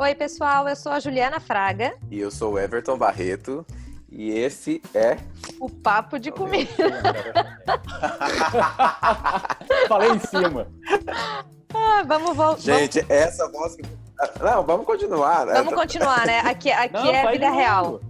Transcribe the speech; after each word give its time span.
Oi, 0.00 0.14
pessoal, 0.14 0.66
eu 0.66 0.74
sou 0.74 0.92
a 0.92 0.98
Juliana 0.98 1.38
Fraga. 1.38 1.92
E 2.10 2.18
eu 2.18 2.30
sou 2.30 2.54
o 2.54 2.58
Everton 2.58 2.96
Barreto. 2.96 3.66
E 4.10 4.30
esse 4.30 4.80
é. 4.94 5.18
O 5.60 5.68
Papo 5.68 6.18
de 6.18 6.32
Comida. 6.32 6.70
Falei 9.86 10.12
em 10.12 10.20
cima. 10.20 10.68
Ah, 11.74 12.02
vamos 12.06 12.34
voltar. 12.34 12.62
Gente, 12.62 13.04
essa 13.10 13.46
voz 13.50 13.76
que. 13.76 13.82
Não, 14.40 14.64
vamos 14.64 14.86
continuar, 14.86 15.44
né? 15.44 15.52
Vamos 15.52 15.74
continuar, 15.74 16.26
né? 16.26 16.38
Aqui, 16.46 16.72
aqui 16.72 16.94
Não, 16.94 17.14
é 17.14 17.22
vai 17.22 17.34
vida 17.34 17.50
real. 17.50 18.00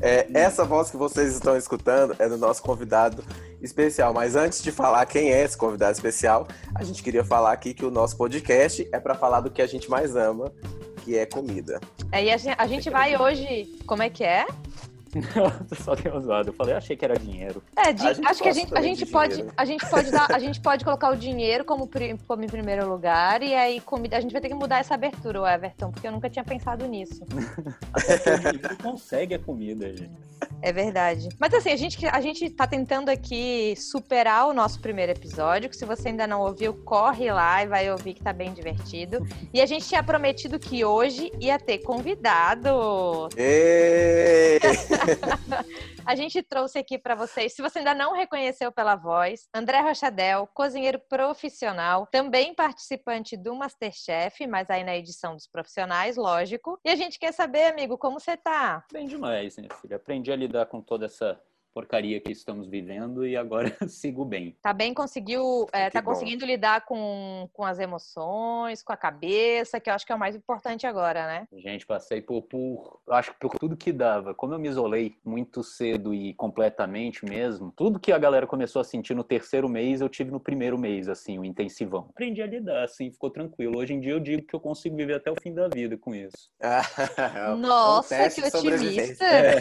É, 0.00 0.26
essa 0.34 0.64
voz 0.64 0.90
que 0.90 0.96
vocês 0.96 1.32
estão 1.32 1.56
escutando 1.56 2.16
é 2.18 2.28
do 2.28 2.36
nosso 2.36 2.60
convidado 2.60 3.22
especial. 3.62 4.12
Mas 4.12 4.34
antes 4.34 4.64
de 4.64 4.72
falar 4.72 5.06
quem 5.06 5.32
é 5.32 5.44
esse 5.44 5.56
convidado 5.56 5.92
especial, 5.92 6.48
a 6.74 6.82
gente 6.82 7.04
queria 7.04 7.24
falar 7.24 7.52
aqui 7.52 7.72
que 7.72 7.86
o 7.86 7.90
nosso 7.90 8.16
podcast 8.16 8.88
é 8.90 8.98
para 8.98 9.14
falar 9.14 9.42
do 9.42 9.50
que 9.50 9.62
a 9.62 9.66
gente 9.68 9.88
mais 9.88 10.16
ama, 10.16 10.52
que 11.06 11.16
é 11.16 11.24
comida. 11.24 11.80
É, 12.10 12.24
e 12.24 12.32
a 12.32 12.36
gente, 12.36 12.56
a 12.58 12.66
gente 12.66 12.90
vai 12.90 13.16
hoje. 13.16 13.78
Como 13.86 14.02
é 14.02 14.10
que 14.10 14.24
é? 14.24 14.44
Só 15.82 15.94
deu 15.94 16.20
zoado. 16.20 16.50
Eu 16.50 16.52
falei, 16.52 16.74
achei 16.74 16.96
que 16.96 17.04
era 17.04 17.18
dinheiro. 17.18 17.62
É, 17.76 17.90
acho 18.28 18.42
que 18.42 18.48
a 18.48 18.52
gente, 18.52 18.76
a 18.76 18.82
gente 18.82 19.04
de 19.04 19.10
pode, 19.10 19.34
dinheiro. 19.34 19.54
a 19.56 19.64
gente 19.64 19.88
pode 19.88 20.10
dar, 20.10 20.30
a 20.30 20.38
gente 20.38 20.60
pode 20.60 20.84
colocar 20.84 21.10
o 21.10 21.16
dinheiro 21.16 21.64
como, 21.64 21.88
como 22.26 22.44
em 22.44 22.48
primeiro 22.48 22.88
lugar 22.88 23.42
e 23.42 23.54
aí 23.54 23.80
comida. 23.80 24.16
A 24.16 24.20
gente 24.20 24.32
vai 24.32 24.40
ter 24.40 24.48
que 24.48 24.54
mudar 24.54 24.78
essa 24.78 24.94
abertura, 24.94 25.40
o 25.40 25.46
Everton, 25.46 25.90
porque 25.90 26.06
eu 26.06 26.12
nunca 26.12 26.28
tinha 26.28 26.44
pensado 26.44 26.86
nisso. 26.86 27.22
Até 27.92 28.34
o 28.34 28.38
dinheiro 28.38 28.76
consegue 28.82 29.34
a 29.34 29.38
comida, 29.38 29.92
gente. 29.94 30.10
É 30.60 30.72
verdade. 30.72 31.28
Mas 31.38 31.54
assim, 31.54 31.70
a 31.70 31.76
gente, 31.76 32.06
a 32.06 32.20
gente 32.20 32.50
tá 32.50 32.66
tentando 32.66 33.08
aqui 33.08 33.74
superar 33.76 34.46
o 34.48 34.52
nosso 34.52 34.80
primeiro 34.80 35.12
episódio, 35.12 35.68
que 35.68 35.76
se 35.76 35.84
você 35.84 36.08
ainda 36.08 36.26
não 36.26 36.40
ouviu, 36.40 36.74
corre 36.74 37.32
lá 37.32 37.62
e 37.62 37.66
vai 37.66 37.90
ouvir 37.90 38.14
que 38.14 38.22
tá 38.22 38.32
bem 38.32 38.52
divertido. 38.52 39.26
E 39.52 39.60
a 39.60 39.66
gente 39.66 39.86
tinha 39.86 40.02
prometido 40.02 40.58
que 40.58 40.84
hoje 40.84 41.30
ia 41.40 41.58
ter 41.58 41.78
convidado. 41.78 43.28
Ê! 43.36 44.58
A 46.06 46.14
gente 46.14 46.42
trouxe 46.42 46.78
aqui 46.78 46.98
pra 46.98 47.14
vocês, 47.14 47.54
se 47.54 47.62
você 47.62 47.78
ainda 47.80 47.94
não 47.94 48.14
reconheceu 48.14 48.70
pela 48.70 48.94
voz, 48.94 49.48
André 49.54 49.80
Rochadel, 49.80 50.48
cozinheiro 50.54 51.00
profissional, 51.08 52.06
também 52.12 52.54
participante 52.54 53.36
do 53.36 53.54
Masterchef, 53.56 54.46
mas 54.46 54.70
aí 54.70 54.84
na 54.84 54.96
edição 54.96 55.34
dos 55.34 55.48
profissionais, 55.48 56.16
lógico. 56.16 56.78
E 56.84 56.90
a 56.90 56.94
gente 56.94 57.18
quer 57.18 57.32
saber, 57.32 57.64
amigo, 57.64 57.98
como 57.98 58.20
você 58.20 58.36
tá? 58.36 58.84
Bem 58.92 59.06
demais, 59.06 59.56
minha 59.56 59.74
filha. 59.74 59.96
Aprendi 59.96 60.30
a 60.30 60.36
lidar 60.36 60.66
com 60.66 60.80
toda 60.80 61.06
essa 61.06 61.40
porcaria 61.76 62.18
que 62.18 62.32
estamos 62.32 62.66
vivendo 62.66 63.26
e 63.26 63.36
agora 63.36 63.70
sigo 63.86 64.24
bem. 64.24 64.56
Tá 64.62 64.72
bem, 64.72 64.94
conseguiu, 64.94 65.66
é, 65.74 65.90
tá 65.90 66.00
bom. 66.00 66.12
conseguindo 66.12 66.46
lidar 66.46 66.86
com, 66.86 67.50
com 67.52 67.64
as 67.66 67.78
emoções, 67.78 68.82
com 68.82 68.94
a 68.94 68.96
cabeça, 68.96 69.78
que 69.78 69.90
eu 69.90 69.94
acho 69.94 70.06
que 70.06 70.10
é 70.10 70.14
o 70.14 70.18
mais 70.18 70.34
importante 70.34 70.86
agora, 70.86 71.26
né? 71.26 71.46
Gente, 71.52 71.84
passei 71.84 72.22
por, 72.22 72.40
por, 72.40 73.00
acho 73.10 73.34
que 73.34 73.38
por 73.38 73.58
tudo 73.58 73.76
que 73.76 73.92
dava. 73.92 74.34
Como 74.34 74.54
eu 74.54 74.58
me 74.58 74.68
isolei 74.68 75.16
muito 75.22 75.62
cedo 75.62 76.14
e 76.14 76.32
completamente 76.32 77.26
mesmo, 77.26 77.70
tudo 77.76 78.00
que 78.00 78.10
a 78.10 78.16
galera 78.16 78.46
começou 78.46 78.80
a 78.80 78.84
sentir 78.84 79.14
no 79.14 79.22
terceiro 79.22 79.68
mês, 79.68 80.00
eu 80.00 80.08
tive 80.08 80.30
no 80.30 80.40
primeiro 80.40 80.78
mês, 80.78 81.10
assim, 81.10 81.38
o 81.38 81.44
intensivão. 81.44 82.06
Aprendi 82.08 82.40
a 82.40 82.46
lidar, 82.46 82.84
assim, 82.84 83.10
ficou 83.10 83.28
tranquilo. 83.28 83.76
Hoje 83.78 83.92
em 83.92 84.00
dia 84.00 84.12
eu 84.12 84.20
digo 84.20 84.46
que 84.46 84.54
eu 84.54 84.60
consigo 84.60 84.96
viver 84.96 85.16
até 85.16 85.30
o 85.30 85.36
fim 85.38 85.52
da 85.52 85.68
vida 85.68 85.98
com 85.98 86.14
isso. 86.14 86.50
Nossa, 87.58 88.16
Um 88.16 88.30
que 88.30 88.56
otimista! 88.56 89.24
É 89.26 89.60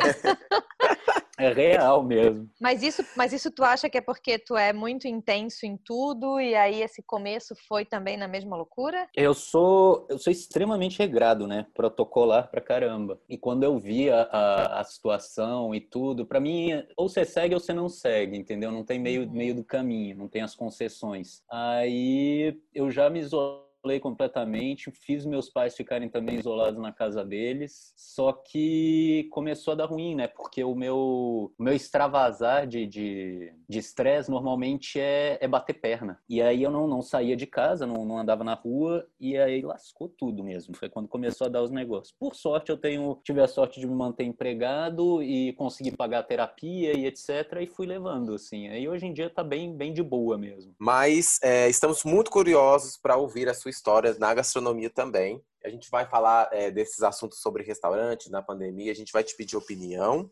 real 1.38 2.04
mesmo. 2.04 2.50
Mas 2.60 2.82
isso, 2.82 3.04
mas 3.16 3.34
isso 3.34 3.52
tu 3.52 3.64
acha 3.64 3.90
que 3.90 3.98
é 3.98 4.02
porque 4.02 4.40
tu 4.40 4.56
é 4.56 4.72
muito 4.72 5.08
intenso 5.08 5.66
em 5.66 5.78
tudo 5.78 6.40
e 6.40 6.56
aí 6.56 6.82
esse 6.82 7.04
começo 7.04 7.54
foi 7.68 7.86
também 7.86 8.18
na 8.18 8.28
mesma 8.28 8.56
loucura? 8.56 9.08
Eu 9.16 9.34
sou, 9.34 10.06
eu 10.10 10.18
sou 10.18 10.32
extremamente 10.32 11.00
regrado, 11.00 11.48
né? 11.48 11.66
Protocolar 11.74 12.50
pra 12.50 12.62
caramba. 12.62 13.20
E 13.28 13.38
quando 13.38 13.64
eu 13.64 13.78
vi 13.78 14.10
a, 14.10 14.80
a, 14.80 14.84
situação 14.84 15.74
e 15.76 15.82
tudo, 15.82 16.26
pra 16.26 16.40
mim, 16.40 16.72
ou 16.96 17.10
você 17.10 17.26
segue 17.26 17.54
ou 17.54 17.60
você 17.60 17.74
não 17.74 17.90
segue, 17.90 18.38
entendeu? 18.38 18.72
Não 18.72 18.84
tem 18.84 19.00
meio, 19.00 19.24
Uhum. 19.24 19.32
meio 19.32 19.56
do 19.56 19.64
caminho, 19.64 20.16
não 20.16 20.28
tem 20.28 20.42
as 20.42 20.56
concessões. 20.56 21.42
Aí 21.50 22.60
eu 22.74 22.92
já 22.92 23.10
me 23.10 23.20
isolei 23.20 23.66
completamente, 24.00 24.92
fiz 24.92 25.26
meus 25.26 25.50
pais 25.50 25.76
ficarem 25.76 26.10
também 26.10 26.40
isolados 26.40 26.82
na 26.82 26.92
casa 26.92 27.24
deles, 27.24 27.94
só 27.96 28.34
que 28.34 29.28
começou 29.32 29.74
a 29.74 29.76
dar 29.76 29.86
ruim, 29.86 30.16
né? 30.16 30.28
Porque 30.28 30.64
o 30.64 30.76
meu, 30.76 31.54
meu 31.60 31.74
extravasar 31.74 32.68
de 32.68 32.86
de 32.86 33.54
de 33.68 33.80
estresse 33.80 34.30
normalmente 34.30 35.00
é, 35.00 35.38
é 35.42 35.48
bater 35.48 35.74
perna. 35.74 36.20
E 36.30 36.42
aí 36.42 36.64
eu 36.64 36.72
não, 36.72 36.88
não 36.88 37.02
saía 37.02 37.36
de 37.36 37.46
casa, 37.46 37.86
não, 37.86 38.06
não 38.06 38.18
andava 38.18 38.44
na 38.44 38.54
rua, 38.54 39.08
e 39.20 39.38
aí 39.38 39.62
lascou 39.62 40.08
tudo 40.08 40.44
mesmo. 40.44 40.76
Foi 40.76 40.90
quando 40.90 41.08
começou 41.08 41.48
a 41.48 41.50
dar 41.50 41.64
os 41.64 41.72
negócios. 41.72 42.16
Por 42.18 42.36
sorte, 42.36 42.70
eu 42.70 42.78
tenho 42.78 43.20
tive 43.24 43.42
a 43.42 43.48
sorte 43.48 43.80
de 43.80 43.88
me 43.88 43.96
manter 43.96 44.24
empregado 44.24 45.22
e 45.24 45.54
conseguir 45.54 45.92
pagar 45.92 46.20
a 46.20 46.24
terapia 46.24 46.98
e 46.98 47.06
etc. 47.06 47.30
E 47.62 47.68
fui 47.68 47.86
levando, 47.86 48.34
assim. 48.34 48.68
Aí 48.68 48.88
hoje 48.88 49.06
em 49.06 49.14
dia 49.14 49.30
tá 49.30 49.44
bem, 49.44 49.76
bem 49.76 49.94
de 49.94 50.04
boa 50.04 50.38
mesmo. 50.38 50.74
Mas 50.78 51.40
é, 51.42 51.68
estamos 51.70 52.04
muito 52.04 52.30
curiosos 52.30 52.98
para 52.98 53.18
ouvir 53.18 53.50
a 53.50 53.54
sua 53.54 53.70
história 53.76 54.16
na 54.18 54.34
gastronomia 54.34 54.90
também. 54.90 55.42
A 55.64 55.70
gente 55.70 55.90
vai 55.90 56.08
falar 56.08 56.50
é, 56.52 56.72
desses 56.72 57.02
assuntos 57.04 57.40
sobre 57.40 57.64
restaurante, 57.64 58.32
na 58.32 58.42
pandemia, 58.42 58.92
a 58.92 58.96
gente 58.96 59.12
vai 59.12 59.24
te 59.24 59.36
pedir 59.36 59.58
opinião. 59.58 60.30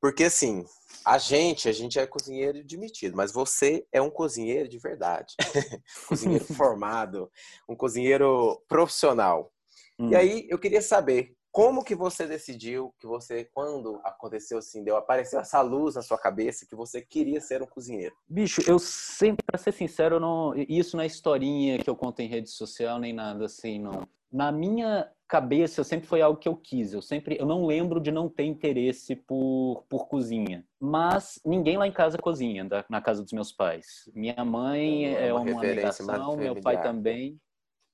Porque, 0.00 0.24
assim, 0.24 0.64
a 1.04 1.16
gente, 1.16 1.68
a 1.68 1.72
gente 1.72 1.98
é 1.98 2.06
cozinheiro 2.06 2.58
admitido, 2.58 3.16
mas 3.16 3.32
você 3.32 3.86
é 3.92 4.02
um 4.02 4.10
cozinheiro 4.10 4.68
de 4.68 4.78
verdade. 4.78 5.34
cozinheiro 6.08 6.44
formado, 6.44 7.30
um 7.68 7.76
cozinheiro 7.76 8.60
profissional. 8.68 9.52
Hum. 9.98 10.10
E 10.10 10.16
aí, 10.16 10.46
eu 10.50 10.58
queria 10.58 10.82
saber, 10.82 11.36
como 11.52 11.84
que 11.84 11.94
você 11.94 12.26
decidiu 12.26 12.94
que 12.98 13.06
você, 13.06 13.44
quando 13.44 14.00
aconteceu 14.02 14.58
assim, 14.58 14.82
deu, 14.82 14.96
apareceu 14.96 15.38
essa 15.38 15.60
luz 15.60 15.94
na 15.94 16.02
sua 16.02 16.18
cabeça, 16.18 16.66
que 16.66 16.74
você 16.74 17.02
queria 17.02 17.40
ser 17.40 17.62
um 17.62 17.66
cozinheiro? 17.66 18.14
Bicho, 18.26 18.62
eu 18.66 18.78
sempre, 18.78 19.44
pra 19.44 19.58
ser 19.58 19.72
sincero, 19.72 20.18
não, 20.18 20.54
isso 20.56 20.96
não 20.96 21.04
é 21.04 21.06
historinha 21.06 21.78
que 21.78 21.88
eu 21.90 21.94
conto 21.94 22.20
em 22.20 22.26
rede 22.26 22.48
social 22.50 22.98
nem 22.98 23.12
nada 23.12 23.44
assim, 23.44 23.78
não. 23.78 24.08
Na 24.32 24.50
minha 24.50 25.10
cabeça, 25.28 25.84
sempre 25.84 26.06
foi 26.06 26.22
algo 26.22 26.38
que 26.40 26.48
eu 26.48 26.56
quis. 26.56 26.94
Eu 26.94 27.02
sempre, 27.02 27.36
eu 27.38 27.44
não 27.44 27.66
lembro 27.66 28.00
de 28.00 28.10
não 28.10 28.30
ter 28.30 28.44
interesse 28.44 29.14
por, 29.14 29.84
por 29.90 30.08
cozinha. 30.08 30.66
Mas 30.80 31.38
ninguém 31.44 31.76
lá 31.76 31.86
em 31.86 31.92
casa 31.92 32.16
cozinha, 32.16 32.64
da- 32.64 32.84
na 32.88 33.02
casa 33.02 33.22
dos 33.22 33.32
meus 33.32 33.52
pais. 33.52 34.10
Minha 34.14 34.42
mãe 34.42 35.04
É 35.04 35.26
é 35.28 35.32
uma 35.34 35.42
uma 35.42 35.60
referência 35.62 36.04
negação, 36.04 36.36
meu 36.38 36.56
pai 36.62 36.80
também. 36.82 37.38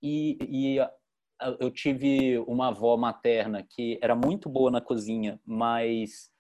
E, 0.01 0.39
e 0.77 0.89
eu 1.61 1.71
tive 1.71 2.39
uma 2.41 2.69
avó 2.69 2.97
materna 2.97 3.63
que 3.63 3.99
era 4.03 4.15
muito 4.15 4.49
boa 4.49 4.71
na 4.71 4.81
cozinha, 4.81 5.41
mas 5.45 6.31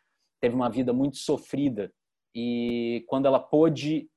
teve 0.40 0.54
uma 0.54 0.68
vida 0.68 0.92
muito 0.92 1.16
sofrida. 1.16 1.92
E 2.34 3.04
quando 3.08 3.26
ela 3.26 3.40
pôde 3.40 4.08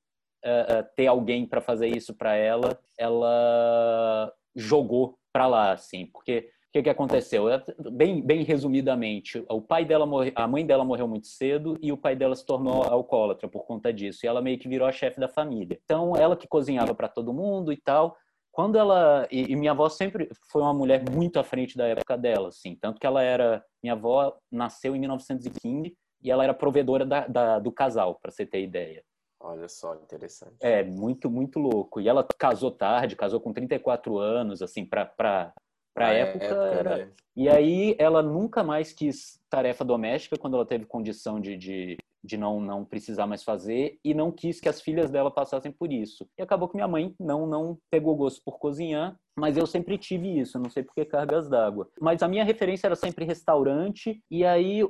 eh, 0.44 0.82
ter 0.96 1.06
alguém 1.06 1.46
para 1.46 1.60
fazer 1.60 1.88
isso 1.88 2.14
para 2.14 2.34
ela, 2.34 2.78
ela 2.98 4.32
jogou 4.54 5.18
para 5.32 5.46
lá, 5.46 5.72
assim, 5.72 6.06
porque 6.06 6.50
o 6.68 6.72
que, 6.72 6.82
que 6.84 6.90
aconteceu? 6.90 7.44
Bem, 7.92 8.22
bem 8.22 8.42
resumidamente, 8.44 9.44
o 9.48 9.60
pai 9.60 9.84
dela 9.84 10.06
morre, 10.06 10.32
a 10.34 10.48
mãe 10.48 10.64
dela 10.64 10.84
morreu 10.84 11.06
muito 11.06 11.26
cedo 11.26 11.76
e 11.82 11.92
o 11.92 11.98
pai 11.98 12.16
dela 12.16 12.34
se 12.34 12.46
tornou 12.46 12.82
alcoólatra 12.82 13.46
por 13.46 13.66
conta 13.66 13.92
disso. 13.92 14.24
E 14.24 14.26
ela 14.26 14.40
meio 14.40 14.58
que 14.58 14.68
virou 14.68 14.88
a 14.88 14.92
chefe 14.92 15.20
da 15.20 15.28
família. 15.28 15.78
Então, 15.84 16.16
ela 16.16 16.34
que 16.34 16.48
cozinhava 16.48 16.94
para 16.94 17.08
todo 17.08 17.32
mundo 17.32 17.72
e 17.72 17.76
tal. 17.76 18.16
Quando 18.52 18.76
ela 18.76 19.26
e, 19.30 19.56
minha 19.56 19.70
avó 19.72 19.88
sempre 19.88 20.28
foi 20.50 20.60
uma 20.60 20.74
mulher 20.74 21.02
muito 21.10 21.38
à 21.40 21.44
frente 21.44 21.76
da 21.76 21.86
época 21.88 22.18
dela, 22.18 22.48
assim, 22.48 22.76
tanto 22.76 23.00
que 23.00 23.06
ela 23.06 23.22
era 23.22 23.64
minha 23.82 23.94
avó 23.94 24.36
nasceu 24.50 24.94
em 24.94 25.00
1915 25.00 25.96
e 26.22 26.30
ela 26.30 26.44
era 26.44 26.52
provedora 26.54 27.04
da, 27.06 27.26
da- 27.26 27.58
do 27.58 27.72
casal, 27.72 28.18
para 28.20 28.30
você 28.30 28.44
ter 28.44 28.62
ideia. 28.62 29.02
Olha 29.40 29.68
só, 29.68 29.94
interessante. 29.94 30.54
É, 30.60 30.84
muito, 30.84 31.28
muito 31.28 31.58
louco. 31.58 32.00
E 32.00 32.08
ela 32.08 32.24
casou 32.38 32.70
tarde, 32.70 33.16
casou 33.16 33.40
com 33.40 33.52
34 33.52 34.18
anos, 34.18 34.62
assim, 34.62 34.84
pra, 34.84 35.04
pra, 35.04 35.52
pra 35.92 36.06
Na 36.08 36.12
época, 36.12 36.44
era... 36.44 36.96
né? 36.98 37.08
E 37.34 37.48
aí 37.48 37.96
ela 37.98 38.22
nunca 38.22 38.62
mais 38.62 38.92
quis 38.92 39.40
tarefa 39.50 39.84
doméstica 39.84 40.36
quando 40.38 40.54
ela 40.54 40.66
teve 40.66 40.84
condição 40.84 41.40
de, 41.40 41.56
de, 41.56 41.96
de 42.22 42.36
não, 42.36 42.60
não 42.60 42.84
precisar 42.84 43.26
mais 43.26 43.42
fazer 43.42 43.98
e 44.04 44.14
não 44.14 44.30
quis 44.30 44.60
que 44.60 44.68
as 44.68 44.80
filhas 44.80 45.10
dela 45.10 45.30
passassem 45.30 45.72
por 45.72 45.92
isso. 45.92 46.26
E 46.38 46.42
acabou 46.42 46.68
que 46.68 46.76
minha 46.76 46.88
mãe 46.88 47.14
não, 47.18 47.46
não 47.46 47.78
pegou 47.90 48.16
gosto 48.16 48.40
por 48.44 48.58
cozinhar, 48.58 49.16
mas 49.36 49.56
eu 49.56 49.66
sempre 49.66 49.96
tive 49.96 50.38
isso, 50.38 50.58
não 50.58 50.70
sei 50.70 50.82
por 50.82 50.94
que 50.94 51.04
cargas 51.04 51.48
d'água. 51.48 51.88
Mas 52.00 52.22
a 52.22 52.28
minha 52.28 52.44
referência 52.44 52.86
era 52.86 52.96
sempre 52.96 53.24
restaurante, 53.24 54.22
e 54.30 54.44
aí 54.44 54.82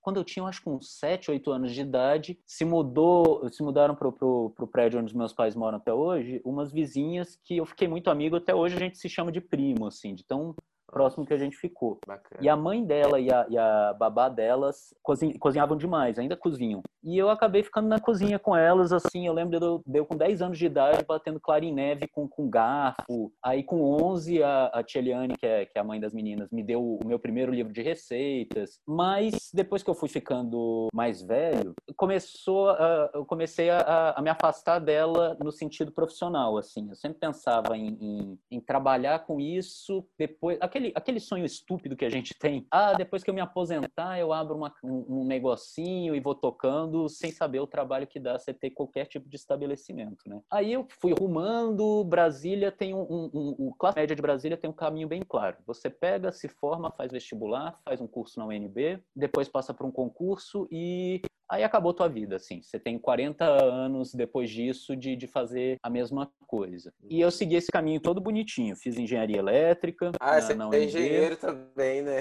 quando 0.00 0.16
eu 0.16 0.24
tinha, 0.24 0.44
acho 0.46 0.62
que 0.62 0.68
uns 0.68 0.98
7, 0.98 1.30
8 1.30 1.50
anos 1.50 1.72
de 1.72 1.80
idade, 1.82 2.38
se 2.46 2.64
mudou, 2.64 3.48
se 3.50 3.62
mudaram 3.62 3.94
pro, 3.94 4.12
pro, 4.12 4.50
pro 4.56 4.66
prédio 4.66 4.98
onde 4.98 5.12
os 5.12 5.16
meus 5.16 5.32
pais 5.32 5.54
moram 5.54 5.78
até 5.78 5.92
hoje, 5.92 6.40
umas 6.44 6.72
vizinhas 6.72 7.38
que 7.44 7.58
eu 7.58 7.66
fiquei 7.66 7.86
muito 7.86 8.10
amigo, 8.10 8.36
até 8.36 8.54
hoje 8.54 8.76
a 8.76 8.78
gente 8.78 8.98
se 8.98 9.08
chama 9.08 9.30
de 9.30 9.40
primo, 9.40 9.86
assim, 9.86 10.14
de 10.14 10.24
tão 10.24 10.54
próximo 10.90 11.24
que 11.24 11.34
a 11.34 11.38
gente 11.38 11.56
ficou. 11.56 11.98
Bacana. 12.06 12.40
E 12.42 12.48
a 12.48 12.56
mãe 12.56 12.84
dela 12.84 13.20
e 13.20 13.32
a, 13.32 13.46
e 13.48 13.56
a 13.56 13.94
babá 13.94 14.28
delas 14.28 14.94
cozin, 15.02 15.32
cozinhavam 15.38 15.76
demais, 15.76 16.18
ainda 16.18 16.36
cozinham. 16.36 16.82
E 17.02 17.16
eu 17.16 17.30
acabei 17.30 17.62
ficando 17.62 17.88
na 17.88 17.98
cozinha 17.98 18.38
com 18.38 18.54
elas, 18.54 18.92
assim, 18.92 19.26
eu 19.26 19.32
lembro 19.32 19.58
de 19.58 19.64
eu, 19.64 19.82
de 19.86 19.98
eu 19.98 20.04
com 20.04 20.16
10 20.16 20.42
anos 20.42 20.58
de 20.58 20.66
idade, 20.66 21.04
batendo 21.06 21.40
clara 21.40 21.64
em 21.64 21.72
neve 21.72 22.06
com, 22.08 22.28
com 22.28 22.50
garfo. 22.50 23.32
Aí 23.42 23.62
com 23.62 23.80
11, 23.82 24.42
a, 24.42 24.66
a 24.66 24.82
Tia 24.82 25.00
Eliane, 25.00 25.36
que 25.36 25.46
é, 25.46 25.64
que 25.64 25.78
é 25.78 25.80
a 25.80 25.84
mãe 25.84 25.98
das 25.98 26.12
meninas, 26.12 26.50
me 26.50 26.62
deu 26.62 26.82
o 26.82 27.06
meu 27.06 27.18
primeiro 27.18 27.52
livro 27.52 27.72
de 27.72 27.80
receitas. 27.80 28.80
Mas 28.86 29.50
depois 29.54 29.82
que 29.82 29.88
eu 29.88 29.94
fui 29.94 30.08
ficando 30.08 30.88
mais 30.92 31.22
velho, 31.22 31.74
começou 31.96 32.70
a, 32.70 33.10
eu 33.14 33.24
comecei 33.24 33.70
a, 33.70 34.14
a 34.16 34.22
me 34.22 34.28
afastar 34.28 34.78
dela 34.78 35.36
no 35.40 35.50
sentido 35.50 35.92
profissional, 35.92 36.58
assim. 36.58 36.88
Eu 36.88 36.96
sempre 36.96 37.18
pensava 37.18 37.76
em, 37.76 37.96
em, 38.00 38.38
em 38.50 38.60
trabalhar 38.60 39.20
com 39.20 39.40
isso 39.40 40.06
depois... 40.18 40.58
Aquele, 40.60 40.79
aquele 40.94 41.20
sonho 41.20 41.44
estúpido 41.44 41.96
que 41.96 42.04
a 42.04 42.10
gente 42.10 42.34
tem. 42.34 42.66
Ah, 42.70 42.94
depois 42.94 43.22
que 43.22 43.30
eu 43.30 43.34
me 43.34 43.40
aposentar, 43.40 44.18
eu 44.18 44.32
abro 44.32 44.56
uma, 44.56 44.74
um, 44.82 45.20
um 45.20 45.24
negocinho 45.24 46.14
e 46.14 46.20
vou 46.20 46.34
tocando 46.34 47.08
sem 47.08 47.30
saber 47.30 47.60
o 47.60 47.66
trabalho 47.66 48.06
que 48.06 48.18
dá 48.18 48.38
você 48.38 48.52
ter 48.52 48.70
qualquer 48.70 49.06
tipo 49.06 49.28
de 49.28 49.36
estabelecimento, 49.36 50.28
né? 50.28 50.40
Aí 50.50 50.72
eu 50.72 50.86
fui 51.00 51.12
rumando, 51.12 52.04
Brasília 52.04 52.72
tem 52.72 52.94
um, 52.94 53.02
um, 53.02 53.30
um 53.34 53.70
o 53.70 53.74
classe 53.74 53.98
média 53.98 54.16
de 54.16 54.22
Brasília 54.22 54.56
tem 54.56 54.68
um 54.68 54.74
caminho 54.74 55.06
bem 55.06 55.22
claro. 55.22 55.56
Você 55.66 55.88
pega, 55.88 56.32
se 56.32 56.48
forma, 56.48 56.90
faz 56.90 57.12
vestibular, 57.12 57.78
faz 57.84 58.00
um 58.00 58.06
curso 58.06 58.38
na 58.38 58.46
UNB, 58.46 59.02
depois 59.14 59.48
passa 59.48 59.72
para 59.72 59.86
um 59.86 59.90
concurso 59.90 60.66
e 60.70 61.20
aí 61.50 61.64
acabou 61.64 61.92
tua 61.92 62.08
vida, 62.08 62.36
assim. 62.36 62.62
Você 62.62 62.78
tem 62.78 62.98
40 62.98 63.44
anos 63.44 64.14
depois 64.14 64.48
disso 64.48 64.96
de, 64.96 65.16
de 65.16 65.26
fazer 65.26 65.78
a 65.82 65.90
mesma 65.90 66.30
coisa. 66.46 66.92
E 67.08 67.20
eu 67.20 67.30
segui 67.30 67.56
esse 67.56 67.70
caminho 67.70 68.00
todo 68.00 68.20
bonitinho. 68.20 68.76
Fiz 68.76 68.96
engenharia 68.96 69.38
elétrica. 69.38 70.12
Ah, 70.20 70.36
na, 70.36 70.40
você 70.40 70.54
na 70.54 70.70
é 70.72 70.84
engenheiro 70.84 71.36
também, 71.36 72.02
né? 72.02 72.20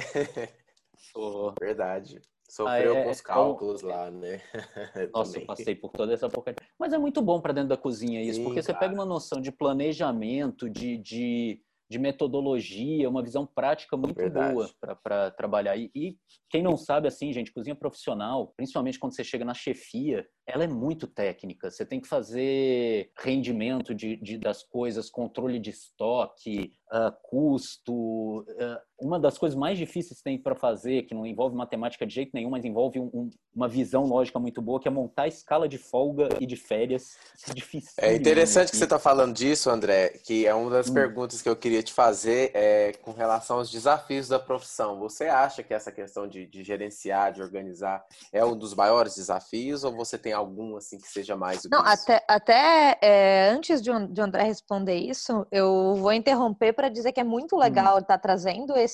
Sou. 0.98 1.54
Verdade. 1.60 2.20
Sofreu 2.50 2.96
ah, 2.96 2.98
é, 2.98 3.04
com 3.04 3.12
os 3.12 3.22
cálculos 3.22 3.84
é, 3.84 3.86
lá, 3.86 4.10
né? 4.10 4.42
Nossa, 5.14 5.38
eu 5.38 5.46
passei 5.46 5.76
por 5.76 5.92
toda 5.92 6.12
essa 6.12 6.28
porcaria. 6.28 6.58
Mas 6.80 6.92
é 6.92 6.98
muito 6.98 7.22
bom 7.22 7.40
para 7.40 7.54
dentro 7.54 7.70
da 7.70 7.78
cozinha 7.78 8.24
isso, 8.24 8.40
Sim, 8.40 8.44
porque 8.44 8.64
você 8.64 8.74
pega 8.74 8.92
uma 8.92 9.06
noção 9.06 9.40
de 9.40 9.52
planejamento, 9.52 10.68
de, 10.68 10.98
de 10.98 11.62
de 11.90 11.98
metodologia, 11.98 13.10
uma 13.10 13.24
visão 13.24 13.46
prática 13.46 13.98
muito 13.98 14.16
Verdade. 14.16 14.54
boa 14.54 14.70
para 15.02 15.32
trabalhar. 15.32 15.76
E, 15.76 15.90
e, 15.96 16.18
quem 16.50 16.62
não 16.62 16.78
sabe, 16.78 17.08
assim, 17.08 17.34
gente, 17.34 17.52
cozinha 17.52 17.76
profissional, 17.76 18.54
principalmente 18.56 19.00
quando 19.00 19.16
você 19.16 19.24
chega 19.24 19.44
na 19.44 19.56
chefia, 19.56 20.28
ela 20.46 20.64
é 20.64 20.68
muito 20.68 21.08
técnica. 21.08 21.72
Você 21.72 21.86
tem 21.86 22.00
que 22.00 22.08
fazer 22.08 23.12
rendimento 23.18 23.96
de, 23.96 24.16
de 24.18 24.38
das 24.38 24.62
coisas, 24.62 25.10
controle 25.10 25.60
de 25.60 25.72
estoque, 25.72 26.74
uh, 26.94 27.12
custo. 27.24 28.42
Uh, 28.42 28.89
uma 29.02 29.20
das 29.20 29.38
coisas 29.38 29.58
mais 29.58 29.78
difíceis 29.78 30.20
que 30.20 30.24
tem 30.24 30.38
para 30.38 30.56
fazer, 30.56 31.04
que 31.04 31.14
não 31.14 31.26
envolve 31.26 31.56
matemática 31.56 32.06
de 32.06 32.14
jeito 32.14 32.32
nenhum, 32.34 32.50
mas 32.50 32.66
envolve 32.66 33.00
um, 33.00 33.10
um, 33.14 33.30
uma 33.56 33.68
visão 33.68 34.06
lógica 34.06 34.40
muito 34.40 34.62
boa, 34.62 34.80
que 34.80 34.88
é 34.88 34.92
montar 34.92 35.24
a 35.24 35.28
escala 35.28 35.68
de 35.68 35.78
folga 35.78 36.30
e 36.40 36.46
de 36.46 36.56
férias. 36.56 37.18
Isso 37.36 37.52
é 37.52 37.54
difícil. 37.54 37.94
É 37.98 38.16
interessante 38.16 38.72
que 38.72 38.78
você 38.78 38.84
está 38.84 39.00
falando 39.00 39.34
disso, 39.34 39.70
André, 39.70 40.10
que 40.24 40.46
é 40.46 40.54
uma 40.54 40.70
das 40.70 40.90
hum. 40.90 40.94
perguntas 40.94 41.42
que 41.42 41.50
eu 41.50 41.56
queria 41.56 41.84
te 41.84 41.94
fazer 41.94 42.52
é, 42.54 42.94
com 43.02 43.12
relação 43.12 43.58
aos 43.58 43.72
desafios 43.72 44.28
da 44.28 44.40
profissão. 44.40 45.00
Você 45.00 45.26
acha 45.26 45.64
que 45.64 45.74
essa 45.74 45.92
questão 45.92 46.28
de, 46.28 46.46
de 46.46 46.64
gerenciar, 46.64 47.34
de 47.34 47.42
organizar, 47.42 48.04
é 48.32 48.44
um 48.44 48.58
dos 48.58 48.74
maiores 48.74 49.16
desafios 49.16 49.84
ou 49.84 49.92
você 49.92 50.18
tem 50.18 50.34
algum 50.34 50.76
assim 50.78 50.98
que 50.98 51.08
seja 51.08 51.36
mais 51.36 51.64
Não, 51.70 51.84
que 51.84 51.90
até, 51.90 52.24
até 52.28 52.98
é, 53.02 53.50
antes 53.50 53.82
de, 53.82 53.90
de 54.08 54.22
André 54.22 54.44
responder 54.44 54.96
isso, 54.96 55.46
eu 55.52 55.96
vou 55.96 56.14
interromper 56.14 56.74
para 56.74 56.90
dizer 56.90 57.12
que 57.12 57.20
é 57.20 57.24
muito 57.24 57.56
legal 57.56 57.96
hum. 57.96 58.00
estar 58.00 58.18
tá 58.18 58.20
trazendo 58.20 58.76
esse, 58.78 58.89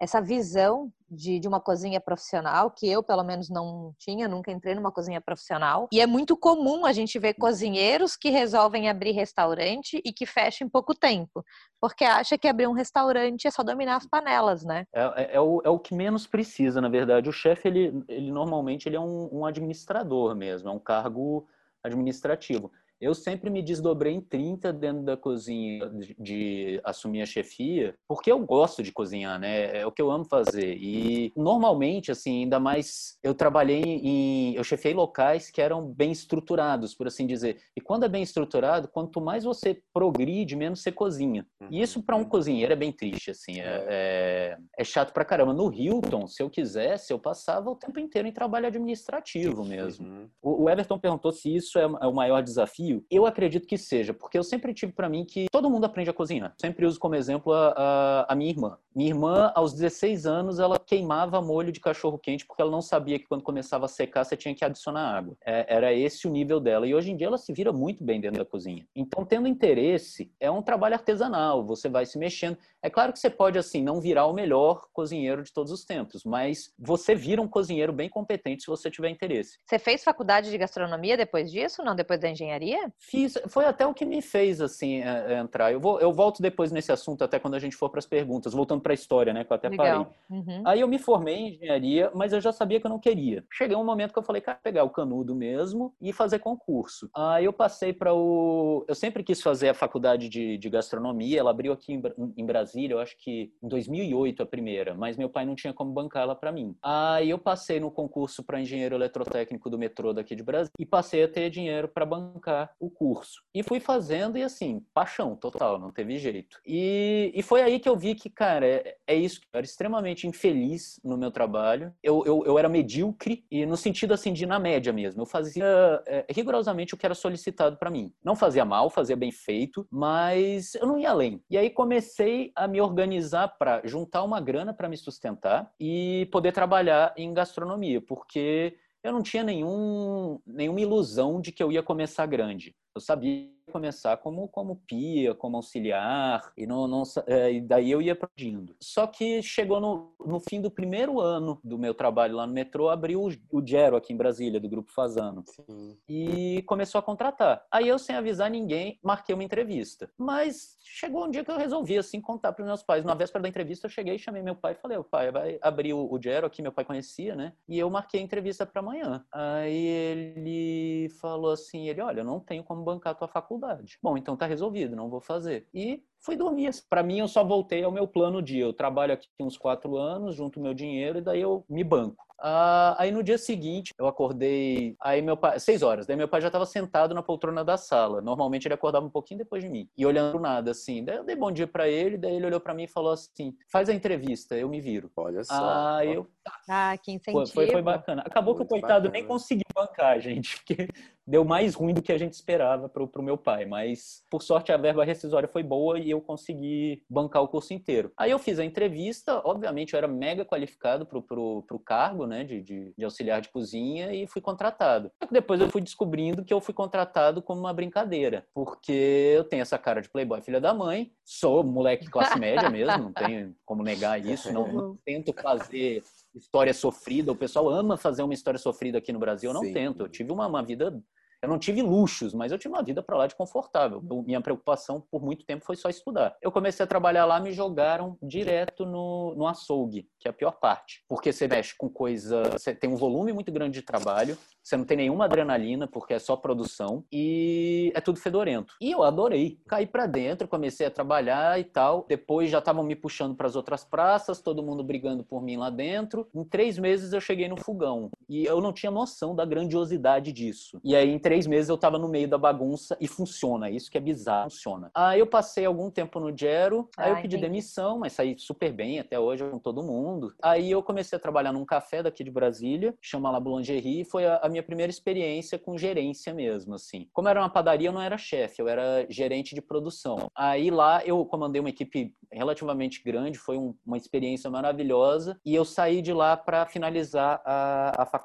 essa 0.00 0.20
visão 0.20 0.92
de, 1.10 1.38
de 1.38 1.46
uma 1.46 1.60
cozinha 1.60 2.00
profissional, 2.00 2.70
que 2.70 2.88
eu, 2.88 3.02
pelo 3.02 3.22
menos, 3.22 3.50
não 3.50 3.94
tinha, 3.98 4.26
nunca 4.26 4.50
entrei 4.50 4.74
numa 4.74 4.90
cozinha 4.90 5.20
profissional. 5.20 5.88
E 5.92 6.00
é 6.00 6.06
muito 6.06 6.36
comum 6.36 6.86
a 6.86 6.92
gente 6.92 7.18
ver 7.18 7.34
cozinheiros 7.34 8.16
que 8.16 8.30
resolvem 8.30 8.88
abrir 8.88 9.12
restaurante 9.12 10.00
e 10.04 10.12
que 10.12 10.24
fecham 10.24 10.66
em 10.66 10.70
pouco 10.70 10.94
tempo, 10.94 11.44
porque 11.80 12.04
acha 12.04 12.38
que 12.38 12.48
abrir 12.48 12.66
um 12.66 12.72
restaurante 12.72 13.46
é 13.46 13.50
só 13.50 13.62
dominar 13.62 13.96
as 13.96 14.06
panelas, 14.06 14.64
né? 14.64 14.84
É, 14.92 15.02
é, 15.02 15.36
é 15.36 15.40
o, 15.40 15.60
é 15.64 15.68
o 15.68 15.78
que 15.78 15.94
menos 15.94 16.26
precisa, 16.26 16.80
na 16.80 16.88
verdade. 16.88 17.28
O 17.28 17.32
chefe, 17.32 17.68
ele, 17.68 18.04
ele 18.08 18.30
normalmente 18.30 18.88
ele 18.88 18.96
é 18.96 19.00
um, 19.00 19.28
um 19.32 19.44
administrador 19.44 20.34
mesmo, 20.34 20.68
é 20.68 20.72
um 20.72 20.78
cargo 20.78 21.46
administrativo. 21.82 22.70
Eu 23.02 23.16
sempre 23.16 23.50
me 23.50 23.60
desdobrei 23.60 24.14
em 24.14 24.20
30 24.20 24.72
dentro 24.72 25.02
da 25.02 25.16
cozinha 25.16 25.90
de, 25.90 26.14
de, 26.16 26.80
assumir 26.84 27.22
a 27.22 27.26
chefia, 27.26 27.96
porque 28.06 28.30
eu 28.30 28.38
gosto 28.38 28.80
de 28.80 28.92
cozinhar, 28.92 29.40
né? 29.40 29.80
É 29.80 29.84
o 29.84 29.90
que 29.90 30.00
eu 30.00 30.08
amo 30.08 30.24
fazer. 30.24 30.76
E 30.76 31.32
normalmente, 31.36 32.12
assim, 32.12 32.44
ainda 32.44 32.60
mais 32.60 33.18
eu 33.20 33.34
trabalhei 33.34 33.82
em. 33.82 34.54
Eu 34.54 34.62
chefiei 34.62 34.94
locais 34.94 35.50
que 35.50 35.60
eram 35.60 35.84
bem 35.84 36.12
estruturados, 36.12 36.94
por 36.94 37.08
assim 37.08 37.26
dizer. 37.26 37.56
E 37.76 37.80
quando 37.80 38.04
é 38.04 38.08
bem 38.08 38.22
estruturado, 38.22 38.86
quanto 38.86 39.20
mais 39.20 39.42
você 39.42 39.82
progride, 39.92 40.54
menos 40.54 40.80
você 40.80 40.92
cozinha. 40.92 41.44
E 41.72 41.82
isso 41.82 42.04
para 42.04 42.14
um 42.14 42.20
uhum. 42.20 42.28
cozinheiro 42.28 42.72
é 42.72 42.76
bem 42.76 42.92
triste, 42.92 43.32
assim. 43.32 43.58
É, 43.58 43.64
é, 43.64 43.76
é, 43.88 44.58
é 44.78 44.84
chato 44.84 45.12
pra 45.12 45.24
caramba. 45.24 45.52
No 45.52 45.72
Hilton, 45.72 46.28
se 46.28 46.40
eu 46.40 46.48
quisesse, 46.48 47.12
eu 47.12 47.18
passava 47.18 47.68
o 47.68 47.74
tempo 47.74 47.98
inteiro 47.98 48.28
em 48.28 48.32
trabalho 48.32 48.68
administrativo 48.68 49.64
mesmo. 49.64 50.06
Uhum. 50.06 50.28
O, 50.40 50.62
o 50.62 50.70
Everton 50.70 51.00
perguntou 51.00 51.32
se 51.32 51.52
isso 51.52 51.80
é, 51.80 51.82
é 51.82 52.06
o 52.06 52.14
maior 52.14 52.40
desafio 52.40 52.91
desafio? 52.92 53.04
Eu 53.10 53.26
acredito 53.26 53.66
que 53.66 53.78
seja, 53.78 54.12
porque 54.12 54.36
eu 54.36 54.42
sempre 54.42 54.74
tive 54.74 54.92
para 54.92 55.08
mim 55.08 55.24
que 55.24 55.46
todo 55.50 55.70
mundo 55.70 55.84
aprende 55.84 56.10
a 56.10 56.12
cozinhar. 56.12 56.52
Sempre 56.60 56.86
uso 56.86 56.98
como 56.98 57.14
exemplo 57.14 57.52
a, 57.52 57.74
a, 57.76 58.32
a, 58.32 58.34
minha 58.34 58.50
irmã. 58.50 58.76
Minha 58.94 59.10
irmã, 59.10 59.52
aos 59.54 59.72
16 59.72 60.26
anos, 60.26 60.58
ela 60.58 60.78
queimava 60.78 61.40
molho 61.40 61.72
de 61.72 61.80
cachorro 61.80 62.18
quente 62.18 62.44
porque 62.44 62.60
ela 62.60 62.70
não 62.70 62.82
sabia 62.82 63.18
que 63.18 63.26
quando 63.26 63.42
começava 63.42 63.86
a 63.86 63.88
secar 63.88 64.24
você 64.24 64.36
tinha 64.36 64.54
que 64.54 64.64
adicionar 64.64 65.16
água. 65.16 65.36
É, 65.44 65.74
era 65.74 65.92
esse 65.92 66.26
o 66.26 66.30
nível 66.30 66.60
dela. 66.60 66.86
E 66.86 66.94
hoje 66.94 67.10
em 67.10 67.16
dia 67.16 67.26
ela 67.26 67.38
se 67.38 67.52
vira 67.52 67.72
muito 67.72 68.04
bem 68.04 68.20
dentro 68.20 68.38
da 68.38 68.44
cozinha. 68.44 68.86
Então, 68.94 69.24
tendo 69.24 69.48
interesse, 69.48 70.30
é 70.38 70.50
um 70.50 70.62
trabalho 70.62 70.94
artesanal. 70.94 71.64
Você 71.64 71.88
vai 71.88 72.04
se 72.04 72.18
mexendo. 72.18 72.58
É 72.82 72.90
claro 72.90 73.12
que 73.12 73.18
você 73.18 73.30
pode, 73.30 73.58
assim, 73.58 73.82
não 73.82 74.00
virar 74.00 74.26
o 74.26 74.32
melhor 74.32 74.88
cozinheiro 74.92 75.42
de 75.42 75.52
todos 75.52 75.72
os 75.72 75.84
tempos, 75.84 76.24
mas 76.24 76.72
você 76.78 77.14
vira 77.14 77.40
um 77.40 77.48
cozinheiro 77.48 77.92
bem 77.92 78.08
competente 78.08 78.62
se 78.64 78.66
você 78.66 78.90
tiver 78.90 79.08
interesse. 79.08 79.58
Você 79.64 79.78
fez 79.78 80.02
faculdade 80.02 80.50
de 80.50 80.58
gastronomia 80.58 81.16
depois 81.16 81.50
disso? 81.50 81.82
Não, 81.84 81.94
depois 81.94 82.18
da 82.18 82.28
engenharia? 82.28 82.81
Fiz, 82.98 83.38
foi 83.48 83.64
até 83.64 83.86
o 83.86 83.94
que 83.94 84.04
me 84.04 84.22
fez 84.22 84.60
assim 84.60 85.02
é, 85.02 85.34
é, 85.34 85.38
entrar. 85.38 85.72
Eu 85.72 85.80
vou, 85.80 86.00
eu 86.00 86.12
volto 86.12 86.42
depois 86.42 86.72
nesse 86.72 86.92
assunto 86.92 87.22
até 87.22 87.38
quando 87.38 87.54
a 87.54 87.58
gente 87.58 87.76
for 87.76 87.88
para 87.88 87.98
as 87.98 88.06
perguntas, 88.06 88.52
voltando 88.52 88.80
para 88.80 88.92
a 88.92 88.94
história, 88.94 89.32
né, 89.32 89.44
que 89.44 89.52
eu 89.52 89.56
até 89.56 89.68
Legal. 89.68 89.86
parei. 90.04 90.40
Uhum. 90.40 90.62
Aí 90.64 90.80
eu 90.80 90.88
me 90.88 90.98
formei 90.98 91.34
em 91.34 91.48
engenharia, 91.54 92.10
mas 92.14 92.32
eu 92.32 92.40
já 92.40 92.52
sabia 92.52 92.80
que 92.80 92.86
eu 92.86 92.90
não 92.90 92.98
queria. 92.98 93.44
Cheguei 93.50 93.76
um 93.76 93.84
momento 93.84 94.12
que 94.12 94.18
eu 94.18 94.22
falei, 94.22 94.40
cara, 94.40 94.58
pegar 94.62 94.84
o 94.84 94.90
canudo 94.90 95.34
mesmo 95.34 95.94
e 96.00 96.12
fazer 96.12 96.38
concurso. 96.38 97.08
Aí 97.14 97.44
eu 97.44 97.52
passei 97.52 97.92
para 97.92 98.14
o, 98.14 98.84
eu 98.88 98.94
sempre 98.94 99.22
quis 99.22 99.40
fazer 99.40 99.68
a 99.68 99.74
faculdade 99.74 100.28
de, 100.28 100.58
de 100.58 100.70
gastronomia. 100.70 101.40
Ela 101.40 101.50
abriu 101.50 101.72
aqui 101.72 101.92
em, 101.92 102.02
em 102.36 102.46
Brasília, 102.46 102.94
eu 102.94 103.00
acho 103.00 103.16
que 103.18 103.52
em 103.62 103.68
2008 103.68 104.42
a 104.42 104.46
primeira, 104.46 104.94
mas 104.94 105.16
meu 105.16 105.28
pai 105.28 105.44
não 105.44 105.54
tinha 105.54 105.72
como 105.72 105.92
bancar 105.92 106.22
ela 106.22 106.34
para 106.34 106.52
mim. 106.52 106.76
Aí 106.82 107.30
eu 107.30 107.38
passei 107.38 107.80
no 107.80 107.90
concurso 107.90 108.42
para 108.42 108.60
engenheiro 108.60 108.94
eletrotécnico 108.94 109.70
do 109.70 109.78
metrô 109.78 110.12
daqui 110.12 110.34
de 110.34 110.42
Brasília 110.42 110.72
e 110.78 110.86
passei 110.86 111.22
a 111.22 111.28
ter 111.28 111.50
dinheiro 111.50 111.88
para 111.88 112.06
bancar 112.06 112.61
o 112.78 112.90
curso. 112.90 113.42
E 113.54 113.62
fui 113.62 113.80
fazendo 113.80 114.38
e 114.38 114.42
assim, 114.42 114.84
paixão 114.94 115.36
total, 115.36 115.78
não 115.78 115.90
teve 115.90 116.18
jeito. 116.18 116.60
E, 116.66 117.32
e 117.34 117.42
foi 117.42 117.62
aí 117.62 117.78
que 117.78 117.88
eu 117.88 117.96
vi 117.96 118.14
que, 118.14 118.30
cara, 118.30 118.66
é, 118.66 118.96
é 119.06 119.14
isso. 119.14 119.40
Eu 119.52 119.58
era 119.58 119.66
extremamente 119.66 120.26
infeliz 120.26 121.00
no 121.04 121.16
meu 121.16 121.30
trabalho. 121.30 121.92
Eu, 122.02 122.22
eu, 122.24 122.44
eu 122.46 122.58
era 122.58 122.68
medíocre 122.68 123.44
e 123.50 123.66
no 123.66 123.76
sentido 123.76 124.14
assim 124.14 124.32
de 124.32 124.46
na 124.46 124.58
média 124.58 124.92
mesmo. 124.92 125.22
Eu 125.22 125.26
fazia 125.26 126.02
é, 126.06 126.24
rigorosamente 126.30 126.94
o 126.94 126.96
que 126.96 127.06
era 127.06 127.14
solicitado 127.14 127.76
para 127.76 127.90
mim. 127.90 128.12
Não 128.24 128.36
fazia 128.36 128.64
mal, 128.64 128.90
fazia 128.90 129.16
bem 129.16 129.30
feito, 129.30 129.86
mas 129.90 130.74
eu 130.74 130.86
não 130.86 130.98
ia 130.98 131.10
além. 131.10 131.42
E 131.50 131.56
aí 131.58 131.70
comecei 131.70 132.52
a 132.54 132.66
me 132.66 132.80
organizar 132.80 133.48
para 133.58 133.82
juntar 133.84 134.22
uma 134.22 134.40
grana 134.40 134.72
para 134.72 134.88
me 134.88 134.96
sustentar 134.96 135.72
e 135.78 136.28
poder 136.30 136.52
trabalhar 136.52 137.12
em 137.16 137.32
gastronomia, 137.32 138.00
porque 138.00 138.76
eu 139.02 139.12
não 139.12 139.22
tinha 139.22 139.42
nenhum, 139.42 140.40
nenhuma 140.46 140.80
ilusão 140.80 141.40
de 141.40 141.52
que 141.52 141.62
eu 141.62 141.72
ia 141.72 141.82
começar 141.82 142.26
grande. 142.26 142.74
Eu 142.94 143.00
sabia 143.00 143.50
começar 143.70 144.16
como, 144.18 144.46
como 144.48 144.82
pia, 144.86 145.34
como 145.34 145.56
auxiliar, 145.56 146.52
e, 146.56 146.66
não, 146.66 146.86
não, 146.86 147.02
é, 147.26 147.52
e 147.52 147.60
daí 147.60 147.90
eu 147.90 148.02
ia 148.02 148.14
pedindo. 148.14 148.74
Só 148.80 149.06
que 149.06 149.42
chegou 149.42 149.80
no, 149.80 150.12
no 150.20 150.40
fim 150.40 150.60
do 150.60 150.70
primeiro 150.70 151.20
ano 151.20 151.58
do 151.64 151.78
meu 151.78 151.94
trabalho 151.94 152.36
lá 152.36 152.46
no 152.46 152.52
metrô, 152.52 152.90
abriu 152.90 153.22
o, 153.22 153.30
o 153.50 153.66
Gero 153.66 153.96
aqui 153.96 154.12
em 154.12 154.16
Brasília, 154.16 154.60
do 154.60 154.68
Grupo 154.68 154.92
Fazano. 154.92 155.42
Sim. 155.46 155.96
E 156.08 156.62
começou 156.66 156.98
a 156.98 157.02
contratar. 157.02 157.64
Aí 157.72 157.88
eu, 157.88 157.98
sem 157.98 158.14
avisar 158.14 158.50
ninguém, 158.50 158.98
marquei 159.02 159.34
uma 159.34 159.44
entrevista. 159.44 160.10
Mas 160.18 160.76
chegou 160.82 161.24
um 161.24 161.30
dia 161.30 161.44
que 161.44 161.50
eu 161.50 161.56
resolvi, 161.56 161.96
assim, 161.96 162.20
contar 162.20 162.52
para 162.52 162.62
os 162.62 162.68
meus 162.68 162.82
pais. 162.82 163.04
Na 163.04 163.14
véspera 163.14 163.42
da 163.42 163.48
entrevista, 163.48 163.86
eu 163.86 163.90
cheguei, 163.90 164.18
chamei 164.18 164.42
meu 164.42 164.54
pai 164.54 164.72
e 164.72 164.82
falei, 164.82 164.98
o 164.98 165.04
pai, 165.04 165.30
vai 165.30 165.58
abrir 165.62 165.94
o, 165.94 166.12
o 166.12 166.20
Gero 166.22 166.46
aqui, 166.46 166.60
meu 166.60 166.72
pai 166.72 166.84
conhecia, 166.84 167.34
né? 167.34 167.54
E 167.68 167.78
eu 167.78 167.88
marquei 167.88 168.20
a 168.20 168.22
entrevista 168.22 168.66
para 168.66 168.80
amanhã. 168.80 169.24
Aí 169.32 169.86
ele 169.86 171.08
falou 171.20 171.52
assim, 171.52 171.88
ele, 171.88 172.00
olha, 172.00 172.20
eu 172.20 172.24
não 172.24 172.40
tenho 172.40 172.62
como 172.62 172.81
bancar 172.82 173.12
a 173.12 173.14
tua 173.14 173.28
faculdade. 173.28 173.98
Bom, 174.02 174.16
então 174.16 174.36
tá 174.36 174.46
resolvido, 174.46 174.96
não 174.96 175.08
vou 175.10 175.20
fazer. 175.20 175.68
E 175.72 176.02
fui 176.22 176.36
dormir. 176.36 176.70
Para 176.88 177.02
mim, 177.02 177.18
eu 177.18 177.28
só 177.28 177.44
voltei 177.44 177.82
ao 177.82 177.92
meu 177.92 178.06
plano 178.06 178.40
dia. 178.40 178.64
Eu 178.64 178.72
trabalho 178.72 179.12
aqui 179.12 179.28
uns 179.40 179.58
quatro 179.58 179.96
anos, 179.96 180.34
junto 180.34 180.60
meu 180.60 180.72
dinheiro 180.72 181.18
e 181.18 181.22
daí 181.22 181.40
eu 181.40 181.64
me 181.68 181.84
banco. 181.84 182.24
Ah, 182.44 182.96
aí 182.98 183.12
no 183.12 183.22
dia 183.22 183.38
seguinte 183.38 183.94
eu 183.96 184.08
acordei, 184.08 184.96
aí 185.00 185.22
meu 185.22 185.36
pai, 185.36 185.60
seis 185.60 185.80
horas, 185.80 186.08
daí 186.08 186.16
meu 186.16 186.26
pai 186.26 186.40
já 186.40 186.48
estava 186.48 186.66
sentado 186.66 187.14
na 187.14 187.22
poltrona 187.22 187.64
da 187.64 187.76
sala. 187.76 188.20
Normalmente 188.20 188.66
ele 188.66 188.74
acordava 188.74 189.06
um 189.06 189.10
pouquinho 189.10 189.38
depois 189.38 189.62
de 189.62 189.68
mim 189.68 189.88
e 189.96 190.04
olhando 190.04 190.40
nada 190.40 190.72
assim. 190.72 191.04
Daí 191.04 191.18
eu 191.18 191.24
dei 191.24 191.36
bom 191.36 191.52
dia 191.52 191.68
para 191.68 191.86
ele, 191.86 192.18
daí 192.18 192.34
ele 192.34 192.46
olhou 192.46 192.58
para 192.58 192.74
mim 192.74 192.82
e 192.82 192.88
falou 192.88 193.12
assim: 193.12 193.54
"Faz 193.70 193.88
a 193.88 193.94
entrevista, 193.94 194.56
eu 194.56 194.68
me 194.68 194.80
viro". 194.80 195.08
Olha 195.16 195.44
só. 195.44 195.54
Ah, 195.54 196.04
eu 196.04 196.26
ah, 196.68 196.96
que 196.98 197.12
incentivo. 197.12 197.46
Foi, 197.46 197.66
foi 197.68 197.82
bacana. 197.82 198.22
Acabou 198.22 198.54
Muito 198.54 198.66
que 198.66 198.74
o 198.74 198.80
coitado 198.80 199.04
bacana. 199.04 199.12
nem 199.12 199.24
conseguiu 199.24 199.64
bancar, 199.74 200.20
gente, 200.20 200.56
porque 200.58 200.88
deu 201.26 201.44
mais 201.44 201.74
ruim 201.74 201.94
do 201.94 202.02
que 202.02 202.12
a 202.12 202.18
gente 202.18 202.32
esperava 202.32 202.88
pro, 202.88 203.06
pro 203.06 203.22
meu 203.22 203.38
pai. 203.38 203.64
Mas, 203.64 204.24
por 204.30 204.42
sorte, 204.42 204.72
a 204.72 204.76
verba 204.76 205.04
rescisória 205.04 205.48
foi 205.48 205.62
boa 205.62 205.98
e 205.98 206.11
eu 206.12 206.20
consegui 206.20 207.02
bancar 207.08 207.42
o 207.42 207.48
curso 207.48 207.72
inteiro. 207.74 208.12
Aí 208.16 208.30
eu 208.30 208.38
fiz 208.38 208.58
a 208.58 208.64
entrevista, 208.64 209.40
obviamente 209.44 209.92
eu 209.92 209.98
era 209.98 210.08
mega 210.08 210.44
qualificado 210.44 211.04
pro, 211.04 211.22
pro, 211.22 211.62
pro 211.66 211.78
cargo, 211.78 212.26
né, 212.26 212.44
de, 212.44 212.62
de, 212.62 212.94
de 212.96 213.04
auxiliar 213.04 213.40
de 213.40 213.48
cozinha 213.48 214.12
e 214.12 214.26
fui 214.26 214.40
contratado. 214.40 215.10
Depois 215.30 215.60
eu 215.60 215.68
fui 215.68 215.80
descobrindo 215.80 216.44
que 216.44 216.52
eu 216.52 216.60
fui 216.60 216.74
contratado 216.74 217.42
como 217.42 217.60
uma 217.60 217.72
brincadeira, 217.72 218.46
porque 218.54 219.32
eu 219.36 219.44
tenho 219.44 219.62
essa 219.62 219.78
cara 219.78 220.00
de 220.00 220.08
playboy 220.08 220.40
filha 220.40 220.60
da 220.60 220.72
mãe, 220.72 221.12
sou 221.24 221.64
moleque 221.64 222.08
classe 222.10 222.38
média 222.38 222.68
mesmo, 222.70 223.04
não 223.04 223.12
tenho 223.12 223.54
como 223.64 223.82
negar 223.82 224.24
isso, 224.24 224.52
não, 224.52 224.72
não 224.72 224.98
tento 225.04 225.32
fazer 225.32 226.02
história 226.34 226.72
sofrida. 226.72 227.32
O 227.32 227.36
pessoal 227.36 227.68
ama 227.68 227.96
fazer 227.96 228.22
uma 228.22 228.34
história 228.34 228.58
sofrida 228.58 228.98
aqui 228.98 229.12
no 229.12 229.18
Brasil. 229.18 229.50
Eu 229.50 229.54
não 229.54 229.62
Sim. 229.62 229.72
tento. 229.72 230.02
Eu 230.02 230.08
tive 230.08 230.32
uma, 230.32 230.46
uma 230.46 230.62
vida 230.62 231.02
eu 231.42 231.48
não 231.48 231.58
tive 231.58 231.82
luxos, 231.82 232.32
mas 232.32 232.52
eu 232.52 232.58
tive 232.58 232.72
uma 232.72 232.82
vida 232.82 233.02
para 233.02 233.16
lá 233.16 233.26
de 233.26 233.34
confortável. 233.34 234.02
Eu, 234.08 234.22
minha 234.22 234.40
preocupação 234.40 235.02
por 235.10 235.20
muito 235.20 235.44
tempo 235.44 235.64
foi 235.64 235.74
só 235.74 235.88
estudar. 235.88 236.36
Eu 236.40 236.52
comecei 236.52 236.84
a 236.84 236.86
trabalhar 236.86 237.24
lá, 237.24 237.40
me 237.40 237.52
jogaram 237.52 238.16
direto 238.22 238.86
no, 238.86 239.34
no 239.34 239.46
açougue, 239.46 240.08
que 240.20 240.28
é 240.28 240.30
a 240.30 240.34
pior 240.34 240.52
parte. 240.52 241.04
Porque 241.08 241.32
você 241.32 241.48
mexe 241.48 241.74
com 241.76 241.88
coisa. 241.88 242.42
Você 242.52 242.74
tem 242.74 242.88
um 242.88 242.96
volume 242.96 243.32
muito 243.32 243.50
grande 243.50 243.80
de 243.80 243.82
trabalho, 243.84 244.38
você 244.62 244.76
não 244.76 244.84
tem 244.84 244.96
nenhuma 244.96 245.24
adrenalina, 245.24 245.88
porque 245.88 246.14
é 246.14 246.18
só 246.20 246.36
produção, 246.36 247.04
e 247.10 247.92
é 247.94 248.00
tudo 248.00 248.20
fedorento. 248.20 248.74
E 248.80 248.92
eu 248.92 249.02
adorei. 249.02 249.58
Caí 249.66 249.86
para 249.86 250.06
dentro, 250.06 250.46
comecei 250.46 250.86
a 250.86 250.90
trabalhar 250.90 251.58
e 251.58 251.64
tal. 251.64 252.06
Depois 252.08 252.50
já 252.50 252.58
estavam 252.60 252.84
me 252.84 252.94
puxando 252.94 253.34
para 253.34 253.48
as 253.48 253.56
outras 253.56 253.84
praças, 253.84 254.40
todo 254.40 254.62
mundo 254.62 254.84
brigando 254.84 255.24
por 255.24 255.42
mim 255.42 255.56
lá 255.56 255.70
dentro. 255.70 256.28
Em 256.32 256.44
três 256.44 256.78
meses 256.78 257.12
eu 257.12 257.20
cheguei 257.20 257.48
no 257.48 257.56
fogão. 257.56 258.10
E 258.32 258.46
eu 258.46 258.62
não 258.62 258.72
tinha 258.72 258.90
noção 258.90 259.34
da 259.34 259.44
grandiosidade 259.44 260.32
disso. 260.32 260.80
E 260.82 260.96
aí, 260.96 261.10
em 261.10 261.18
três 261.18 261.46
meses 261.46 261.68
eu 261.68 261.76
tava 261.76 261.98
no 261.98 262.08
meio 262.08 262.26
da 262.26 262.38
bagunça 262.38 262.96
e 262.98 263.06
funciona. 263.06 263.68
Isso 263.68 263.90
que 263.90 263.98
é 263.98 264.00
bizarro, 264.00 264.50
funciona. 264.50 264.90
Aí 264.94 265.20
eu 265.20 265.26
passei 265.26 265.66
algum 265.66 265.90
tempo 265.90 266.18
no 266.18 266.34
Gero, 266.34 266.88
aí 266.96 267.10
eu 267.10 267.16
pedi 267.16 267.36
entendi. 267.36 267.42
demissão, 267.42 267.98
mas 267.98 268.14
saí 268.14 268.34
super 268.38 268.72
bem 268.72 268.98
até 268.98 269.20
hoje 269.20 269.44
com 269.50 269.58
todo 269.58 269.82
mundo. 269.82 270.32
Aí 270.42 270.70
eu 270.70 270.82
comecei 270.82 271.14
a 271.14 271.20
trabalhar 271.20 271.52
num 271.52 271.66
café 271.66 272.02
daqui 272.02 272.24
de 272.24 272.30
Brasília, 272.30 272.94
chama 273.02 273.30
La 273.30 273.38
Boulangerie, 273.38 274.00
e 274.00 274.04
foi 274.04 274.24
a, 274.24 274.38
a 274.38 274.48
minha 274.48 274.62
primeira 274.62 274.90
experiência 274.90 275.58
com 275.58 275.76
gerência 275.76 276.32
mesmo, 276.32 276.74
assim. 276.74 277.08
Como 277.12 277.28
era 277.28 277.38
uma 277.38 277.50
padaria, 277.50 277.88
eu 277.88 277.92
não 277.92 278.00
era 278.00 278.16
chefe, 278.16 278.62
eu 278.62 278.68
era 278.68 279.06
gerente 279.10 279.54
de 279.54 279.60
produção. 279.60 280.30
Aí 280.34 280.70
lá 280.70 281.04
eu 281.04 281.22
comandei 281.26 281.60
uma 281.60 281.68
equipe 281.68 282.14
relativamente 282.32 283.02
grande, 283.04 283.38
foi 283.38 283.58
um, 283.58 283.74
uma 283.84 283.96
experiência 283.98 284.48
maravilhosa, 284.48 285.38
e 285.44 285.54
eu 285.54 285.64
saí 285.64 286.00
de 286.00 286.12
lá 286.12 286.34
para 286.34 286.64
finalizar 286.64 287.42
a, 287.44 288.02
a 288.02 288.06
faculdade, 288.06 288.21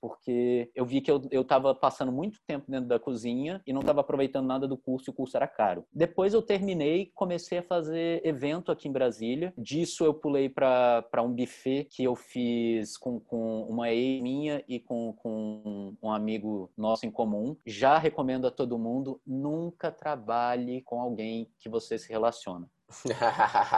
porque 0.00 0.70
eu 0.74 0.84
vi 0.84 1.00
que 1.00 1.10
eu 1.10 1.20
estava 1.32 1.74
passando 1.74 2.12
muito 2.12 2.38
tempo 2.46 2.70
dentro 2.70 2.88
da 2.88 2.98
cozinha 2.98 3.60
e 3.66 3.72
não 3.72 3.80
estava 3.80 4.00
aproveitando 4.00 4.46
nada 4.46 4.66
do 4.66 4.76
curso 4.76 5.10
e 5.10 5.12
o 5.12 5.14
curso 5.14 5.36
era 5.36 5.48
caro. 5.48 5.84
Depois 5.92 6.34
eu 6.34 6.42
terminei, 6.42 7.10
comecei 7.14 7.58
a 7.58 7.62
fazer 7.62 8.24
evento 8.24 8.70
aqui 8.70 8.88
em 8.88 8.92
Brasília. 8.92 9.52
Disso 9.56 10.04
eu 10.04 10.14
pulei 10.14 10.48
para 10.48 11.22
um 11.22 11.32
buffet 11.32 11.84
que 11.84 12.04
eu 12.04 12.14
fiz 12.14 12.96
com, 12.96 13.20
com 13.20 13.62
uma 13.62 13.90
ex 13.90 14.22
minha 14.22 14.64
e 14.68 14.78
com, 14.78 15.12
com 15.14 15.94
um 16.02 16.12
amigo 16.12 16.70
nosso 16.76 17.06
em 17.06 17.10
comum. 17.10 17.56
Já 17.66 17.98
recomendo 17.98 18.46
a 18.46 18.50
todo 18.50 18.78
mundo, 18.78 19.20
nunca 19.26 19.90
trabalhe 19.90 20.82
com 20.82 21.00
alguém 21.00 21.50
que 21.58 21.68
você 21.68 21.98
se 21.98 22.08
relaciona. 22.08 22.68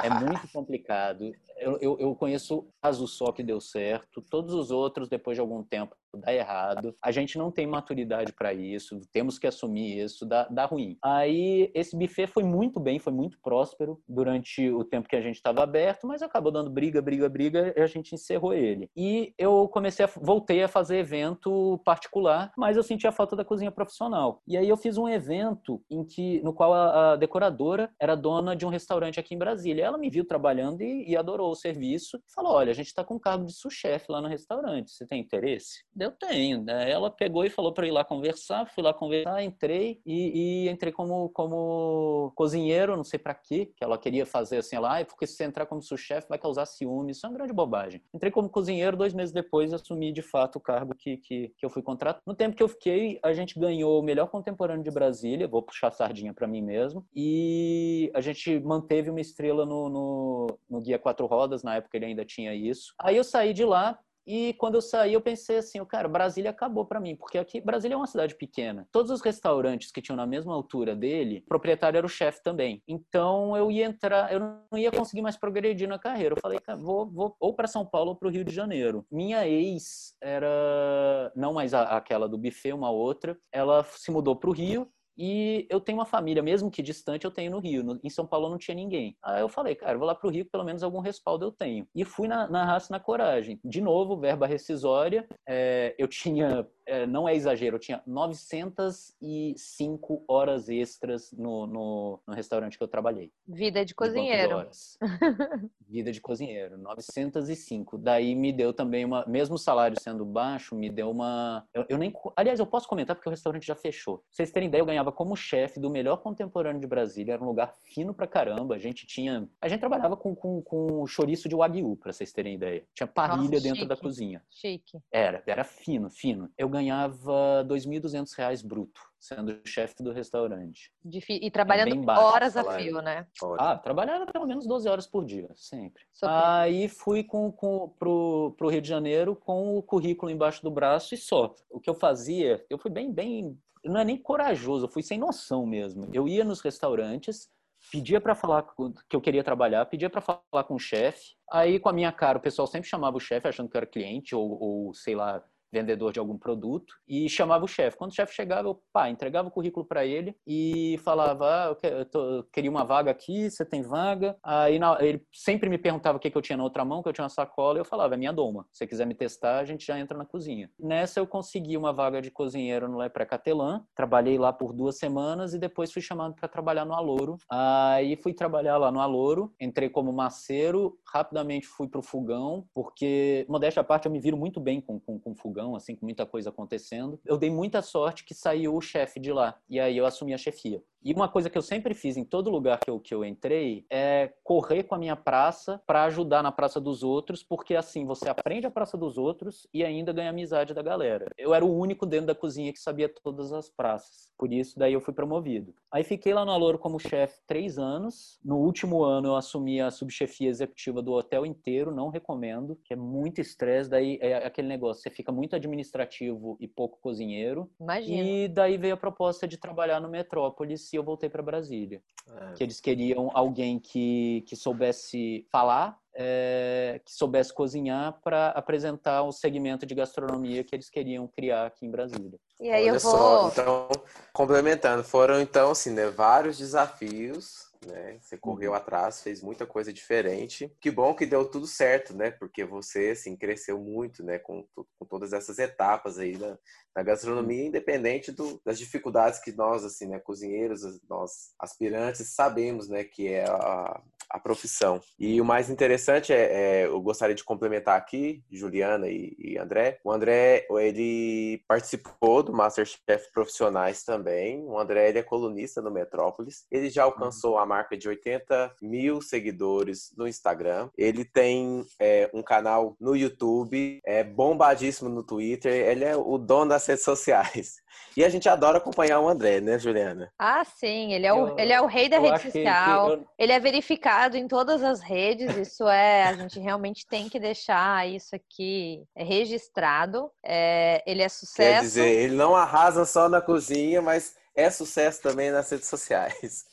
É 0.03 0.11
muito 0.21 0.49
complicado. 0.53 1.33
Eu, 1.59 1.79
eu, 1.81 1.99
eu 1.99 2.15
conheço 2.15 2.67
caso 2.83 3.07
só 3.07 3.31
que 3.33 3.43
deu 3.43 3.61
certo. 3.61 4.21
Todos 4.23 4.55
os 4.55 4.71
outros, 4.71 5.09
depois 5.09 5.37
de 5.37 5.41
algum 5.41 5.63
tempo, 5.63 5.97
dá 6.19 6.33
errado, 6.33 6.95
a 7.03 7.11
gente 7.11 7.39
não 7.39 7.51
tem 7.51 7.67
maturidade 7.67 8.33
para 8.33 8.53
isso, 8.53 9.01
temos 9.13 9.39
que 9.39 9.47
assumir 9.47 9.99
isso, 9.99 10.27
dá, 10.27 10.47
dá 10.49 10.65
ruim. 10.65 10.97
Aí 11.03 11.71
esse 11.75 11.97
buffet 11.97 12.27
foi 12.27 12.43
muito 12.43 12.79
bem, 12.79 12.99
foi 12.99 13.13
muito 13.13 13.39
próspero 13.43 14.01
durante 14.09 14.71
o 14.71 14.85
tempo 14.85 15.09
que 15.09 15.17
a 15.17 15.21
gente 15.21 15.37
estava 15.37 15.63
aberto, 15.63 16.07
mas 16.07 16.23
acabou 16.23 16.53
dando 16.53 16.71
briga, 16.71 17.01
briga, 17.01 17.29
briga 17.29 17.73
e 17.77 17.81
a 17.81 17.87
gente 17.87 18.15
encerrou 18.15 18.55
ele. 18.55 18.91
E 18.97 19.35
eu 19.39 19.69
comecei 19.69 20.05
a, 20.05 20.11
voltei 20.17 20.63
a 20.63 20.69
fazer 20.69 20.99
evento 20.99 21.81
particular, 21.85 22.53
mas 22.57 22.77
eu 22.77 22.83
senti 22.83 23.07
a 23.07 23.13
falta 23.13 23.37
da 23.37 23.45
cozinha 23.45 23.71
profissional. 23.71 24.43
E 24.47 24.57
aí 24.57 24.69
eu 24.69 24.77
fiz 24.77 24.97
um 24.99 25.09
evento 25.09 25.83
em 25.91 26.05
que, 26.05 26.41
no 26.43 26.53
qual 26.53 26.73
a, 26.73 27.13
a 27.13 27.17
decoradora 27.17 27.91
era 28.01 28.15
dona 28.15 28.55
de 28.55 28.67
um 28.67 28.69
restaurante 28.69 29.19
aqui 29.19 29.35
em 29.35 29.39
Brasília. 29.39 29.85
Ela 29.85 29.99
me 29.99 30.11
viu 30.11 30.25
trabalhando 30.25 30.83
e, 30.83 31.11
e 31.11 31.17
adorou 31.17 31.51
o 31.51 31.57
serviço. 31.57 32.21
Falou: 32.35 32.53
olha, 32.53 32.71
a 32.71 32.75
gente 32.75 32.87
está 32.87 33.05
com 33.05 33.19
cargo 33.19 33.45
de 33.45 33.53
sous-chefe 33.53 34.11
lá 34.11 34.21
no 34.21 34.29
restaurante. 34.29 34.91
Você 34.91 35.07
tem 35.07 35.21
interesse? 35.21 35.85
Eu 36.03 36.11
tenho. 36.11 36.63
Né? 36.63 36.91
Ela 36.91 37.11
pegou 37.11 37.45
e 37.45 37.51
falou 37.51 37.73
para 37.73 37.87
ir 37.87 37.91
lá 37.91 38.05
conversar, 38.05 38.67
fui 38.67 38.83
lá 38.83 38.93
conversar, 38.93 39.43
entrei 39.43 40.01
e, 40.05 40.65
e 40.65 40.69
entrei 40.69 40.93
como, 40.93 41.29
como 41.31 42.33
cozinheiro, 42.35 42.97
não 42.97 43.05
sei 43.05 43.19
para 43.19 43.35
quê, 43.35 43.73
que 43.77 43.85
ela 43.85 43.97
queria 43.97 44.27
fazer 44.27 44.59
assim, 44.59 44.79
lá, 44.79 44.99
ah, 44.99 45.05
porque 45.05 45.27
se 45.27 45.35
você 45.35 45.45
entrar 45.45 45.67
como 45.67 45.83
sous-chefe 45.83 46.29
vai 46.29 46.39
causar 46.39 46.67
ciúme, 46.67 47.13
isso 47.13 47.25
é 47.25 47.29
uma 47.29 47.37
grande 47.37 47.53
bobagem. 47.53 48.03
Entrei 48.13 48.31
como 48.31 48.49
cozinheiro, 48.49 48.97
dois 48.97 49.15
meses 49.15 49.33
depois 49.33 49.73
assumi 49.73 50.13
de 50.13 50.23
fato 50.23 50.57
o 50.57 50.61
cargo 50.61 50.95
que, 50.95 51.17
que, 51.19 51.53
que 51.57 51.65
eu 51.65 51.71
fui 51.71 51.83
contratado. 51.83 52.23
No 52.27 52.35
tempo 52.35 52.57
que 52.57 52.63
eu 52.63 52.69
fiquei, 52.69 53.19
a 53.23 53.33
gente 53.33 53.59
ganhou 53.59 54.01
o 54.01 54.03
melhor 54.03 54.29
contemporâneo 54.29 54.83
de 54.83 54.91
Brasília, 54.91 55.49
vou 55.49 55.63
puxar 55.63 55.93
sardinha 55.93 56.35
para 56.35 56.47
mim 56.47 56.63
mesmo, 56.63 57.07
e 57.15 58.11
a 58.15 58.21
gente 58.21 58.59
manteve 58.61 59.11
uma 59.11 59.21
estrela 59.21 59.65
no, 59.65 59.89
no, 59.89 60.59
no 60.69 60.81
Guia 60.81 60.99
Quatro 60.99 61.27
Rodas, 61.27 61.63
na 61.63 61.77
época 61.77 61.97
ele 61.97 62.07
ainda 62.07 62.25
tinha 62.25 62.55
isso. 62.55 62.95
Aí 62.99 63.17
eu 63.17 63.25
saí 63.25 63.53
de 63.53 63.65
lá, 63.65 63.99
e 64.27 64.55
quando 64.55 64.77
eu 64.77 64.83
saí, 64.83 65.15
eu 65.15 65.21
pensei 65.21 65.59
assim, 65.59 65.85
cara, 65.85 66.09
Brasília 66.09 66.51
acabou 66.51 66.85
para 66.85 67.01
mim, 67.01 67.17
porque 67.17 67.39
aqui 67.39 67.61
Brasília 67.61 67.95
é 67.95 67.97
uma 67.97 68.07
cidade 68.07 68.35
pequena. 68.35 68.87
Todos 68.93 69.11
os 69.11 69.21
restaurantes 69.21 69.91
que 69.91 70.01
tinham 70.01 70.17
na 70.17 70.27
mesma 70.27 70.55
altura 70.55 70.95
dele, 70.95 71.43
o 71.45 71.49
proprietário 71.49 71.99
era 71.99 72.07
o 72.07 72.11
chefe 72.11 72.43
também. 72.43 72.83
Então 72.87 73.57
eu 73.57 73.71
ia 73.71 73.85
entrar, 73.85 74.33
eu 74.33 74.41
não 74.41 74.79
ia 74.79 74.91
conseguir 74.91 75.23
mais 75.23 75.37
progredir 75.37 75.89
na 75.89 75.99
carreira. 75.99 76.35
Eu 76.35 76.41
falei, 76.41 76.59
cara, 76.61 76.79
vou, 76.79 77.11
vou 77.11 77.37
ou 77.41 77.55
para 77.55 77.67
São 77.67 77.85
Paulo 77.85 78.11
ou 78.11 78.17
para 78.17 78.29
o 78.29 78.31
Rio 78.31 78.45
de 78.45 78.55
Janeiro. 78.55 79.05
Minha 79.11 79.47
ex 79.49 80.15
era 80.21 81.33
não 81.35 81.53
mais 81.53 81.75
a, 81.75 81.97
aquela 81.97 82.29
do 82.29 82.39
buffet, 82.39 82.73
uma 82.73 82.91
outra. 82.91 83.37
Ela 83.51 83.85
se 83.85 84.11
mudou 84.11 84.37
para 84.37 84.51
o 84.51 84.53
Rio 84.53 84.89
e 85.17 85.67
eu 85.69 85.81
tenho 85.81 85.99
uma 85.99 86.07
família, 86.07 86.43
mesmo 86.43 86.71
que 86.71 86.83
distante, 86.83 87.25
eu 87.25 87.31
tenho 87.31 87.51
no 87.51 87.59
Rio. 87.59 87.83
No, 87.83 88.01
em 88.03 88.11
São 88.11 88.27
Paulo 88.27 88.49
não 88.49 88.59
tinha 88.59 88.75
ninguém. 88.75 89.17
Aí 89.23 89.41
eu 89.41 89.49
falei, 89.49 89.75
cara, 89.75 89.99
vou 89.99 90.07
lá 90.07 90.15
pro 90.15 90.31
Rio, 90.31 90.47
pelo 90.47 90.65
menos 90.65 90.83
algum 90.83 91.01
respaldo 91.01 91.45
eu 91.45 91.53
tenho. 91.53 91.87
E 91.95 92.05
fui 92.05 92.27
na, 92.29 92.49
na 92.49 92.65
raça 92.65 92.93
na 92.93 93.01
coragem. 93.01 93.61
De 93.65 93.81
novo, 93.81 94.19
verba 94.19 94.47
rescisória. 94.47 95.27
É, 95.47 95.95
eu 95.99 96.09
tinha 96.09 96.67
é, 96.87 97.07
não 97.07 97.29
é 97.29 97.35
exagero, 97.35 97.77
eu 97.77 97.81
tinha 97.81 98.03
905 98.07 100.25
horas 100.27 100.69
extras 100.69 101.33
no, 101.33 101.67
no, 101.67 102.21
no 102.27 102.35
restaurante 102.35 102.77
que 102.77 102.85
eu 102.85 102.89
trabalhei. 102.89 103.31
Vida 103.47 103.85
de 103.85 103.95
cozinheiro. 103.95 104.69
De 104.69 105.71
Vida 105.89 106.11
de 106.11 106.21
cozinheiro, 106.21 106.79
905. 106.79 107.99
Daí 107.99 108.35
me 108.35 108.53
deu 108.53 108.73
também 108.73 109.05
uma, 109.05 109.25
mesmo 109.27 109.57
o 109.57 109.59
salário 109.59 110.01
sendo 110.01 110.25
baixo, 110.25 110.75
me 110.75 110.89
deu 110.89 111.11
uma. 111.11 111.67
Eu, 111.75 111.85
eu, 111.89 111.99
nem. 111.99 112.13
Aliás, 112.35 112.59
eu 112.59 112.67
posso 112.67 112.89
comentar 112.89 113.15
porque 113.15 113.29
o 113.29 113.31
restaurante 113.31 113.67
já 113.67 113.75
fechou. 113.75 114.19
Pra 114.19 114.27
vocês 114.31 114.51
terem 114.51 114.69
ideia, 114.69 114.81
eu 114.81 114.87
ganhava 114.87 115.13
como 115.13 115.37
chefe 115.37 115.79
do 115.79 115.91
melhor 115.91 116.17
contemporâneo 116.17 116.81
de 116.81 116.87
Brasília, 116.87 117.35
era 117.35 117.43
um 117.43 117.47
lugar 117.47 117.75
fino 117.85 118.15
pra 118.15 118.27
caramba. 118.27 118.75
A 118.75 118.79
gente 118.79 119.07
tinha. 119.07 119.49
A 119.61 119.69
gente 119.69 119.81
trabalhava 119.81 120.17
com, 120.17 120.35
com, 120.35 120.63
com 120.63 121.07
chouriço 121.07 121.49
de 121.49 121.55
Wagyu, 121.55 121.97
pra 121.97 122.13
vocês 122.13 122.33
terem 122.33 122.55
ideia. 122.55 122.85
Tinha 122.95 123.07
parrilha 123.07 123.51
Nossa, 123.51 123.63
dentro 123.63 123.87
da 123.87 123.97
cozinha. 123.97 124.43
Chique. 124.51 124.99
Era, 125.13 125.43
era 125.47 125.63
fino, 125.63 126.09
fino. 126.09 126.51
Eu 126.57 126.71
ganhava 126.73 127.63
R$ 127.63 127.69
2.200 127.69 128.67
bruto, 128.67 129.01
sendo 129.21 129.61
chefe 129.65 130.03
do 130.03 130.11
restaurante. 130.11 130.91
E 131.29 131.51
trabalhando 131.51 132.11
é 132.11 132.19
horas 132.19 132.57
a 132.57 132.65
fio, 132.77 133.01
né? 133.01 133.27
Ah, 133.59 133.77
trabalhava 133.77 134.27
pelo 134.27 134.47
menos 134.47 134.67
12 134.67 134.89
horas 134.89 135.07
por 135.07 135.25
dia, 135.25 135.49
sempre. 135.55 136.03
Aí 136.23 136.89
fui 136.89 137.23
com, 137.23 137.53
com, 137.53 137.91
pro, 137.99 138.55
pro 138.57 138.69
Rio 138.69 138.81
de 138.81 138.89
Janeiro 138.89 139.37
com 139.37 139.77
o 139.77 139.83
currículo 139.83 140.33
embaixo 140.33 140.63
do 140.63 140.71
braço 140.71 141.15
e 141.15 141.19
só. 141.19 141.55
O 141.71 141.79
que 141.79 141.91
eu 141.91 141.95
fazia, 141.95 142.65
eu 142.69 142.79
fui 142.79 142.91
bem, 142.91 143.13
bem... 143.13 143.57
Não 143.85 144.01
é 144.01 144.05
nem 144.05 144.17
corajoso, 144.17 144.87
eu 144.87 144.91
fui 144.91 145.03
sem 145.03 145.19
noção 145.19 145.67
mesmo. 145.67 146.09
Eu 146.13 146.27
ia 146.27 146.45
nos 146.45 146.61
restaurantes, 146.61 147.51
pedia 147.91 148.21
para 148.21 148.35
falar 148.35 148.65
que 149.09 149.17
eu 149.17 149.21
queria 149.21 149.43
trabalhar, 149.43 149.85
pedia 149.87 150.09
para 150.09 150.21
falar 150.21 150.65
com 150.65 150.75
o 150.75 150.79
chefe. 150.79 151.35
Aí, 151.51 151.81
com 151.81 151.89
a 151.89 151.93
minha 151.93 152.13
cara, 152.13 152.39
o 152.39 152.41
pessoal 152.41 152.67
sempre 152.67 152.89
chamava 152.89 153.17
o 153.17 153.21
chefe 153.21 153.49
achando 153.49 153.69
que 153.69 153.77
eu 153.77 153.81
era 153.81 153.87
cliente 153.87 154.35
ou, 154.35 154.63
ou 154.63 154.95
sei 154.95 155.15
lá, 155.15 155.43
vendedor 155.73 156.13
de 156.13 156.19
algum 156.19 156.37
produto, 156.37 156.95
e 157.09 157.29
chamava 157.29 157.65
o 157.65 157.69
chefe. 157.69 157.97
Quando 157.97 158.11
o 158.11 158.15
chefe 158.15 158.35
chegava, 158.35 158.69
eu 158.69 158.81
pá, 158.93 159.09
entregava 159.09 159.49
o 159.49 159.51
currículo 159.51 159.87
para 159.87 160.05
ele 160.05 160.37
e 160.47 160.99
falava: 161.03 161.47
ah, 161.47 161.69
eu, 161.69 161.77
quero, 161.77 161.97
eu, 161.97 162.05
tô, 162.05 162.21
eu, 162.37 162.45
queria 162.45 162.71
uma 162.71 162.85
vaga 162.85 163.11
aqui, 163.11 163.51
você 163.51 163.65
tem 163.65 163.83
vaga? 163.83 164.37
Aí 164.43 164.79
na, 164.79 164.99
ele 165.01 165.25
sempre 165.33 165.69
me 165.69 165.79
perguntava 165.79 166.19
o 166.19 166.21
que, 166.21 166.31
que 166.31 166.37
eu 166.37 166.43
tinha 166.43 166.57
na 166.57 166.65
outra 166.65 166.85
mão, 166.85 167.03
que 167.03 167.09
eu 167.09 167.13
tinha 167.13 167.25
uma 167.25 167.31
sacola, 167.31 167.79
e 167.79 167.81
eu 167.81 167.85
falava: 167.85 168.15
é 168.15 168.17
minha 168.17 168.33
doma. 168.33 168.67
Se 168.71 168.79
você 168.79 168.87
quiser 168.87 169.07
me 169.07 169.15
testar, 169.15 169.59
a 169.59 169.65
gente 169.65 169.87
já 169.87 169.99
entra 169.99 170.17
na 170.17 170.25
cozinha. 170.25 170.71
Nessa 170.79 171.21
eu 171.21 171.27
consegui 171.27 171.77
uma 171.77 171.93
vaga 171.93 172.21
de 172.21 172.31
cozinheiro 172.31 172.89
no 172.89 172.99
Lepre 172.99 173.25
Catelã, 173.25 173.85
trabalhei 173.95 174.39
lá 174.39 174.53
por 174.53 174.73
duas 174.73 174.99
semanas 174.99 175.55
e 175.55 175.59
depois 175.59 175.93
fui 175.93 176.03
chamado 176.03 176.35
para 176.35 176.49
trabalhar 176.49 176.85
no 176.85 176.95
Alouro. 176.95 177.37
Aí 177.51 178.17
fui 178.17 178.35
trabalhar 178.35 178.77
lá 178.77 178.91
no 178.91 179.01
Alouro, 179.01 179.55
entrei 179.61 179.89
como 179.89 180.13
maceiro, 180.13 180.99
rapidamente 181.07 181.67
fui 181.67 181.89
pro 181.89 182.03
fogão, 182.03 182.67
porque, 182.75 183.47
modéstia 183.49 183.81
à 183.81 183.85
parte, 183.85 184.07
eu 184.07 184.13
me 184.13 184.21
viro 184.21 184.37
muito 184.37 184.61
bem 184.61 184.81
com, 184.81 184.99
com, 184.99 185.19
com 185.19 185.35
fogão, 185.35 185.62
assim, 185.77 185.97
com 185.97 186.05
muita 186.05 186.27
coisa 186.27 186.51
acontecendo. 186.51 187.21
Eu 187.25 187.39
dei 187.39 187.51
muita 187.51 187.81
sorte 187.83 188.25
que 188.25 188.35
saiu 188.35 188.75
o 188.75 188.81
chefe 188.81 189.19
de 189.19 189.33
lá, 189.33 189.59
e 189.69 189.79
aí 189.79 189.97
eu 189.97 190.07
assumi 190.07 190.35
a 190.35 190.39
chefia. 190.39 190.83
E 191.05 191.13
uma 191.13 191.29
coisa 191.29 191.51
que 191.51 191.59
eu 191.59 191.63
sempre 191.63 191.95
fiz 191.95 192.17
em 192.17 192.25
todo 192.25 192.51
lugar 192.51 192.79
que 192.79 192.89
eu, 192.89 193.01
que 193.01 193.15
eu 193.15 193.25
entrei 193.25 193.85
é 193.91 194.33
correr 194.45 194.85
com 194.85 194.95
a 194.95 194.99
minha 194.99 195.17
praça 195.17 195.83
para 195.87 196.05
ajudar 196.05 196.43
na 196.43 196.53
praça 196.53 196.81
dos 196.81 197.03
outros, 197.03 197.43
porque 197.43 197.75
assim 197.75 198.05
você 198.07 198.29
aprende 198.29 198.67
a 198.67 198.71
praça 198.71 198.97
dos 198.97 199.19
outros 199.19 199.67
e 199.75 199.85
ainda 199.85 200.13
ganha 200.13 200.31
amizade 200.31 200.73
da 200.73 200.83
galera. 200.83 201.27
Eu 201.37 201.53
era 201.53 201.65
o 201.65 201.77
único 201.77 202.07
dentro 202.07 202.27
da 202.27 202.35
cozinha 202.35 202.73
que 202.73 202.79
sabia 202.79 203.09
todas 203.09 203.53
as 203.53 203.69
praças, 203.69 204.31
por 204.39 204.53
isso 204.53 204.79
daí 204.79 204.93
eu 204.93 205.01
fui 205.01 205.13
promovido. 205.13 205.75
Aí 205.91 206.05
fiquei 206.05 206.33
lá 206.33 206.45
no 206.45 206.53
Alouro 206.53 206.79
como 206.79 206.99
chefe 206.99 207.39
três 207.47 207.79
anos. 207.79 208.39
No 208.43 208.57
último 208.57 209.03
ano 209.03 209.29
eu 209.29 209.37
assumi 209.37 209.81
a 209.81 209.91
subchefia 209.91 210.49
executiva 210.49 211.03
do 211.03 211.13
hotel 211.13 211.45
inteiro, 211.45 211.95
não 211.95 212.09
recomendo, 212.09 212.79
que 212.83 212.95
é 212.95 212.97
muito 212.97 213.41
estresse. 213.41 213.91
Daí 213.91 214.19
é 214.23 214.47
aquele 214.47 214.69
negócio, 214.69 215.03
você 215.03 215.11
fica 215.11 215.31
muito 215.31 215.55
administrativo 215.55 216.57
e 216.59 216.67
pouco 216.67 216.99
cozinheiro. 217.01 217.71
Imagina. 217.79 218.23
E 218.23 218.49
daí 218.49 218.79
veio 218.79 218.95
a 218.95 218.97
proposta 218.97 219.47
de 219.47 219.59
trabalhar 219.59 220.01
no 220.01 220.09
Metrópolis 220.09 220.92
e 220.93 220.99
eu 220.99 221.05
voltei 221.05 221.29
para 221.29 221.43
Brasília. 221.43 222.03
É. 222.29 222.53
Que 222.55 222.63
eles 222.63 222.81
queriam 222.81 223.31
alguém 223.35 223.79
que, 223.79 224.45
que 224.47 224.55
soubesse 224.55 225.47
falar, 225.51 225.99
é, 226.15 227.01
que 227.05 227.13
soubesse 227.13 227.53
cozinhar 227.53 228.21
para 228.23 228.49
apresentar 228.51 229.23
o 229.23 229.33
segmento 229.33 229.87
de 229.87 229.95
gastronomia 229.95 230.63
que 230.63 230.75
eles 230.75 230.91
queriam 230.91 231.27
criar 231.27 231.67
aqui 231.67 231.87
em 231.87 231.91
Brasília. 231.91 232.39
E 232.61 232.71
aí 232.71 232.85
Olha 232.85 232.97
eu 232.97 233.01
vou... 233.01 233.11
só, 233.11 233.49
então, 233.49 233.89
complementando, 234.33 235.03
foram 235.03 235.41
então 235.41 235.71
assim, 235.71 235.91
né, 235.91 236.07
vários 236.11 236.59
desafios 236.59 237.72
né? 237.87 238.19
Você 238.21 238.37
correu 238.37 238.71
uhum. 238.71 238.77
atrás, 238.77 239.23
fez 239.23 239.43
muita 239.43 239.67
coisa 239.67 239.93
diferente. 239.93 240.75
Que 240.81 240.91
bom 240.91 241.15
que 241.15 241.27
deu 241.27 241.45
tudo 241.45 241.67
certo, 241.67 242.15
né? 242.15 242.31
Porque 242.31 242.65
você, 242.65 243.11
assim, 243.11 243.37
cresceu 243.37 243.79
muito, 243.79 244.25
né? 244.25 244.39
Com, 244.39 244.67
com 244.75 245.07
todas 245.07 245.33
essas 245.33 245.59
etapas 245.59 246.19
aí 246.19 246.37
na, 246.37 246.59
na 246.95 247.03
gastronomia, 247.03 247.67
independente 247.67 248.33
do, 248.33 248.61
das 248.65 248.79
dificuldades 248.79 249.41
que 249.41 249.53
nós, 249.53 249.85
assim, 249.85 250.07
né? 250.07 250.19
Cozinheiros, 250.19 250.83
nós 251.09 251.55
aspirantes, 251.59 252.35
sabemos, 252.35 252.89
né? 252.89 253.05
Que 253.05 253.29
é 253.29 253.45
a, 253.45 254.03
a 254.33 254.39
profissão. 254.41 255.01
E 255.19 255.41
o 255.41 255.45
mais 255.45 255.69
interessante 255.69 256.33
é, 256.33 256.83
é, 256.83 256.87
eu 256.87 257.01
gostaria 257.01 257.35
de 257.35 257.45
complementar 257.45 257.99
aqui, 257.99 258.43
Juliana 258.51 259.09
e, 259.09 259.37
e, 259.39 259.59
André. 259.59 260.01
O 260.03 260.11
André, 260.11 260.67
ele 260.71 261.63
participou 261.69 262.43
do 262.43 262.53
Masterchef 262.53 263.31
Profissionais 263.33 264.03
também. 264.03 264.65
O 264.65 264.79
André, 264.79 265.11
ele 265.11 265.19
é 265.19 265.23
colunista 265.23 265.83
no 265.83 265.91
Metrópolis. 265.91 266.65
Ele 266.71 266.89
já 266.89 267.05
alcançou 267.05 267.59
a 267.59 267.67
marca 267.67 267.97
de 267.97 268.09
80 268.09 268.75
mil 268.81 269.21
seguidores 269.21 270.13
no 270.17 270.27
Instagram. 270.27 270.89
Ele 270.97 271.25
tem 271.25 271.85
é, 272.01 272.31
um 272.33 272.43
canal 272.43 272.97
no 272.99 273.15
YouTube, 273.15 274.01
é 274.05 274.25
bombadíssimo 274.25 275.11
no 275.11 275.23
Twitter. 275.23 275.73
Ele 275.73 276.05
é 276.05 276.17
o 276.17 276.39
dono 276.39 276.71
das 276.71 276.87
redes 276.87 277.05
sociais. 277.05 277.77
E 278.17 278.25
a 278.25 278.29
gente 278.29 278.49
adora 278.49 278.79
acompanhar 278.79 279.21
o 279.21 279.29
André, 279.29 279.61
né, 279.61 279.79
Juliana? 279.79 280.31
Ah, 280.39 280.65
sim. 280.65 281.13
Ele 281.13 281.27
é 281.27 281.33
o, 281.33 281.49
eu, 281.49 281.59
ele 281.59 281.73
é 281.73 281.81
o 281.81 281.87
rei 281.87 282.09
da 282.09 282.19
rede 282.19 282.43
social. 282.43 283.13
Eu... 283.13 283.27
Ele 283.39 283.53
é 283.53 283.61
verificado 283.61 284.37
em 284.37 284.47
todas 284.47 284.83
as 284.83 285.01
redes. 285.01 285.57
Isso 285.57 285.89
é, 285.89 286.25
a 286.25 286.35
gente 286.35 286.59
realmente 286.61 287.07
tem 287.07 287.29
que 287.29 287.41
deixar 287.41 288.09
isso 288.09 288.35
aqui 288.35 289.03
registrado. 289.17 290.31
É, 290.45 291.03
ele 291.07 291.23
é 291.23 291.29
sucesso. 291.29 291.81
Quer 291.81 291.81
dizer, 291.81 292.09
ele 292.09 292.35
não 292.35 292.55
arrasa 292.55 293.05
só 293.05 293.29
na 293.29 293.41
cozinha, 293.41 294.03
mas 294.03 294.35
é 294.55 294.71
sucesso 294.71 295.23
também 295.23 295.51
nas 295.51 295.71
redes 295.71 295.89
sociais. 295.89 296.67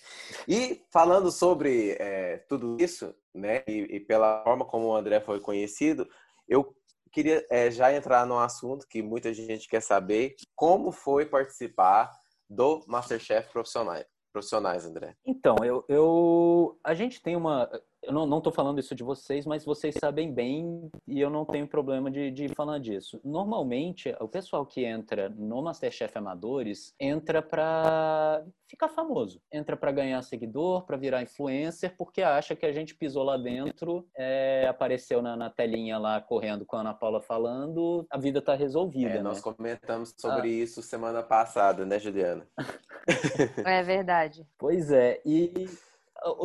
E 0.47 0.81
falando 0.91 1.31
sobre 1.31 1.95
é, 1.99 2.37
tudo 2.49 2.77
isso, 2.79 3.13
né, 3.33 3.63
e, 3.67 3.95
e, 3.95 3.99
pela 3.99 4.43
forma 4.43 4.65
como 4.65 4.87
o 4.87 4.95
André 4.95 5.19
foi 5.21 5.39
conhecido, 5.39 6.07
eu 6.47 6.75
queria 7.11 7.45
é, 7.49 7.69
já 7.71 7.93
entrar 7.93 8.25
num 8.25 8.39
assunto 8.39 8.87
que 8.87 9.01
muita 9.01 9.33
gente 9.33 9.67
quer 9.67 9.81
saber: 9.81 10.35
como 10.55 10.91
foi 10.91 11.25
participar 11.25 12.11
do 12.49 12.83
Masterchef 12.87 13.51
profissional, 13.51 14.03
profissionais, 14.31 14.85
André? 14.85 15.15
Então, 15.25 15.55
eu, 15.63 15.85
eu 15.87 16.79
a 16.83 16.93
gente 16.93 17.21
tem 17.21 17.35
uma 17.35 17.69
eu 18.03 18.13
não 18.13 18.37
estou 18.37 18.51
falando 18.51 18.79
isso 18.79 18.95
de 18.95 19.03
vocês, 19.03 19.45
mas 19.45 19.65
vocês 19.65 19.95
sabem 19.99 20.33
bem 20.33 20.89
e 21.07 21.19
eu 21.19 21.29
não 21.29 21.45
tenho 21.45 21.67
problema 21.67 22.09
de, 22.09 22.31
de 22.31 22.47
falar 22.49 22.79
disso. 22.79 23.19
Normalmente, 23.23 24.15
o 24.19 24.27
pessoal 24.27 24.65
que 24.65 24.85
entra 24.85 25.29
no 25.29 25.61
Masterchef 25.61 26.17
Amadores 26.17 26.93
entra 26.99 27.41
para 27.41 28.43
ficar 28.67 28.89
famoso, 28.89 29.41
entra 29.51 29.75
para 29.75 29.91
ganhar 29.91 30.21
seguidor, 30.21 30.85
para 30.85 30.95
virar 30.95 31.21
influencer, 31.21 31.95
porque 31.97 32.21
acha 32.21 32.55
que 32.55 32.65
a 32.65 32.71
gente 32.71 32.95
pisou 32.95 33.23
lá 33.23 33.35
dentro, 33.35 34.07
é, 34.15 34.67
apareceu 34.67 35.21
na, 35.21 35.35
na, 35.35 35.49
telinha 35.49 35.97
lá 35.97 36.21
correndo 36.21 36.65
com 36.65 36.75
a 36.75 36.81
Ana 36.81 36.93
Paula 36.93 37.21
falando, 37.21 38.05
a 38.09 38.17
vida 38.17 38.39
está 38.39 38.53
resolvida. 38.55 39.09
É, 39.09 39.15
né? 39.15 39.21
Nós 39.21 39.41
comentamos 39.41 40.13
sobre 40.17 40.49
ah. 40.49 40.63
isso 40.63 40.81
semana 40.81 41.23
passada, 41.23 41.85
né, 41.85 41.99
Juliana? 41.99 42.47
é 43.65 43.83
verdade. 43.83 44.45
Pois 44.57 44.91
é, 44.91 45.19
e 45.25 45.67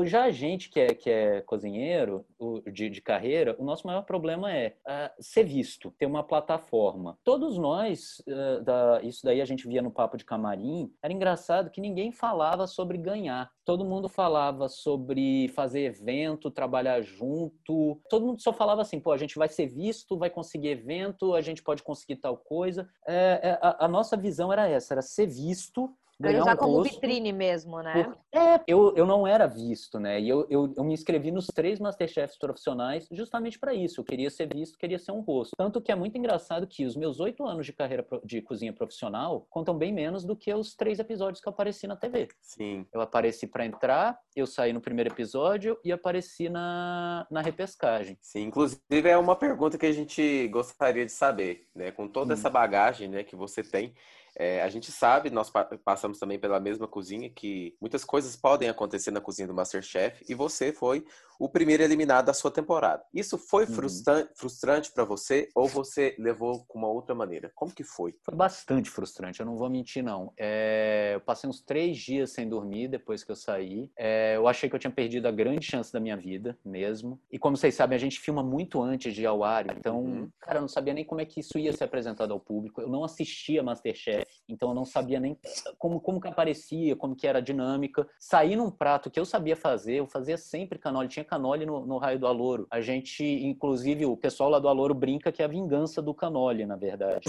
já 0.04 0.24
a 0.24 0.30
gente 0.30 0.68
que 0.68 0.80
é, 0.80 0.94
que 0.94 1.10
é 1.10 1.40
cozinheiro 1.42 2.24
de, 2.72 2.88
de 2.88 3.00
carreira, 3.00 3.56
o 3.58 3.64
nosso 3.64 3.87
maior 3.87 4.02
problema 4.02 4.52
é 4.52 4.76
uh, 4.87 5.10
ser 5.22 5.44
visto, 5.44 5.90
ter 5.98 6.06
uma 6.06 6.22
plataforma. 6.22 7.18
Todos 7.24 7.58
nós, 7.58 8.22
uh, 8.26 8.62
da, 8.62 9.00
isso 9.02 9.20
daí 9.24 9.40
a 9.40 9.44
gente 9.44 9.66
via 9.66 9.82
no 9.82 9.90
papo 9.90 10.16
de 10.16 10.24
camarim, 10.24 10.92
era 11.02 11.12
engraçado 11.12 11.70
que 11.70 11.80
ninguém 11.80 12.12
falava 12.12 12.66
sobre 12.66 12.98
ganhar. 12.98 13.50
Todo 13.64 13.84
mundo 13.84 14.08
falava 14.08 14.68
sobre 14.68 15.48
fazer 15.48 15.87
evento, 15.87 16.50
trabalhar 16.50 17.00
junto. 17.00 18.00
Todo 18.08 18.26
mundo 18.26 18.40
só 18.40 18.52
falava 18.52 18.82
assim, 18.82 19.00
pô, 19.00 19.12
a 19.12 19.16
gente 19.16 19.37
vai 19.37 19.48
ser 19.48 19.66
visto, 19.66 20.18
vai 20.18 20.30
conseguir 20.30 20.68
evento, 20.68 21.34
a 21.34 21.40
gente 21.40 21.62
pode 21.62 21.82
conseguir 21.82 22.16
tal 22.16 22.37
coisa. 22.37 22.88
É, 23.06 23.40
é 23.42 23.58
a, 23.62 23.87
a 23.87 23.88
nossa 23.88 24.16
visão 24.16 24.52
era 24.52 24.68
essa, 24.68 24.94
era 24.94 25.02
ser 25.02 25.26
visto 25.26 25.94
Ganhar 26.20 26.42
usar 26.42 26.55
um 26.55 26.57
como 26.57 26.77
rosto, 26.79 26.94
vitrine 26.94 27.33
mesmo, 27.33 27.83
né? 27.83 28.05
Por... 28.05 28.18
É, 28.33 28.61
eu, 28.66 28.94
eu 28.96 29.07
não 29.07 29.27
era 29.27 29.46
visto, 29.46 29.98
né? 29.98 30.20
E 30.20 30.29
eu, 30.29 30.46
eu, 30.48 30.72
eu 30.77 30.85
me 30.85 30.94
inscrevi 30.94 31.31
nos 31.31 31.46
três 31.46 31.81
Masterchefs 31.81 32.38
profissionais 32.38 33.07
justamente 33.11 33.59
para 33.59 33.74
isso. 33.74 34.00
Eu 34.00 34.05
queria 34.05 34.31
ser 34.31 34.53
visto, 34.53 34.79
queria 34.79 34.98
ser 34.98 35.12
um 35.12 35.20
rosto. 35.20 35.53
Tanto 35.57 35.81
que 35.81 35.90
é 35.90 35.94
muito 35.94 36.16
engraçado 36.16 36.66
que 36.66 36.85
os 36.85 36.96
meus 36.96 37.20
oito 37.20 37.44
anos 37.44 37.66
de 37.66 37.72
carreira 37.72 38.07
de 38.24 38.40
cozinha 38.40 38.72
profissional 38.72 39.46
contam 39.50 39.77
bem 39.77 39.92
menos 39.92 40.24
do 40.24 40.37
que 40.37 40.53
os 40.53 40.74
três 40.74 40.98
episódios 40.98 41.40
que 41.40 41.48
eu 41.48 41.53
apareci 41.53 41.87
na 41.87 41.96
TV. 41.96 42.29
Sim. 42.40 42.87
Eu 42.92 43.00
apareci 43.00 43.46
para 43.46 43.66
entrar, 43.66 44.18
eu 44.37 44.46
saí 44.46 44.72
no 44.72 44.81
primeiro 44.81 45.12
episódio 45.12 45.79
e 45.85 45.92
apareci 45.92 46.48
na, 46.48 47.27
na 47.31 47.40
repescagem. 47.40 48.16
Sim, 48.20 48.42
inclusive 48.42 49.09
é 49.09 49.16
uma 49.16 49.37
pergunta 49.37 49.77
que 49.77 49.87
a 49.87 49.92
gente 49.92 50.48
gostaria 50.48 51.05
de 51.05 51.12
saber, 51.12 51.66
né? 51.74 51.90
Com 51.90 52.07
toda 52.07 52.31
hum. 52.31 52.37
essa 52.37 52.48
bagagem 52.48 53.09
né, 53.09 53.24
que 53.24 53.35
você 53.35 53.62
tem, 53.62 53.94
é, 54.36 54.62
a 54.62 54.68
gente 54.68 54.90
sabe, 54.90 55.30
nós 55.30 55.50
passamos 55.84 56.18
também 56.18 56.38
pela 56.38 56.58
mesma 56.58 56.88
cozinha, 56.88 57.30
que 57.30 57.76
muitas 57.80 58.04
coisas 58.04 58.34
podem 58.34 58.68
acontecer 58.68 59.10
na 59.10 59.20
cozinha 59.20 59.46
do 59.46 59.54
Masterchef 59.54 60.24
e 60.28 60.34
você 60.34 60.72
foi 60.72 61.04
o 61.38 61.48
primeiro 61.48 61.82
eliminado 61.82 62.26
da 62.26 62.34
sua 62.34 62.50
temporada. 62.50 63.02
Isso 63.12 63.38
foi 63.38 63.64
uhum. 63.64 64.28
frustrante 64.34 64.92
para 64.92 65.04
você 65.04 65.48
ou 65.54 65.66
você 65.68 66.14
levou 66.18 66.64
com 66.66 66.78
uma 66.78 66.88
outra 66.88 67.14
maneira? 67.14 67.50
Como 67.54 67.74
que 67.74 67.84
foi? 67.84 68.14
Foi 68.22 68.34
bastante 68.34 68.90
frustrante, 68.90 69.40
eu 69.40 69.46
não 69.46 69.56
vou 69.56 69.68
mentir 69.70 70.02
não. 70.02 70.32
É, 70.38 71.12
eu 71.14 71.20
passei 71.20 71.48
uns 71.48 71.60
três 71.60 71.98
dias 71.98 72.30
sem 72.30 72.48
dormir 72.48 72.88
depois 72.88 73.24
que 73.24 73.30
eu 73.30 73.36
saí. 73.36 73.90
É, 73.96 74.36
eu 74.36 74.46
achei 74.48 74.68
que 74.68 74.74
eu 74.74 74.80
tinha 74.80 74.90
perdido 74.90 75.26
a 75.26 75.32
grande 75.32 75.66
chance 75.66 75.92
da 75.92 76.00
minha 76.00 76.16
vida 76.16 76.58
mesmo. 76.64 77.20
E 77.30 77.38
como 77.38 77.56
vocês 77.56 77.74
sabem, 77.74 77.96
a 77.96 78.00
gente 78.00 78.20
filma 78.20 78.42
muito 78.42 78.82
antes 78.82 79.14
de 79.14 79.22
ir 79.22 79.26
ao 79.26 79.44
ar, 79.44 79.76
então, 79.76 80.00
uhum. 80.00 80.30
cara, 80.40 80.58
eu 80.58 80.62
não 80.62 80.68
sabia 80.68 80.94
nem 80.94 81.04
como 81.04 81.20
é 81.20 81.24
que 81.24 81.40
isso 81.40 81.58
ia 81.58 81.72
ser 81.72 81.84
apresentado 81.84 82.32
ao 82.32 82.40
público. 82.40 82.80
Eu 82.80 82.88
não 82.88 83.04
assistia 83.04 83.62
Masterchef 83.62 84.24
então 84.48 84.70
eu 84.70 84.74
não 84.74 84.84
sabia 84.84 85.18
nem 85.18 85.38
como, 85.78 86.00
como 86.00 86.20
que 86.20 86.28
aparecia, 86.28 86.96
como 86.96 87.16
que 87.16 87.26
era 87.26 87.38
a 87.38 87.42
dinâmica. 87.42 88.06
Saí 88.18 88.56
num 88.56 88.70
prato 88.70 89.10
que 89.10 89.18
eu 89.18 89.24
sabia 89.24 89.56
fazer, 89.56 89.96
eu 89.96 90.06
fazia 90.06 90.36
sempre 90.36 90.78
canola, 90.78 91.08
tinha 91.08 91.23
tinha 91.24 91.24
canole 91.24 91.64
no, 91.64 91.87
no 91.87 91.98
raio 91.98 92.18
do 92.18 92.26
Alouro. 92.26 92.66
A 92.70 92.80
gente, 92.80 93.24
inclusive, 93.24 94.04
o 94.04 94.16
pessoal 94.16 94.50
lá 94.50 94.58
do 94.58 94.68
Alouro 94.68 94.94
brinca 94.94 95.32
que 95.32 95.42
é 95.42 95.44
a 95.44 95.48
vingança 95.48 96.02
do 96.02 96.14
canole, 96.14 96.66
na 96.66 96.76
verdade. 96.76 97.24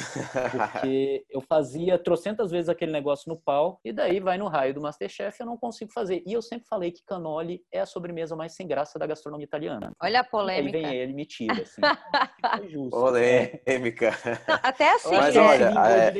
Porque 0.52 1.26
eu 1.32 1.42
fazia 1.42 1.98
trocentas 1.98 2.52
vezes 2.52 2.70
aquele 2.70 2.92
negócio 2.92 3.30
no 3.30 3.38
pau, 3.38 3.80
e 3.84 3.94
daí 3.94 4.20
vai 4.20 4.38
no 4.38 4.48
raio 4.48 4.74
do 4.74 4.82
Masterchef 4.82 5.40
eu 5.40 5.46
não 5.46 5.58
consigo 5.58 5.92
fazer. 5.92 6.22
E 6.26 6.34
eu 6.34 6.42
sempre 6.42 6.68
falei 6.68 6.92
que 6.92 7.04
canole 7.06 7.64
é 7.72 7.80
a 7.80 7.86
sobremesa 7.86 8.36
mais 8.36 8.54
sem 8.54 8.68
graça 8.68 9.00
da 9.00 9.08
gastronomia 9.08 9.46
italiana. 9.46 9.92
Olha 10.02 10.20
a 10.20 10.24
polêmica. 10.24 10.78
Aí 10.78 10.84
vem 10.84 10.96
ele 10.96 11.14
me 11.14 11.26
tira, 11.26 11.62
assim. 11.62 11.82
é 12.64 12.68
justo. 12.68 12.90
Polêmica. 12.90 14.12
Não, 14.48 14.60
até 14.62 14.94
assim, 14.94 15.16
mas, 15.16 15.36
é, 15.36 15.40
olha, 15.40 15.66
é... 15.66 16.14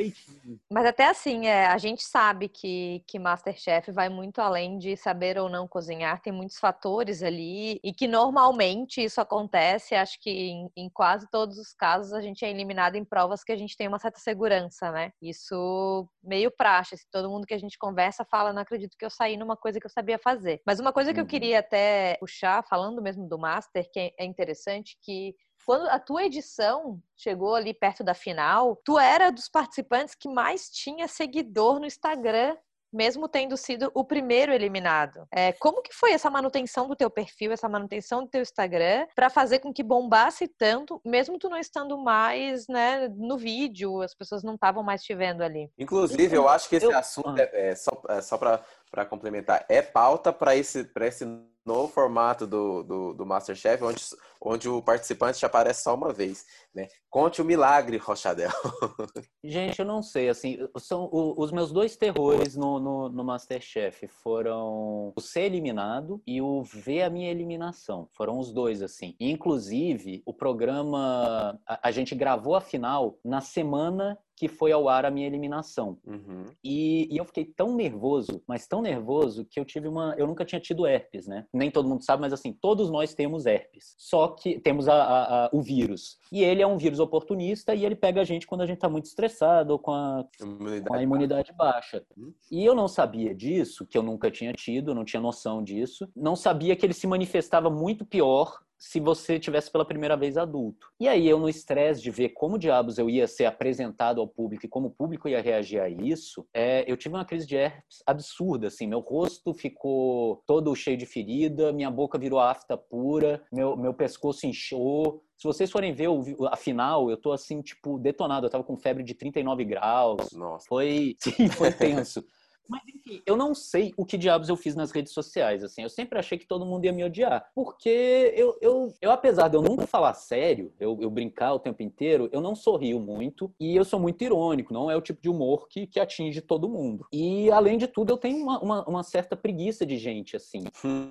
mas 0.72 0.86
até 0.86 1.08
assim, 1.08 1.46
é, 1.46 1.66
a 1.66 1.78
gente 1.78 2.02
sabe 2.02 2.48
que, 2.48 3.02
que 3.06 3.18
Masterchef 3.18 3.92
vai 3.92 4.08
muito 4.08 4.40
além 4.40 4.78
de 4.78 4.96
saber 4.96 5.38
ou 5.38 5.48
não 5.48 5.66
cozinhar, 5.66 6.20
tem 6.20 6.32
muitos 6.32 6.58
fatores 6.58 7.22
ali, 7.22 7.65
e 7.82 7.92
que 7.92 8.06
normalmente 8.06 9.02
isso 9.02 9.20
acontece, 9.20 9.94
acho 9.94 10.18
que 10.20 10.30
em, 10.30 10.70
em 10.76 10.90
quase 10.90 11.26
todos 11.30 11.58
os 11.58 11.72
casos 11.72 12.12
a 12.12 12.20
gente 12.20 12.44
é 12.44 12.50
eliminado 12.50 12.96
em 12.96 13.04
provas 13.04 13.42
que 13.42 13.52
a 13.52 13.56
gente 13.56 13.76
tem 13.76 13.88
uma 13.88 13.98
certa 13.98 14.18
segurança, 14.20 14.90
né? 14.90 15.12
Isso 15.20 16.08
meio 16.22 16.50
praxe, 16.50 16.94
assim, 16.94 17.04
todo 17.10 17.30
mundo 17.30 17.46
que 17.46 17.54
a 17.54 17.58
gente 17.58 17.78
conversa 17.78 18.24
fala, 18.24 18.52
não 18.52 18.62
acredito 18.62 18.96
que 18.98 19.04
eu 19.04 19.10
saí 19.10 19.36
numa 19.36 19.56
coisa 19.56 19.80
que 19.80 19.86
eu 19.86 19.90
sabia 19.90 20.18
fazer. 20.18 20.60
Mas 20.66 20.80
uma 20.80 20.92
coisa 20.92 21.12
que 21.12 21.20
eu 21.20 21.24
uhum. 21.24 21.28
queria 21.28 21.60
até 21.60 22.16
puxar, 22.18 22.64
falando 22.68 23.02
mesmo 23.02 23.28
do 23.28 23.38
Master, 23.38 23.88
que 23.92 24.14
é 24.18 24.24
interessante, 24.24 24.96
que 25.02 25.34
quando 25.66 25.88
a 25.88 25.98
tua 25.98 26.24
edição 26.24 27.02
chegou 27.16 27.56
ali 27.56 27.74
perto 27.74 28.04
da 28.04 28.14
final, 28.14 28.80
tu 28.84 28.96
era 28.98 29.30
dos 29.30 29.48
participantes 29.48 30.14
que 30.14 30.28
mais 30.28 30.68
tinha 30.70 31.08
seguidor 31.08 31.80
no 31.80 31.86
Instagram 31.86 32.56
mesmo 32.96 33.28
tendo 33.28 33.56
sido 33.56 33.90
o 33.94 34.02
primeiro 34.02 34.52
eliminado. 34.52 35.26
É, 35.30 35.52
como 35.52 35.82
que 35.82 35.92
foi 35.92 36.12
essa 36.12 36.30
manutenção 36.30 36.88
do 36.88 36.96
teu 36.96 37.10
perfil, 37.10 37.52
essa 37.52 37.68
manutenção 37.68 38.22
do 38.22 38.28
teu 38.28 38.40
Instagram, 38.40 39.06
para 39.14 39.28
fazer 39.28 39.58
com 39.58 39.72
que 39.72 39.82
bombasse 39.82 40.48
tanto, 40.48 41.00
mesmo 41.04 41.38
tu 41.38 41.50
não 41.50 41.58
estando 41.58 41.98
mais 41.98 42.66
né, 42.66 43.08
no 43.08 43.36
vídeo, 43.36 44.00
as 44.00 44.14
pessoas 44.14 44.42
não 44.42 44.54
estavam 44.54 44.82
mais 44.82 45.02
te 45.02 45.14
vendo 45.14 45.42
ali? 45.42 45.70
Inclusive, 45.78 46.34
eu 46.34 46.48
acho 46.48 46.68
que 46.68 46.76
esse 46.76 46.86
eu... 46.86 46.96
assunto, 46.96 47.38
é, 47.38 47.50
é, 47.52 47.74
só, 47.74 48.02
é 48.08 48.22
só 48.22 48.38
para 48.38 49.04
complementar, 49.04 49.66
é 49.68 49.82
pauta 49.82 50.32
para 50.32 50.56
esse, 50.56 50.90
esse 51.02 51.26
no 51.66 51.88
formato 51.88 52.46
do, 52.46 52.84
do, 52.84 53.12
do, 53.12 53.26
Masterchef, 53.26 53.82
onde, 53.82 54.00
onde 54.40 54.68
o 54.68 54.82
participante 54.82 55.40
já 55.40 55.46
aparece 55.46 55.82
só 55.82 55.94
uma 55.94 56.12
vez, 56.12 56.44
né? 56.74 56.88
Conte 57.10 57.40
o 57.40 57.44
milagre, 57.44 57.96
Rochadel. 57.96 58.50
Gente, 59.42 59.78
eu 59.80 59.86
não 59.86 60.02
sei, 60.02 60.28
assim, 60.28 60.58
são 60.78 61.08
os 61.12 61.50
meus 61.50 61.72
dois 61.72 61.96
terrores 61.96 62.56
no, 62.56 62.78
no, 62.78 63.08
no, 63.08 63.24
Masterchef 63.24 64.06
foram 64.08 65.12
o 65.16 65.20
ser 65.20 65.42
eliminado 65.42 66.20
e 66.26 66.42
o 66.42 66.62
ver 66.62 67.02
a 67.02 67.10
minha 67.10 67.30
eliminação. 67.30 68.08
Foram 68.12 68.38
os 68.38 68.52
dois, 68.52 68.82
assim. 68.82 69.14
Inclusive, 69.18 70.22
o 70.26 70.32
programa, 70.32 71.58
a, 71.66 71.88
a 71.88 71.90
gente 71.90 72.14
gravou 72.14 72.54
a 72.54 72.60
final 72.60 73.18
na 73.24 73.40
semana 73.40 74.18
que 74.36 74.48
foi 74.48 74.70
ao 74.70 74.88
ar 74.88 75.06
a 75.06 75.10
minha 75.10 75.26
eliminação. 75.26 75.98
Uhum. 76.06 76.44
E, 76.62 77.08
e, 77.10 77.16
eu 77.16 77.24
fiquei 77.24 77.46
tão 77.46 77.74
nervoso, 77.74 78.42
mas 78.46 78.66
tão 78.66 78.82
nervoso, 78.82 79.46
que 79.46 79.58
eu 79.58 79.64
tive 79.64 79.88
uma. 79.88 80.14
Eu 80.18 80.26
nunca 80.26 80.44
tinha 80.44 80.60
tido 80.60 80.86
herpes, 80.86 81.26
né? 81.26 81.46
Nem 81.52 81.70
todo 81.70 81.88
mundo 81.88 82.04
sabe, 82.04 82.20
mas 82.20 82.34
assim, 82.34 82.52
todos 82.52 82.90
nós 82.90 83.14
temos 83.14 83.46
herpes. 83.46 83.94
Só 83.96 84.25
que 84.28 84.58
temos 84.58 84.88
a, 84.88 84.94
a, 84.94 85.46
a, 85.46 85.50
o 85.52 85.62
vírus. 85.62 86.18
E 86.32 86.42
ele 86.42 86.62
é 86.62 86.66
um 86.66 86.76
vírus 86.76 86.98
oportunista 86.98 87.74
e 87.74 87.84
ele 87.84 87.94
pega 87.94 88.20
a 88.20 88.24
gente 88.24 88.46
quando 88.46 88.62
a 88.62 88.66
gente 88.66 88.78
tá 88.78 88.88
muito 88.88 89.06
estressado 89.06 89.72
ou 89.72 89.78
com 89.78 89.92
a 89.92 90.24
imunidade, 90.40 90.84
com 90.84 90.94
a 90.94 91.02
imunidade 91.02 91.52
baixa. 91.52 92.04
Uhum. 92.16 92.32
E 92.50 92.64
eu 92.64 92.74
não 92.74 92.88
sabia 92.88 93.34
disso, 93.34 93.86
que 93.86 93.96
eu 93.96 94.02
nunca 94.02 94.30
tinha 94.30 94.52
tido, 94.52 94.94
não 94.94 95.04
tinha 95.04 95.20
noção 95.20 95.62
disso. 95.62 96.08
Não 96.14 96.34
sabia 96.34 96.74
que 96.74 96.84
ele 96.84 96.94
se 96.94 97.06
manifestava 97.06 97.70
muito 97.70 98.04
pior 98.04 98.58
se 98.78 99.00
você 99.00 99.38
tivesse 99.38 99.70
pela 99.70 99.84
primeira 99.84 100.16
vez 100.16 100.36
adulto. 100.36 100.88
E 101.00 101.08
aí 101.08 101.28
eu 101.28 101.38
no 101.38 101.48
estresse 101.48 102.02
de 102.02 102.10
ver 102.10 102.30
como 102.30 102.58
diabos 102.58 102.98
eu 102.98 103.08
ia 103.08 103.26
ser 103.26 103.46
apresentado 103.46 104.20
ao 104.20 104.28
público 104.28 104.66
e 104.66 104.68
como 104.68 104.88
o 104.88 104.90
público 104.90 105.28
ia 105.28 105.40
reagir 105.40 105.80
a 105.80 105.88
isso, 105.88 106.46
é, 106.52 106.84
eu 106.90 106.96
tive 106.96 107.14
uma 107.14 107.24
crise 107.24 107.46
de 107.46 107.56
herpes 107.56 108.02
absurda, 108.06 108.68
assim, 108.68 108.86
meu 108.86 109.00
rosto 109.00 109.54
ficou 109.54 110.42
todo 110.46 110.74
cheio 110.74 110.96
de 110.96 111.06
ferida, 111.06 111.72
minha 111.72 111.90
boca 111.90 112.18
virou 112.18 112.40
afta 112.40 112.76
pura, 112.76 113.42
meu, 113.52 113.76
meu 113.76 113.94
pescoço 113.94 114.46
inchou, 114.46 115.22
se 115.36 115.46
vocês 115.46 115.70
forem 115.70 115.92
ver 115.92 116.08
a 116.50 116.56
final, 116.56 117.10
eu 117.10 117.16
tô 117.16 117.30
assim, 117.30 117.60
tipo, 117.60 117.98
detonado. 117.98 118.46
Eu 118.46 118.50
tava 118.50 118.64
com 118.64 118.76
febre 118.76 119.02
de 119.02 119.14
39 119.14 119.64
graus. 119.64 120.32
Nossa. 120.32 120.66
Foi, 120.66 121.14
sim, 121.20 121.48
foi 121.50 121.70
tenso. 121.76 122.24
Mas 122.68 122.82
enfim, 122.88 123.22
eu 123.24 123.36
não 123.36 123.54
sei 123.54 123.92
o 123.96 124.04
que 124.04 124.18
diabos 124.18 124.48
eu 124.48 124.56
fiz 124.56 124.74
nas 124.74 124.90
redes 124.90 125.12
sociais, 125.12 125.62
assim. 125.62 125.82
Eu 125.82 125.88
sempre 125.88 126.18
achei 126.18 126.38
que 126.38 126.46
todo 126.46 126.66
mundo 126.66 126.84
ia 126.84 126.92
me 126.92 127.04
odiar. 127.04 127.48
Porque 127.54 128.32
eu, 128.36 128.56
eu, 128.60 128.94
eu 129.00 129.10
apesar 129.10 129.48
de 129.48 129.56
eu 129.56 129.62
nunca 129.62 129.86
falar 129.86 130.14
sério, 130.14 130.72
eu, 130.78 130.98
eu 131.00 131.10
brincar 131.10 131.54
o 131.54 131.58
tempo 131.58 131.82
inteiro, 131.82 132.28
eu 132.32 132.40
não 132.40 132.54
sorrio 132.54 133.00
muito 133.00 133.52
e 133.60 133.76
eu 133.76 133.84
sou 133.84 134.00
muito 134.00 134.22
irônico. 134.22 134.72
Não 134.72 134.90
é 134.90 134.96
o 134.96 135.00
tipo 135.00 135.20
de 135.22 135.28
humor 135.28 135.68
que, 135.68 135.86
que 135.86 136.00
atinge 136.00 136.40
todo 136.40 136.68
mundo. 136.68 137.06
E, 137.12 137.50
além 137.50 137.78
de 137.78 137.86
tudo, 137.86 138.12
eu 138.12 138.16
tenho 138.16 138.42
uma, 138.42 138.58
uma, 138.60 138.84
uma 138.84 139.02
certa 139.02 139.36
preguiça 139.36 139.86
de 139.86 139.96
gente, 139.96 140.36
assim. 140.36 140.64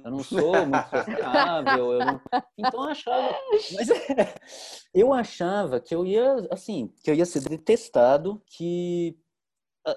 Eu 0.04 0.12
não 0.12 0.24
sou 0.24 0.54
muito 0.66 0.90
sociável. 0.90 1.94
Eu 1.94 2.00
não... 2.00 2.22
Então 2.58 2.84
eu 2.84 2.90
achava... 2.90 3.36
Mas 3.52 3.90
eu 4.94 5.14
achava 5.14 5.80
que 5.80 5.94
eu 5.94 6.06
ia, 6.06 6.48
assim, 6.50 6.92
que 7.04 7.12
eu 7.12 7.16
ia 7.16 7.26
ser 7.26 7.42
detestado, 7.42 8.42
que 8.46 9.18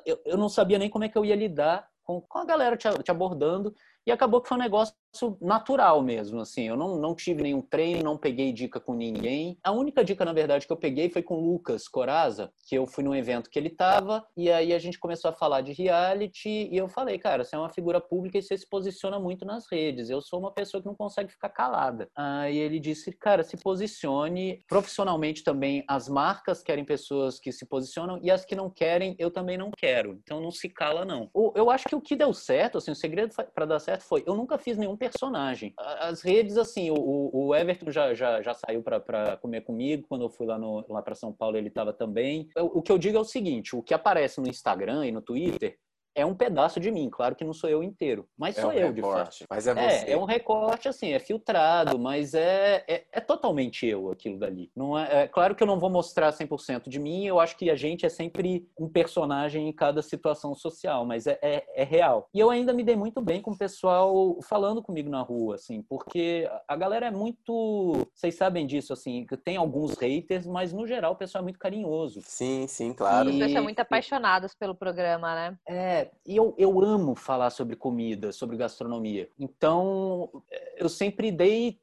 eu, 0.04 0.20
eu 0.24 0.36
não 0.36 0.48
sabia 0.48 0.78
nem 0.78 0.90
como 0.90 1.04
é 1.04 1.08
que 1.08 1.16
eu 1.16 1.24
ia 1.24 1.36
lidar 1.36 1.88
com, 2.04 2.20
com 2.20 2.38
a 2.38 2.44
galera 2.44 2.76
te, 2.76 2.88
te 3.02 3.10
abordando 3.10 3.74
e 4.06 4.12
acabou 4.12 4.40
que 4.40 4.48
foi 4.48 4.56
um 4.56 4.60
negócio 4.60 4.94
natural 5.40 6.02
mesmo, 6.02 6.40
assim. 6.40 6.68
Eu 6.68 6.76
não, 6.76 6.96
não 6.96 7.14
tive 7.14 7.42
nenhum 7.42 7.62
treino, 7.62 8.02
não 8.02 8.16
peguei 8.16 8.52
dica 8.52 8.78
com 8.78 8.94
ninguém. 8.94 9.58
A 9.62 9.72
única 9.72 10.04
dica, 10.04 10.24
na 10.24 10.32
verdade, 10.32 10.66
que 10.66 10.72
eu 10.72 10.76
peguei 10.76 11.08
foi 11.08 11.22
com 11.22 11.34
o 11.34 11.52
Lucas 11.52 11.88
Coraza, 11.88 12.52
que 12.68 12.76
eu 12.76 12.86
fui 12.86 13.02
num 13.02 13.14
evento 13.14 13.50
que 13.50 13.58
ele 13.58 13.70
tava, 13.70 14.24
e 14.36 14.50
aí 14.50 14.72
a 14.72 14.78
gente 14.78 14.98
começou 14.98 15.30
a 15.30 15.34
falar 15.34 15.62
de 15.62 15.72
reality, 15.72 16.68
e 16.70 16.76
eu 16.76 16.88
falei, 16.88 17.18
cara, 17.18 17.44
você 17.44 17.56
é 17.56 17.58
uma 17.58 17.70
figura 17.70 18.00
pública 18.00 18.38
e 18.38 18.42
você 18.42 18.56
se 18.56 18.68
posiciona 18.68 19.18
muito 19.18 19.44
nas 19.44 19.66
redes. 19.70 20.10
Eu 20.10 20.20
sou 20.20 20.38
uma 20.38 20.52
pessoa 20.52 20.80
que 20.82 20.86
não 20.86 20.94
consegue 20.94 21.30
ficar 21.30 21.48
calada. 21.48 22.08
Aí 22.14 22.58
ele 22.58 22.78
disse, 22.78 23.12
cara, 23.12 23.42
se 23.42 23.56
posicione 23.56 24.62
profissionalmente 24.68 25.42
também. 25.42 25.84
As 25.88 26.08
marcas 26.08 26.62
querem 26.62 26.84
pessoas 26.84 27.38
que 27.38 27.50
se 27.50 27.66
posicionam, 27.66 28.18
e 28.22 28.30
as 28.30 28.44
que 28.44 28.54
não 28.54 28.70
querem, 28.70 29.16
eu 29.18 29.30
também 29.30 29.56
não 29.56 29.70
quero. 29.76 30.18
Então 30.22 30.40
não 30.40 30.50
se 30.50 30.68
cala, 30.68 31.04
não. 31.04 31.30
Eu 31.54 31.70
acho 31.70 31.88
que 31.88 31.96
o 31.96 32.00
que 32.00 32.14
deu 32.14 32.34
certo, 32.34 32.78
assim, 32.78 32.90
o 32.90 32.96
segredo 32.96 33.34
para 33.54 33.66
dar 33.66 33.78
certo 33.78 34.02
foi, 34.02 34.22
eu 34.26 34.34
nunca 34.34 34.58
fiz 34.58 34.76
nenhum 34.76 34.96
personagem. 34.98 35.72
As 35.78 36.20
redes, 36.22 36.56
assim, 36.56 36.90
o, 36.90 37.30
o 37.32 37.54
Everton 37.54 37.90
já, 37.90 38.12
já, 38.14 38.42
já 38.42 38.54
saiu 38.54 38.82
para 38.82 39.36
comer 39.38 39.62
comigo. 39.62 40.06
Quando 40.08 40.24
eu 40.24 40.30
fui 40.30 40.46
lá, 40.46 40.58
no, 40.58 40.84
lá 40.88 41.00
para 41.00 41.14
São 41.14 41.32
Paulo, 41.32 41.56
ele 41.56 41.68
estava 41.68 41.92
também. 41.92 42.48
O, 42.56 42.78
o 42.78 42.82
que 42.82 42.92
eu 42.92 42.98
digo 42.98 43.16
é 43.16 43.20
o 43.20 43.24
seguinte: 43.24 43.74
o 43.74 43.82
que 43.82 43.94
aparece 43.94 44.40
no 44.40 44.48
Instagram 44.48 45.06
e 45.06 45.12
no 45.12 45.22
Twitter 45.22 45.78
é 46.18 46.26
um 46.26 46.34
pedaço 46.34 46.80
de 46.80 46.90
mim. 46.90 47.08
Claro 47.08 47.36
que 47.36 47.44
não 47.44 47.52
sou 47.52 47.70
eu 47.70 47.82
inteiro, 47.82 48.28
mas 48.36 48.58
é 48.58 48.60
sou 48.60 48.70
um 48.70 48.72
eu, 48.72 48.92
recorte, 48.92 49.38
de 49.38 49.38
fato. 49.38 49.46
Mas 49.50 49.66
é, 49.66 49.74
você. 49.74 50.10
é, 50.10 50.12
é 50.12 50.16
um 50.16 50.24
recorte, 50.24 50.88
assim, 50.88 51.12
é 51.12 51.18
filtrado, 51.18 51.98
mas 51.98 52.34
é, 52.34 52.84
é, 52.88 53.04
é 53.12 53.20
totalmente 53.20 53.86
eu 53.86 54.10
aquilo 54.10 54.38
dali. 54.38 54.70
Não 54.74 54.98
é, 54.98 55.22
é, 55.22 55.28
claro 55.28 55.54
que 55.54 55.62
eu 55.62 55.66
não 55.66 55.78
vou 55.78 55.88
mostrar 55.88 56.32
100% 56.32 56.88
de 56.88 56.98
mim, 56.98 57.24
eu 57.24 57.38
acho 57.38 57.56
que 57.56 57.70
a 57.70 57.76
gente 57.76 58.04
é 58.04 58.08
sempre 58.08 58.68
um 58.78 58.88
personagem 58.88 59.68
em 59.68 59.72
cada 59.72 60.02
situação 60.02 60.54
social, 60.54 61.04
mas 61.04 61.26
é, 61.26 61.38
é, 61.40 61.64
é 61.74 61.84
real. 61.84 62.28
E 62.34 62.40
eu 62.40 62.50
ainda 62.50 62.72
me 62.72 62.82
dei 62.82 62.96
muito 62.96 63.20
bem 63.20 63.40
com 63.40 63.52
o 63.52 63.58
pessoal 63.58 64.40
falando 64.42 64.82
comigo 64.82 65.08
na 65.08 65.22
rua, 65.22 65.54
assim, 65.54 65.82
porque 65.82 66.50
a 66.66 66.74
galera 66.74 67.06
é 67.06 67.10
muito. 67.10 68.08
Vocês 68.12 68.34
sabem 68.34 68.66
disso, 68.66 68.92
assim, 68.92 69.24
que 69.24 69.36
tem 69.36 69.56
alguns 69.56 69.96
haters, 69.96 70.46
mas 70.46 70.72
no 70.72 70.86
geral 70.86 71.12
o 71.12 71.16
pessoal 71.16 71.42
é 71.42 71.44
muito 71.44 71.58
carinhoso. 71.58 72.20
Sim, 72.22 72.66
sim, 72.66 72.92
claro. 72.92 73.28
E... 73.28 73.32
As 73.32 73.34
pessoas 73.34 73.52
são 73.52 73.62
muito 73.62 73.80
apaixonadas 73.80 74.54
pelo 74.54 74.74
programa, 74.74 75.34
né? 75.34 75.58
É, 75.68 76.07
e 76.26 76.36
eu, 76.36 76.54
eu 76.58 76.80
amo 76.80 77.14
falar 77.14 77.50
sobre 77.50 77.76
comida, 77.76 78.32
sobre 78.32 78.56
gastronomia. 78.56 79.28
Então, 79.38 80.30
eu 80.76 80.88
sempre 80.88 81.30
dei 81.30 81.80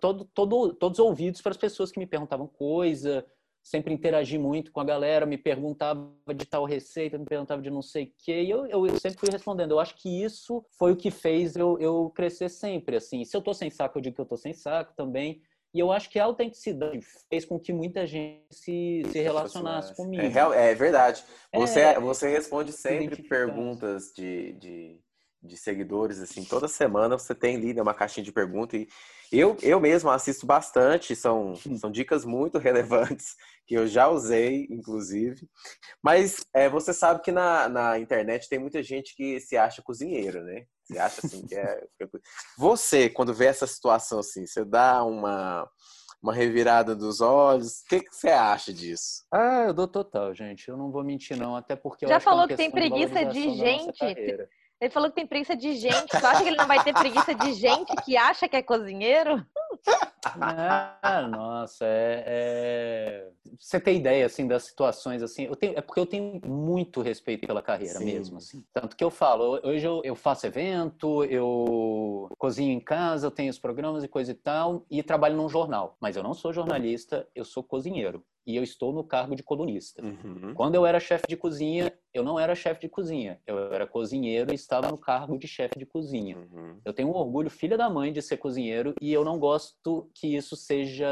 todo, 0.00 0.24
todo, 0.32 0.72
todos 0.74 0.98
os 0.98 1.04
ouvidos 1.04 1.40
para 1.40 1.50
as 1.50 1.56
pessoas 1.56 1.90
que 1.90 1.98
me 1.98 2.06
perguntavam 2.06 2.46
coisa, 2.46 3.24
sempre 3.62 3.92
interagi 3.92 4.38
muito 4.38 4.72
com 4.72 4.80
a 4.80 4.84
galera, 4.84 5.26
me 5.26 5.36
perguntava 5.36 6.10
de 6.34 6.46
tal 6.46 6.64
receita, 6.64 7.18
me 7.18 7.26
perguntava 7.26 7.60
de 7.60 7.70
não 7.70 7.82
sei 7.82 8.04
o 8.04 8.12
quê, 8.18 8.42
e 8.42 8.50
eu, 8.50 8.66
eu, 8.66 8.86
eu, 8.86 8.98
sempre 8.98 9.18
fui 9.18 9.28
respondendo. 9.30 9.72
Eu 9.72 9.80
acho 9.80 9.94
que 9.96 10.22
isso 10.22 10.64
foi 10.70 10.92
o 10.92 10.96
que 10.96 11.10
fez 11.10 11.54
eu, 11.54 11.78
eu 11.78 12.10
crescer 12.14 12.48
sempre, 12.48 12.96
assim. 12.96 13.24
Se 13.24 13.36
eu 13.36 13.42
tô 13.42 13.52
sem 13.52 13.70
saco, 13.70 13.98
eu 13.98 14.02
digo 14.02 14.16
que 14.16 14.20
eu 14.20 14.26
tô 14.26 14.36
sem 14.36 14.54
saco 14.54 14.94
também. 14.96 15.42
E 15.74 15.80
eu 15.80 15.92
acho 15.92 16.08
que 16.08 16.18
a 16.18 16.24
autenticidade 16.24 17.00
fez 17.28 17.44
com 17.44 17.58
que 17.58 17.72
muita 17.72 18.06
gente 18.06 18.46
se, 18.50 19.02
se 19.10 19.20
relacionasse 19.20 19.94
comigo. 19.94 20.22
É, 20.22 20.70
é 20.70 20.74
verdade. 20.74 21.22
Você, 21.54 21.80
é, 21.80 22.00
você 22.00 22.28
responde 22.28 22.72
sempre 22.72 23.22
perguntas 23.22 24.12
de, 24.14 24.52
de, 24.54 25.00
de 25.42 25.56
seguidores, 25.56 26.20
assim, 26.20 26.44
toda 26.44 26.66
semana 26.66 27.18
você 27.18 27.34
tem 27.34 27.56
ali 27.56 27.72
né, 27.72 27.80
uma 27.80 27.94
caixinha 27.94 28.24
de 28.24 28.32
perguntas 28.32 28.80
e 28.80 28.88
eu, 29.30 29.56
eu 29.62 29.78
mesmo 29.78 30.10
assisto 30.10 30.46
bastante, 30.46 31.14
são, 31.14 31.54
são 31.78 31.90
dicas 31.90 32.24
muito 32.24 32.56
relevantes 32.58 33.36
que 33.66 33.74
eu 33.74 33.86
já 33.86 34.08
usei, 34.08 34.66
inclusive. 34.70 35.46
Mas 36.02 36.46
é, 36.54 36.68
você 36.68 36.92
sabe 36.94 37.22
que 37.22 37.30
na, 37.30 37.68
na 37.68 37.98
internet 37.98 38.48
tem 38.48 38.58
muita 38.58 38.82
gente 38.82 39.14
que 39.14 39.38
se 39.40 39.56
acha 39.56 39.82
cozinheiro, 39.82 40.42
né? 40.42 40.64
Você 40.84 40.98
acha 40.98 41.26
assim 41.26 41.46
que 41.46 41.54
é. 41.54 41.86
Você, 42.56 43.10
quando 43.10 43.34
vê 43.34 43.44
essa 43.44 43.66
situação 43.66 44.20
assim, 44.20 44.46
você 44.46 44.64
dá 44.64 45.04
uma 45.04 45.68
uma 46.22 46.34
revirada 46.34 46.96
dos 46.96 47.20
olhos. 47.20 47.80
O 47.80 47.84
que, 47.88 48.00
que, 48.00 48.14
você 48.14 48.28
acha 48.28 48.72
disso? 48.72 49.24
Ah, 49.32 49.66
eu 49.68 49.74
dou 49.74 49.86
total, 49.86 50.34
gente. 50.34 50.68
Eu 50.68 50.76
não 50.76 50.90
vou 50.90 51.04
mentir, 51.04 51.36
não. 51.36 51.54
Até 51.54 51.76
porque 51.76 52.06
Já 52.06 52.16
é 52.16 52.20
falou 52.20 52.46
que, 52.46 52.54
que 52.54 52.56
tem 52.56 52.70
preguiça 52.70 53.24
de, 53.24 53.40
de 53.40 53.56
gente. 53.56 53.98
Ele 54.80 54.90
falou 54.90 55.08
que 55.08 55.16
tem 55.16 55.26
preguiça 55.26 55.56
de 55.56 55.74
gente. 55.74 56.08
Tu 56.08 56.26
acha 56.26 56.42
que 56.42 56.48
ele 56.48 56.56
não 56.56 56.66
vai 56.66 56.82
ter 56.84 56.92
preguiça 56.92 57.34
de 57.34 57.52
gente 57.54 57.94
que 58.04 58.16
acha 58.16 58.48
que 58.48 58.56
é 58.56 58.62
cozinheiro? 58.62 59.44
Ah, 60.40 61.26
nossa, 61.28 61.84
é, 61.84 62.24
é... 62.26 63.28
Você 63.58 63.80
tem 63.80 63.96
ideia, 63.96 64.26
assim, 64.26 64.46
das 64.46 64.64
situações, 64.64 65.22
assim, 65.22 65.44
eu 65.44 65.56
tenho... 65.56 65.76
é 65.76 65.80
porque 65.80 66.00
eu 66.00 66.06
tenho 66.06 66.40
muito 66.46 67.00
respeito 67.00 67.46
pela 67.46 67.62
carreira 67.62 67.98
Sim. 67.98 68.04
mesmo, 68.04 68.38
assim. 68.38 68.64
Tanto 68.72 68.96
que 68.96 69.02
eu 69.02 69.10
falo, 69.10 69.60
hoje 69.64 69.86
eu, 69.86 70.00
eu 70.04 70.14
faço 70.14 70.46
evento, 70.46 71.24
eu 71.24 72.28
cozinho 72.38 72.72
em 72.72 72.80
casa, 72.80 73.26
eu 73.26 73.30
tenho 73.30 73.50
os 73.50 73.58
programas 73.58 74.04
e 74.04 74.08
coisa 74.08 74.30
e 74.30 74.34
tal, 74.34 74.84
e 74.90 75.02
trabalho 75.02 75.36
num 75.36 75.48
jornal. 75.48 75.96
Mas 76.00 76.16
eu 76.16 76.22
não 76.22 76.34
sou 76.34 76.52
jornalista, 76.52 77.26
eu 77.34 77.44
sou 77.44 77.62
cozinheiro 77.62 78.24
e 78.48 78.56
eu 78.56 78.62
estou 78.62 78.94
no 78.94 79.04
cargo 79.04 79.36
de 79.36 79.42
colunista. 79.42 80.02
Uhum. 80.02 80.54
Quando 80.54 80.74
eu 80.74 80.86
era 80.86 80.98
chefe 80.98 81.26
de 81.28 81.36
cozinha, 81.36 81.92
eu 82.14 82.24
não 82.24 82.40
era 82.40 82.54
chefe 82.54 82.80
de 82.80 82.88
cozinha, 82.88 83.38
eu 83.46 83.58
era 83.74 83.86
cozinheiro 83.86 84.50
e 84.50 84.54
estava 84.54 84.90
no 84.90 84.96
cargo 84.96 85.38
de 85.38 85.46
chefe 85.46 85.78
de 85.78 85.84
cozinha. 85.84 86.38
Uhum. 86.38 86.80
Eu 86.82 86.94
tenho 86.94 87.10
um 87.10 87.14
orgulho, 87.14 87.50
filha 87.50 87.76
da 87.76 87.90
mãe, 87.90 88.10
de 88.10 88.22
ser 88.22 88.38
cozinheiro 88.38 88.94
e 89.02 89.12
eu 89.12 89.22
não 89.22 89.38
gosto 89.38 90.10
que 90.14 90.34
isso 90.34 90.56
seja 90.56 91.06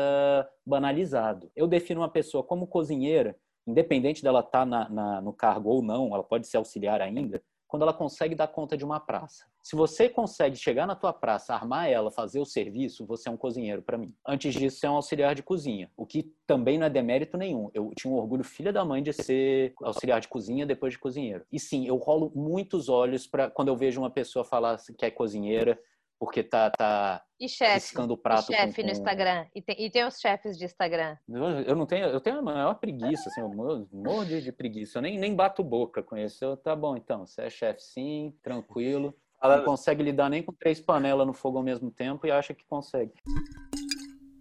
banalizado. 0.65 1.51
Eu 1.55 1.67
defino 1.67 2.01
uma 2.01 2.09
pessoa 2.09 2.43
como 2.43 2.67
cozinheira, 2.67 3.37
independente 3.67 4.23
dela 4.23 4.41
estar 4.41 4.61
tá 4.61 4.65
na, 4.65 4.89
na, 4.89 5.21
no 5.21 5.35
cargo 5.35 5.69
ou 5.69 5.83
não, 5.83 6.15
ela 6.15 6.25
pode 6.25 6.47
ser 6.47 6.57
auxiliar 6.57 7.03
ainda, 7.03 7.43
quando 7.69 7.83
ela 7.83 7.93
consegue 7.93 8.35
dar 8.35 8.49
conta 8.49 8.77
de 8.77 8.85
uma 8.85 9.01
praça. 9.01 9.45
Se 9.63 9.75
você 9.75 10.09
consegue 10.09 10.57
chegar 10.57 10.87
na 10.87 10.95
tua 10.95 11.13
praça, 11.13 11.53
armar 11.53 11.91
ela, 11.91 12.11
fazer 12.11 12.39
o 12.39 12.45
serviço, 12.45 13.05
você 13.05 13.29
é 13.29 13.33
um 13.33 13.37
cozinheiro 13.37 13.83
para 13.83 13.99
mim. 13.99 14.15
Antes 14.25 14.55
disso, 14.55 14.79
você 14.79 14.87
é 14.87 14.91
um 14.91 14.95
auxiliar 14.95 15.35
de 15.35 15.43
cozinha, 15.43 15.91
o 15.97 16.07
que 16.07 16.33
também 16.47 16.79
não 16.79 16.87
é 16.87 16.91
demérito 16.91 17.37
nenhum. 17.37 17.69
Eu 17.75 17.91
tinha 17.97 18.13
um 18.13 18.17
orgulho 18.17 18.45
filha 18.45 18.73
da 18.73 18.85
mãe 18.85 19.03
de 19.03 19.13
ser 19.13 19.75
auxiliar 19.83 20.21
de 20.21 20.29
cozinha 20.29 20.65
depois 20.65 20.93
de 20.93 20.99
cozinheiro. 21.01 21.45
E 21.51 21.59
sim, 21.59 21.87
eu 21.87 21.97
rolo 21.97 22.31
muitos 22.35 22.89
olhos 22.89 23.27
para 23.27 23.51
quando 23.51 23.69
eu 23.69 23.77
vejo 23.77 24.01
uma 24.01 24.11
pessoa 24.11 24.45
falar 24.45 24.79
que 24.97 25.05
é 25.05 25.11
cozinheira, 25.11 25.77
porque 26.19 26.43
tá, 26.43 26.71
tá 26.71 27.23
e 27.39 27.49
chefe, 27.49 27.99
o 27.99 28.17
prato. 28.17 28.51
E 28.51 28.57
chefe 28.57 28.81
com, 28.81 28.87
no 28.87 28.93
Instagram. 28.93 29.47
E 29.55 29.61
tem, 29.61 29.77
e 29.79 29.91
tem 29.91 30.05
os 30.07 30.19
chefes 30.19 30.57
de 30.57 30.65
Instagram. 30.65 31.17
Eu, 31.29 31.45
eu, 31.61 31.77
não 31.77 31.87
tenho, 31.87 32.07
eu 32.07 32.21
tenho 32.21 32.39
a 32.39 32.43
maior 32.43 32.75
preguiça, 32.75 33.29
assim, 33.29 33.41
eu 33.41 33.49
morro 33.49 34.25
de, 34.25 34.41
de 34.41 34.53
preguiça. 34.53 34.99
Eu 34.99 35.03
nem, 35.03 35.19
nem 35.19 35.35
bato 35.35 35.63
boca 35.63 36.03
com 36.03 36.17
isso. 36.17 36.45
Eu, 36.45 36.57
tá 36.57 36.75
bom, 36.75 36.97
então, 36.97 37.27
você 37.27 37.43
é 37.43 37.51
chefe 37.51 37.83
sim, 37.83 38.35
tranquilo. 38.43 39.15
Não 39.43 39.65
consegue 39.65 40.03
lidar 40.03 40.31
nem 40.31 40.43
com 40.43 40.53
três 40.53 40.81
panelas 40.81 41.27
no 41.27 41.35
fogo 41.35 41.59
ao 41.59 41.65
mesmo 41.65 41.91
tempo 41.91 42.27
e 42.27 42.31
acha 42.31 42.55
que 42.55 42.65
consegue. 42.67 43.13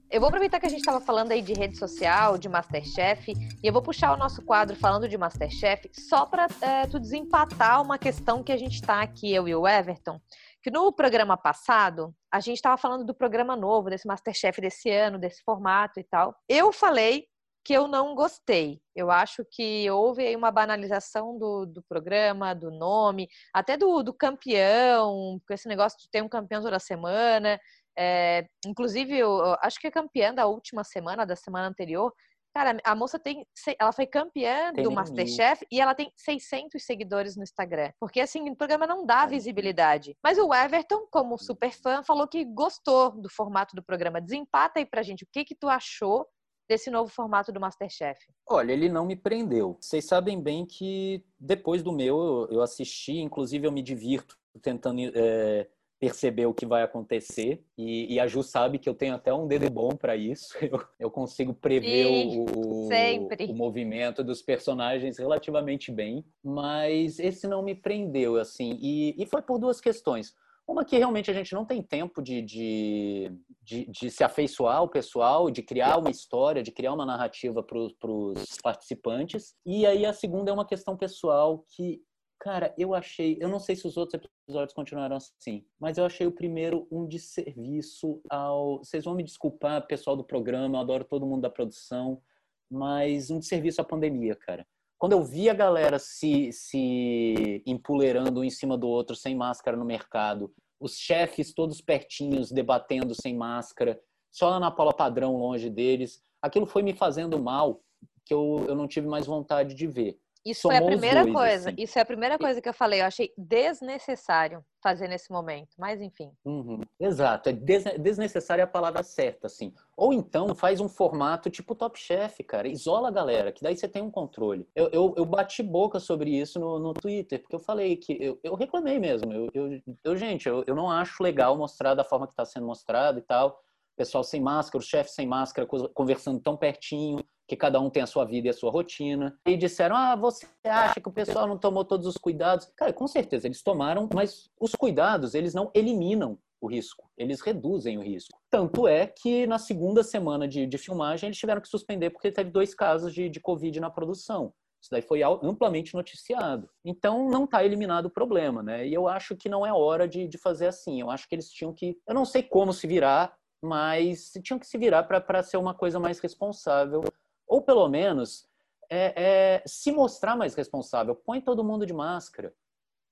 Eu 0.10 0.22
vou 0.22 0.30
aproveitar 0.30 0.62
que 0.62 0.66
a 0.66 0.70
gente 0.70 0.80
estava 0.80 1.02
falando 1.02 1.32
aí 1.34 1.42
de 1.42 1.52
rede 1.52 1.78
social, 1.78 2.38
de 2.38 2.48
Masterchef, 2.48 3.34
e 3.34 3.68
eu 3.68 3.74
vou 3.74 3.82
puxar 3.82 4.14
o 4.14 4.18
nosso 4.18 4.42
quadro 4.44 4.74
falando 4.76 5.10
de 5.10 5.18
Masterchef 5.18 5.90
só 5.92 6.26
para 6.26 6.48
é, 6.62 6.88
tu 6.88 7.00
desempatar 7.00 7.82
uma 7.82 7.98
questão 7.98 8.42
que 8.42 8.52
a 8.54 8.58
gente 8.58 8.76
está 8.76 9.02
aqui, 9.02 9.34
eu 9.34 9.46
e 9.46 9.54
o 9.54 9.68
Everton, 9.68 10.22
que 10.66 10.72
no 10.72 10.92
programa 10.92 11.38
passado, 11.38 12.12
a 12.34 12.40
gente 12.40 12.56
estava 12.56 12.76
falando 12.76 13.06
do 13.06 13.14
programa 13.14 13.56
novo, 13.56 13.88
desse 13.88 14.08
Masterchef 14.08 14.60
desse 14.60 14.90
ano, 14.90 15.20
desse 15.20 15.44
formato 15.44 16.00
e 16.00 16.04
tal. 16.04 16.36
Eu 16.50 16.74
falei 16.74 17.28
que 17.64 17.72
eu 17.72 17.88
não 17.88 18.16
gostei. 18.16 18.82
Eu 18.96 19.12
acho 19.12 19.46
que 19.52 19.88
houve 19.92 20.26
aí 20.26 20.36
uma 20.36 20.50
banalização 20.50 21.38
do, 21.38 21.68
do 21.68 21.84
programa, 21.88 22.56
do 22.56 22.72
nome, 22.72 23.30
até 23.54 23.78
do, 23.78 24.02
do 24.02 24.12
campeão, 24.12 25.40
com 25.48 25.54
esse 25.54 25.68
negócio 25.68 26.00
de 26.00 26.10
ter 26.10 26.24
um 26.24 26.30
campeão 26.30 26.64
toda 26.64 26.80
semana. 26.80 27.60
É, 27.96 28.48
inclusive, 28.66 29.16
eu, 29.16 29.56
acho 29.62 29.80
que 29.80 29.86
a 29.86 29.92
campeã 29.92 30.34
da 30.34 30.48
última 30.48 30.84
semana, 30.84 31.28
da 31.28 31.36
semana 31.36 31.68
anterior, 31.68 32.12
Cara, 32.56 32.78
a 32.86 32.96
moça 32.96 33.20
tem. 33.20 33.46
Ela 33.78 33.92
foi 33.92 34.08
campeã 34.08 34.72
tem 34.74 34.86
do 34.86 34.90
Masterchef 34.90 35.68
e 35.70 35.82
ela 35.82 35.94
tem 35.94 36.10
600 36.16 36.82
seguidores 36.82 37.36
no 37.36 37.44
Instagram. 37.44 37.92
Porque, 38.00 38.22
assim, 38.22 38.50
o 38.50 38.56
programa 38.56 38.88
não 38.88 39.06
dá 39.06 39.26
visibilidade. 39.26 40.16
Mas 40.24 40.38
o 40.38 40.54
Everton, 40.54 41.06
como 41.12 41.38
super 41.38 41.74
fã, 41.74 42.02
falou 42.02 42.26
que 42.26 42.46
gostou 42.46 43.12
do 43.12 43.30
formato 43.30 43.76
do 43.76 43.84
programa. 43.84 44.22
Desempata 44.22 44.80
aí 44.80 44.86
pra 44.86 45.04
gente. 45.04 45.26
O 45.26 45.28
que 45.34 45.44
que 45.44 45.54
tu 45.54 45.68
achou 45.68 46.26
desse 46.70 46.90
novo 46.90 47.12
formato 47.12 47.52
do 47.52 47.60
Masterchef? 47.60 48.18
Olha, 48.48 48.72
ele 48.72 48.88
não 48.88 49.06
me 49.06 49.18
prendeu. 49.18 49.78
Vocês 49.82 50.06
sabem 50.06 50.42
bem 50.42 50.66
que 50.66 51.26
depois 51.38 51.84
do 51.84 51.92
meu 51.92 52.48
eu 52.50 52.62
assisti, 52.62 53.18
inclusive 53.18 53.68
eu 53.68 53.72
me 53.72 53.82
divirto 53.84 54.38
tentando 54.62 55.02
é, 55.14 55.68
perceber 56.00 56.46
o 56.46 56.54
que 56.54 56.66
vai 56.66 56.84
acontecer. 56.84 57.64
E, 57.78 58.14
e, 58.14 58.20
a 58.20 58.28
Ju 58.28 58.44
sabe 58.44 58.78
que 58.78 58.88
eu 58.88 58.94
tenho 58.94 59.16
até 59.16 59.34
um 59.34 59.48
dedo 59.48 59.70
bom 59.70 59.90
para 59.90 60.16
isso. 60.16 60.56
Eu, 60.66 60.84
eu, 61.00 61.12
consigo 61.12 61.54
prever 61.54 62.08
o, 62.08 62.46
o, 62.58 62.90
o, 62.90 63.56
movimento 63.56 64.24
dos 64.24 64.42
personagens 64.42 65.18
relativamente 65.18 65.92
bem. 65.92 66.26
Mas 66.44 67.20
esse 67.20 67.48
não 67.48 67.62
me 67.62 67.76
prendeu, 67.76 68.38
assim. 68.38 68.78
E, 68.82 69.16
e 69.22 69.26
foi 69.26 69.42
por 69.42 69.60
duas 69.60 69.80
questões. 69.80 70.34
Uma 70.68 70.84
que 70.84 70.98
realmente 70.98 71.30
a 71.30 71.34
gente 71.34 71.54
não 71.54 71.64
tem 71.64 71.82
tempo 71.84 72.24
de, 72.24 72.42
de, 72.42 73.32
de, 73.62 73.86
de 73.86 74.10
se 74.10 74.24
afeiçoar 74.24 74.78
ao 74.78 74.90
pessoal, 74.90 75.52
de 75.52 75.62
criar 75.62 75.98
uma 75.98 76.10
história, 76.10 76.64
de 76.64 76.72
criar 76.72 76.94
uma 76.94 77.06
narrativa 77.06 77.62
para 77.62 77.78
os 77.78 78.58
participantes. 78.64 79.54
E 79.64 79.86
aí 79.86 80.06
a 80.06 80.14
segunda 80.14 80.50
é 80.50 80.54
uma 80.54 80.66
questão 80.66 80.98
pessoal 80.98 81.64
que 81.70 82.02
Cara, 82.40 82.74
eu 82.78 82.94
achei, 82.94 83.38
eu 83.40 83.48
não 83.48 83.60
sei 83.60 83.76
se 83.76 83.88
os 83.88 83.98
outros 83.98 84.22
episódios 84.48 84.74
continuaram 84.74 85.16
assim, 85.16 85.66
mas 85.80 85.98
eu 85.98 86.06
achei 86.06 86.28
o 86.28 86.32
primeiro 86.32 86.88
um 86.92 87.08
desserviço 87.08 88.22
ao. 88.30 88.80
Vocês 88.80 89.04
vão 89.06 89.16
me 89.16 89.24
desculpar, 89.24 89.88
pessoal 89.88 90.16
do 90.16 90.24
programa, 90.24 90.78
eu 90.78 90.82
adoro 90.82 91.06
todo 91.06 91.26
mundo 91.26 91.42
da 91.42 91.50
produção, 91.50 92.22
mas 92.70 93.32
um 93.32 93.40
desserviço 93.40 93.82
à 93.82 93.84
pandemia, 93.84 94.36
cara. 94.36 94.68
Quando 94.98 95.14
eu 95.14 95.24
vi 95.24 95.50
a 95.50 95.54
galera 95.54 96.00
se, 96.00 96.52
se 96.52 97.64
empoleirando 97.66 98.42
um 98.42 98.44
em 98.44 98.50
cima 98.50 98.78
do 98.78 98.88
outro 98.88 99.16
sem 99.16 99.36
máscara 99.36 99.76
no 99.76 99.86
mercado, 99.86 100.54
os 100.80 100.98
chefes 100.98 101.54
todos 101.54 101.82
pertinhos 101.82 102.52
debatendo 102.52 103.14
sem 103.14 103.36
máscara, 103.36 104.00
só 104.32 104.50
a 104.50 104.58
Ana 104.58 104.72
Paula 104.72 104.94
Padrão 104.94 105.38
longe 105.38 105.70
deles, 105.70 106.22
aquilo 106.42 106.66
foi 106.66 106.84
me 106.84 106.94
fazendo 106.94 107.40
mal 107.40 107.82
que 108.26 108.34
eu, 108.34 108.66
eu 108.68 108.76
não 108.76 108.88
tive 108.88 109.08
mais 109.08 109.26
vontade 109.26 109.74
de 109.74 109.88
ver. 109.88 110.20
Isso 110.46 110.62
foi 110.62 110.78
a 110.78 110.82
primeira 110.82 111.24
dois, 111.24 111.34
coisa. 111.34 111.70
Assim. 111.70 111.82
Isso 111.82 111.98
é 111.98 112.02
a 112.04 112.06
primeira 112.06 112.38
coisa 112.38 112.62
que 112.62 112.70
eu 112.70 112.74
falei. 112.74 113.02
Eu 113.02 113.06
achei 113.06 113.34
desnecessário 113.36 114.64
fazer 114.82 115.08
nesse 115.08 115.32
momento. 115.32 115.70
Mas 115.76 116.00
enfim. 116.00 116.32
Uhum. 116.46 116.82
Exato. 117.00 117.50
É 117.50 117.54
desnecessário 117.54 118.64
a 118.64 118.68
palavra 118.68 119.02
certa, 119.02 119.48
assim. 119.48 119.74
Ou 119.98 120.14
então 120.14 120.54
faz 120.54 120.80
um 120.80 120.88
formato 120.88 121.50
tipo 121.50 121.74
Top 121.74 122.00
Chef, 122.00 122.44
cara. 122.44 122.68
Isola 122.68 123.08
a 123.08 123.12
galera, 123.12 123.52
que 123.52 123.64
daí 123.64 123.76
você 123.76 123.88
tem 123.88 124.04
um 124.04 124.12
controle. 124.12 124.68
Eu, 124.76 124.90
eu, 124.92 125.14
eu 125.18 125.26
bati 125.26 125.64
boca 125.64 126.00
sobre 126.00 126.30
isso 126.30 126.60
no, 126.60 126.78
no 126.78 126.94
Twitter, 126.94 127.42
porque 127.42 127.56
eu 127.56 127.60
falei 127.60 127.96
que 127.98 128.16
eu, 128.22 128.40
eu 128.44 128.54
reclamei 128.54 129.00
mesmo. 129.00 129.34
Eu, 129.34 129.50
eu, 129.54 129.82
eu 130.04 130.16
gente, 130.16 130.48
eu, 130.48 130.64
eu 130.68 130.76
não 130.76 130.92
acho 130.92 131.24
legal 131.24 131.58
mostrar 131.58 131.96
da 131.96 132.04
forma 132.04 132.28
que 132.28 132.34
está 132.34 132.46
sendo 132.46 132.68
mostrado 132.68 133.18
e 133.18 133.24
tal. 133.24 133.65
Pessoal 133.96 134.24
sem 134.24 134.42
máscara, 134.42 134.78
o 134.78 134.86
chefe 134.86 135.12
sem 135.12 135.26
máscara, 135.28 135.68
conversando 135.94 136.40
tão 136.40 136.58
pertinho 136.58 137.24
que 137.48 137.56
cada 137.56 137.80
um 137.80 137.90
tem 137.90 138.04
a 138.04 138.08
sua 138.08 138.26
vida 138.26 138.48
e 138.48 138.50
a 138.50 138.54
sua 138.54 138.72
rotina. 138.72 139.38
E 139.46 139.56
disseram: 139.56 139.96
ah, 139.96 140.16
você 140.16 140.48
acha 140.64 141.00
que 141.00 141.08
o 141.08 141.14
pessoal 141.14 141.48
não 141.48 141.58
tomou 141.58 141.86
todos 141.86 142.08
os 142.08 142.18
cuidados? 142.18 142.66
Cara, 142.76 142.92
com 142.92 143.08
certeza 143.08 143.48
eles 143.48 143.62
tomaram, 143.62 144.10
mas 144.14 144.50
os 144.60 144.72
cuidados 144.74 145.34
eles 145.34 145.54
não 145.54 145.72
eliminam 145.74 146.38
o 146.62 146.68
risco, 146.68 147.10
eles 147.18 147.42
reduzem 147.42 147.98
o 147.98 148.02
risco. 148.02 148.40
Tanto 148.50 148.88
é 148.88 149.06
que 149.08 149.46
na 149.46 149.60
segunda 149.60 150.04
semana 150.04 150.48
de, 150.48 150.66
de 150.66 150.78
filmagem 150.78 151.28
eles 151.28 151.38
tiveram 151.38 151.62
que 151.62 151.68
suspender 151.68 152.10
porque 152.10 152.32
teve 152.32 152.50
dois 152.50 152.74
casos 152.74 153.14
de, 153.14 153.30
de 153.30 153.40
Covid 153.40 153.80
na 153.80 153.90
produção. 153.90 154.54
Isso 154.82 154.92
daí 154.92 155.02
foi 155.02 155.24
amplamente 155.24 155.96
noticiado. 155.96 156.70
Então, 156.84 157.28
não 157.28 157.46
está 157.46 157.66
eliminado 157.66 158.06
o 158.06 158.10
problema, 158.10 158.62
né? 158.62 158.88
E 158.88 158.94
eu 158.94 159.08
acho 159.08 159.36
que 159.36 159.50
não 159.50 159.66
é 159.66 159.74
hora 159.74 160.08
de, 160.08 160.28
de 160.28 160.38
fazer 160.38 160.68
assim. 160.68 161.02
Eu 161.02 161.10
acho 161.10 161.28
que 161.28 161.34
eles 161.34 161.50
tinham 161.50 161.74
que. 161.74 161.98
Eu 162.08 162.14
não 162.14 162.24
sei 162.24 162.44
como 162.44 162.72
se 162.72 162.86
virar, 162.86 163.34
mas 163.62 164.32
tinham 164.44 164.60
que 164.60 164.68
se 164.68 164.78
virar 164.78 165.04
para 165.04 165.44
ser 165.44 165.58
uma 165.58 165.74
coisa 165.74 166.00
mais 166.00 166.20
responsável 166.20 167.04
ou 167.48 167.62
pelo 167.62 167.88
menos 167.88 168.48
é, 168.90 169.14
é, 169.16 169.64
se 169.66 169.92
mostrar 169.92 170.36
mais 170.36 170.56
responsável. 170.56 171.16
Põe 171.16 171.42
todo 171.42 171.64
mundo 171.64 171.86
de 171.86 171.94
máscara. 171.94 172.54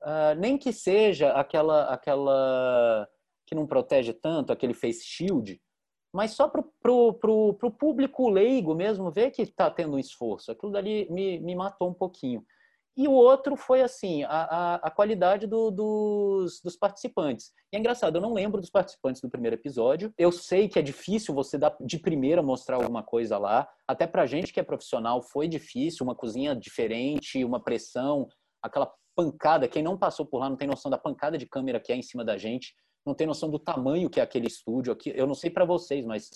Uh, 0.01 0.35
nem 0.37 0.57
que 0.57 0.73
seja 0.73 1.31
aquela, 1.31 1.85
aquela 1.85 3.07
que 3.45 3.55
não 3.55 3.65
protege 3.65 4.11
tanto, 4.11 4.51
aquele 4.51 4.73
face 4.73 5.01
shield, 5.05 5.61
mas 6.11 6.31
só 6.31 6.47
para 6.47 6.61
o 6.91 7.71
público 7.71 8.29
leigo 8.29 8.75
mesmo 8.75 9.09
ver 9.09 9.31
que 9.31 9.41
está 9.41 9.71
tendo 9.71 9.95
um 9.95 9.99
esforço. 9.99 10.51
Aquilo 10.51 10.73
dali 10.73 11.09
me, 11.09 11.39
me 11.39 11.55
matou 11.55 11.89
um 11.89 11.93
pouquinho. 11.93 12.45
E 12.95 13.07
o 13.07 13.11
outro 13.11 13.55
foi 13.55 13.81
assim, 13.81 14.23
a, 14.23 14.29
a, 14.29 14.75
a 14.75 14.91
qualidade 14.91 15.47
do, 15.47 15.71
dos, 15.71 16.61
dos 16.61 16.75
participantes. 16.75 17.51
E 17.71 17.75
é 17.75 17.79
engraçado, 17.79 18.17
eu 18.17 18.21
não 18.21 18.33
lembro 18.33 18.61
dos 18.61 18.69
participantes 18.69 19.19
do 19.19 19.29
primeiro 19.29 19.55
episódio. 19.55 20.13
Eu 20.15 20.31
sei 20.31 20.69
que 20.69 20.77
é 20.77 20.81
difícil 20.81 21.33
você 21.33 21.57
dar 21.57 21.75
de 21.81 21.97
primeira 21.97 22.43
mostrar 22.43 22.75
alguma 22.75 23.01
coisa 23.01 23.39
lá. 23.39 23.67
Até 23.87 24.05
pra 24.05 24.27
gente 24.27 24.53
que 24.53 24.59
é 24.59 24.63
profissional 24.63 25.23
foi 25.23 25.47
difícil, 25.47 26.03
uma 26.05 26.15
cozinha 26.15 26.55
diferente, 26.55 27.43
uma 27.43 27.59
pressão, 27.59 28.27
aquela 28.61 28.93
pancada. 29.15 29.67
Quem 29.67 29.81
não 29.81 29.97
passou 29.97 30.25
por 30.25 30.37
lá 30.37 30.49
não 30.49 30.57
tem 30.57 30.67
noção 30.67 30.91
da 30.91 30.97
pancada 30.97 31.35
de 31.35 31.47
câmera 31.47 31.79
que 31.79 31.91
é 31.91 31.95
em 31.95 32.03
cima 32.03 32.23
da 32.23 32.37
gente, 32.37 32.75
não 33.03 33.15
tem 33.15 33.25
noção 33.25 33.49
do 33.49 33.57
tamanho 33.57 34.09
que 34.09 34.19
é 34.19 34.23
aquele 34.23 34.47
estúdio 34.47 34.93
aqui. 34.93 35.11
Eu 35.15 35.25
não 35.25 35.33
sei 35.33 35.49
para 35.49 35.65
vocês, 35.65 36.05
mas 36.05 36.29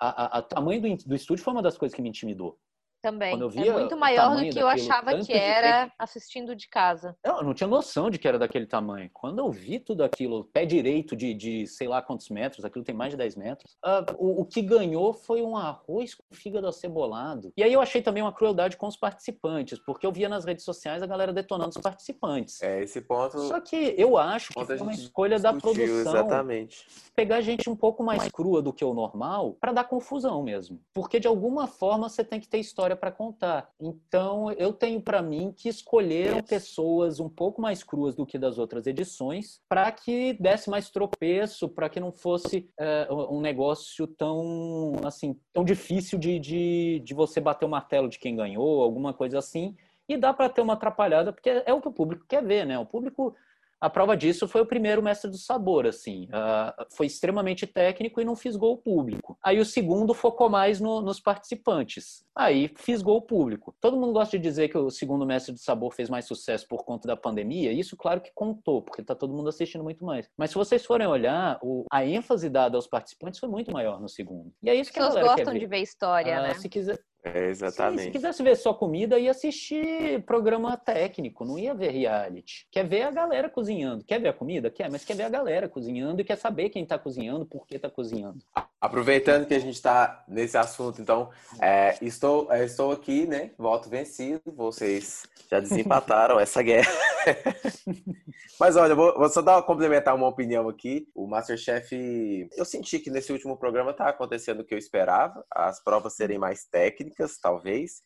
o 0.00 0.42
tamanho 0.42 0.82
do, 0.82 1.08
do 1.08 1.14
estúdio 1.14 1.44
foi 1.44 1.52
uma 1.52 1.62
das 1.62 1.78
coisas 1.78 1.94
que 1.94 2.02
me 2.02 2.08
intimidou. 2.08 2.58
Também. 3.02 3.34
é 3.34 3.72
muito 3.72 3.96
maior 3.96 4.36
do 4.36 4.48
que 4.48 4.58
eu 4.58 4.68
achava 4.68 5.18
que 5.18 5.32
era 5.32 5.86
de... 5.86 5.92
assistindo 5.98 6.54
de 6.54 6.68
casa. 6.68 7.16
Eu 7.24 7.42
não 7.42 7.52
tinha 7.52 7.66
noção 7.66 8.08
de 8.08 8.16
que 8.16 8.28
era 8.28 8.38
daquele 8.38 8.64
tamanho. 8.64 9.10
Quando 9.12 9.40
eu 9.40 9.50
vi 9.50 9.80
tudo 9.80 10.04
aquilo, 10.04 10.44
pé 10.44 10.64
direito 10.64 11.16
de, 11.16 11.34
de 11.34 11.66
sei 11.66 11.88
lá 11.88 12.00
quantos 12.00 12.28
metros, 12.28 12.64
aquilo 12.64 12.84
tem 12.84 12.94
mais 12.94 13.10
de 13.10 13.16
10 13.16 13.34
metros, 13.34 13.76
uh, 13.84 14.14
o, 14.16 14.42
o, 14.42 14.44
que 14.44 14.62
ganhou 14.62 15.12
foi 15.12 15.42
um 15.42 15.56
arroz 15.56 16.14
com 16.14 16.22
fígado 16.30 16.68
acebolado. 16.68 17.52
E 17.56 17.64
aí 17.64 17.72
eu 17.72 17.80
achei 17.80 18.00
também 18.00 18.22
uma 18.22 18.32
crueldade 18.32 18.76
com 18.76 18.86
os 18.86 18.96
participantes, 18.96 19.80
porque 19.84 20.06
eu 20.06 20.12
via 20.12 20.28
nas 20.28 20.44
redes 20.44 20.64
sociais 20.64 21.02
a 21.02 21.06
galera 21.06 21.32
detonando 21.32 21.70
os 21.70 21.82
participantes. 21.82 22.62
É, 22.62 22.84
esse 22.84 23.00
ponto. 23.00 23.36
Só 23.40 23.60
que 23.60 23.96
eu 23.98 24.16
acho 24.16 24.52
que 24.52 24.64
foi 24.64 24.78
uma 24.78 24.92
escolha 24.92 25.40
da 25.40 25.52
produção. 25.52 25.82
Exatamente. 25.82 26.86
Pegar 27.16 27.40
gente 27.40 27.68
um 27.68 27.74
pouco 27.74 28.04
mais 28.04 28.28
crua 28.28 28.62
do 28.62 28.72
que 28.72 28.84
o 28.84 28.94
normal 28.94 29.56
para 29.60 29.72
dar 29.72 29.84
confusão 29.84 30.40
mesmo. 30.44 30.80
Porque 30.94 31.18
de 31.18 31.26
alguma 31.26 31.66
forma 31.66 32.08
você 32.08 32.22
tem 32.22 32.38
que 32.38 32.48
ter 32.48 32.58
história 32.58 32.91
história 32.92 32.96
para 32.96 33.10
contar. 33.10 33.70
Então, 33.80 34.52
eu 34.52 34.72
tenho 34.72 35.00
para 35.00 35.22
mim 35.22 35.52
que 35.56 35.68
escolheram 35.68 36.42
pessoas 36.42 37.18
um 37.18 37.28
pouco 37.28 37.60
mais 37.60 37.82
cruas 37.82 38.14
do 38.14 38.26
que 38.26 38.38
das 38.38 38.58
outras 38.58 38.86
edições, 38.86 39.60
para 39.68 39.90
que 39.90 40.34
desse 40.34 40.70
mais 40.70 40.90
tropeço, 40.90 41.68
para 41.68 41.88
que 41.88 42.00
não 42.00 42.12
fosse 42.12 42.68
é, 42.78 43.08
um 43.10 43.40
negócio 43.40 44.06
tão 44.06 44.94
assim 45.04 45.38
tão 45.52 45.64
difícil 45.64 46.18
de, 46.18 46.38
de, 46.38 47.02
de 47.04 47.14
você 47.14 47.40
bater 47.40 47.64
o 47.64 47.68
martelo 47.68 48.08
de 48.08 48.18
quem 48.18 48.36
ganhou, 48.36 48.82
alguma 48.82 49.12
coisa 49.12 49.38
assim. 49.38 49.74
E 50.08 50.16
dá 50.16 50.32
para 50.32 50.48
ter 50.48 50.60
uma 50.60 50.74
atrapalhada, 50.74 51.32
porque 51.32 51.48
é 51.64 51.72
o 51.72 51.80
que 51.80 51.88
o 51.88 51.92
público 51.92 52.26
quer 52.28 52.44
ver, 52.44 52.66
né? 52.66 52.78
O 52.78 52.84
público 52.84 53.34
a 53.82 53.90
prova 53.90 54.16
disso 54.16 54.46
foi 54.46 54.60
o 54.60 54.66
primeiro 54.66 55.02
mestre 55.02 55.28
do 55.28 55.36
sabor, 55.36 55.88
assim. 55.88 56.26
Uh, 56.26 56.86
foi 56.96 57.06
extremamente 57.06 57.66
técnico 57.66 58.20
e 58.20 58.24
não 58.24 58.36
fisgou 58.36 58.74
o 58.74 58.76
público. 58.76 59.36
Aí 59.42 59.58
o 59.58 59.64
segundo 59.64 60.14
focou 60.14 60.48
mais 60.48 60.80
no, 60.80 61.02
nos 61.02 61.18
participantes. 61.18 62.24
Aí 62.32 62.70
fisgou 62.76 63.16
o 63.16 63.22
público. 63.22 63.74
Todo 63.80 63.96
mundo 63.96 64.12
gosta 64.12 64.38
de 64.38 64.42
dizer 64.44 64.68
que 64.68 64.78
o 64.78 64.88
segundo 64.88 65.26
mestre 65.26 65.52
do 65.52 65.58
sabor 65.58 65.92
fez 65.92 66.08
mais 66.08 66.26
sucesso 66.26 66.64
por 66.68 66.84
conta 66.84 67.08
da 67.08 67.16
pandemia. 67.16 67.72
Isso, 67.72 67.96
claro 67.96 68.20
que 68.20 68.30
contou, 68.32 68.82
porque 68.82 69.02
tá 69.02 69.16
todo 69.16 69.34
mundo 69.34 69.48
assistindo 69.48 69.82
muito 69.82 70.04
mais. 70.04 70.30
Mas 70.36 70.50
se 70.50 70.56
vocês 70.56 70.86
forem 70.86 71.08
olhar, 71.08 71.58
o, 71.60 71.84
a 71.90 72.06
ênfase 72.06 72.48
dada 72.48 72.78
aos 72.78 72.86
participantes 72.86 73.40
foi 73.40 73.48
muito 73.48 73.72
maior 73.72 74.00
no 74.00 74.08
segundo. 74.08 74.52
E 74.62 74.70
é 74.70 74.76
isso 74.76 74.92
que 74.92 75.00
As 75.00 75.12
pessoas 75.12 75.36
gostam 75.36 75.54
de 75.58 75.66
ver 75.66 75.78
história, 75.78 76.38
uh, 76.38 76.42
né? 76.42 76.54
Se 76.54 76.68
quiser, 76.68 77.00
é, 77.24 77.50
exatamente. 77.50 78.00
Sim, 78.00 78.06
se 78.06 78.10
quisesse 78.10 78.42
ver 78.42 78.56
só 78.56 78.74
comida, 78.74 79.16
ia 79.18 79.30
assistir 79.30 80.22
programa 80.24 80.76
técnico, 80.76 81.44
não 81.44 81.56
ia 81.56 81.72
ver 81.72 81.90
reality. 81.90 82.66
Quer 82.70 82.84
ver 82.84 83.02
a 83.02 83.10
galera 83.12 83.48
cozinhando. 83.48 84.04
Quer 84.04 84.20
ver 84.20 84.28
a 84.28 84.32
comida? 84.32 84.70
Quer, 84.70 84.90
mas 84.90 85.04
quer 85.04 85.14
ver 85.14 85.22
a 85.24 85.28
galera 85.28 85.68
cozinhando 85.68 86.20
e 86.20 86.24
quer 86.24 86.36
saber 86.36 86.70
quem 86.70 86.82
está 86.82 86.98
cozinhando, 86.98 87.46
por 87.46 87.64
que 87.66 87.76
está 87.76 87.88
cozinhando. 87.88 88.40
Aproveitando 88.80 89.46
que 89.46 89.54
a 89.54 89.60
gente 89.60 89.74
está 89.74 90.24
nesse 90.26 90.56
assunto, 90.56 91.00
então, 91.00 91.30
é, 91.60 91.96
estou, 92.02 92.52
é, 92.52 92.64
estou 92.64 92.90
aqui, 92.90 93.24
né? 93.26 93.52
Voto 93.56 93.88
vencido. 93.88 94.42
Vocês 94.46 95.22
já 95.48 95.60
desempataram 95.60 96.40
essa 96.40 96.60
guerra. 96.60 96.90
mas 98.58 98.76
olha, 98.76 98.94
vou, 98.94 99.14
vou, 99.18 99.28
só 99.28 99.42
dar 99.42 99.62
complementar 99.62 100.14
uma 100.14 100.28
opinião 100.28 100.68
aqui. 100.68 101.08
O 101.14 101.26
Masterchef, 101.26 102.48
eu 102.56 102.64
senti 102.64 102.98
que 102.98 103.10
nesse 103.10 103.32
último 103.32 103.56
programa 103.56 103.90
está 103.92 104.08
acontecendo 104.08 104.60
o 104.60 104.64
que 104.64 104.74
eu 104.74 104.78
esperava, 104.78 105.44
as 105.50 105.82
provas 105.82 106.14
serem 106.14 106.38
mais 106.38 106.64
técnicas, 106.64 107.38
talvez 107.38 108.02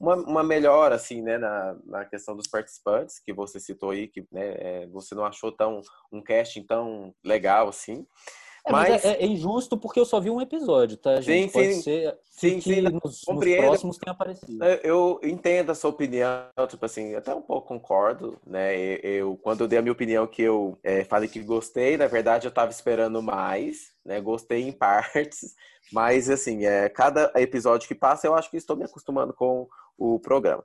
uma, 0.00 0.16
uma 0.16 0.42
melhora, 0.42 0.94
assim, 0.94 1.20
né, 1.20 1.36
na, 1.36 1.76
na 1.84 2.04
questão 2.06 2.34
dos 2.34 2.48
participantes, 2.48 3.20
que 3.20 3.34
você 3.34 3.60
citou 3.60 3.90
aí, 3.90 4.08
que 4.08 4.26
né, 4.32 4.54
é, 4.56 4.86
você 4.86 5.14
não 5.14 5.26
achou 5.26 5.52
tão 5.52 5.82
um 6.10 6.22
casting 6.22 6.64
tão 6.64 7.14
legal, 7.22 7.68
assim. 7.68 8.06
É, 8.64 8.72
mas, 8.72 8.88
mas 8.90 9.04
é, 9.04 9.22
é, 9.22 9.26
injusto 9.26 9.76
porque 9.76 9.98
eu 9.98 10.04
só 10.04 10.20
vi 10.20 10.30
um 10.30 10.40
episódio, 10.40 10.96
tá, 10.96 11.20
gente? 11.20 11.46
Sim, 11.46 11.52
Pode 11.52 11.74
sim. 11.74 11.82
ser 11.82 12.18
sim, 12.24 12.54
que 12.56 12.74
sim, 12.74 12.80
nos, 12.82 13.24
nos, 13.26 13.56
próximos 13.56 13.98
tenha 13.98 14.12
aparecido. 14.12 14.62
É, 14.62 14.80
eu 14.84 15.18
entendo 15.22 15.70
a 15.70 15.74
sua 15.74 15.90
opinião, 15.90 16.44
tipo 16.68 16.84
assim, 16.84 17.14
até 17.14 17.34
um 17.34 17.40
pouco 17.40 17.68
concordo, 17.68 18.38
né? 18.46 18.76
Eu, 19.02 19.38
quando 19.42 19.62
eu 19.62 19.68
dei 19.68 19.78
a 19.78 19.82
minha 19.82 19.92
opinião 19.92 20.26
que 20.26 20.42
eu 20.42 20.78
é, 20.82 21.04
falei 21.04 21.28
que 21.28 21.40
gostei, 21.40 21.96
na 21.96 22.06
verdade 22.06 22.46
eu 22.46 22.52
tava 22.52 22.70
esperando 22.70 23.22
mais, 23.22 23.92
né? 24.04 24.20
Gostei 24.20 24.62
em 24.62 24.72
partes, 24.72 25.54
mas 25.92 26.28
assim, 26.28 26.66
é, 26.66 26.88
cada 26.88 27.32
episódio 27.36 27.88
que 27.88 27.94
passa 27.94 28.26
eu 28.26 28.34
acho 28.34 28.50
que 28.50 28.56
estou 28.56 28.76
me 28.76 28.84
acostumando 28.84 29.32
com 29.32 29.66
o 29.98 30.18
programa. 30.18 30.64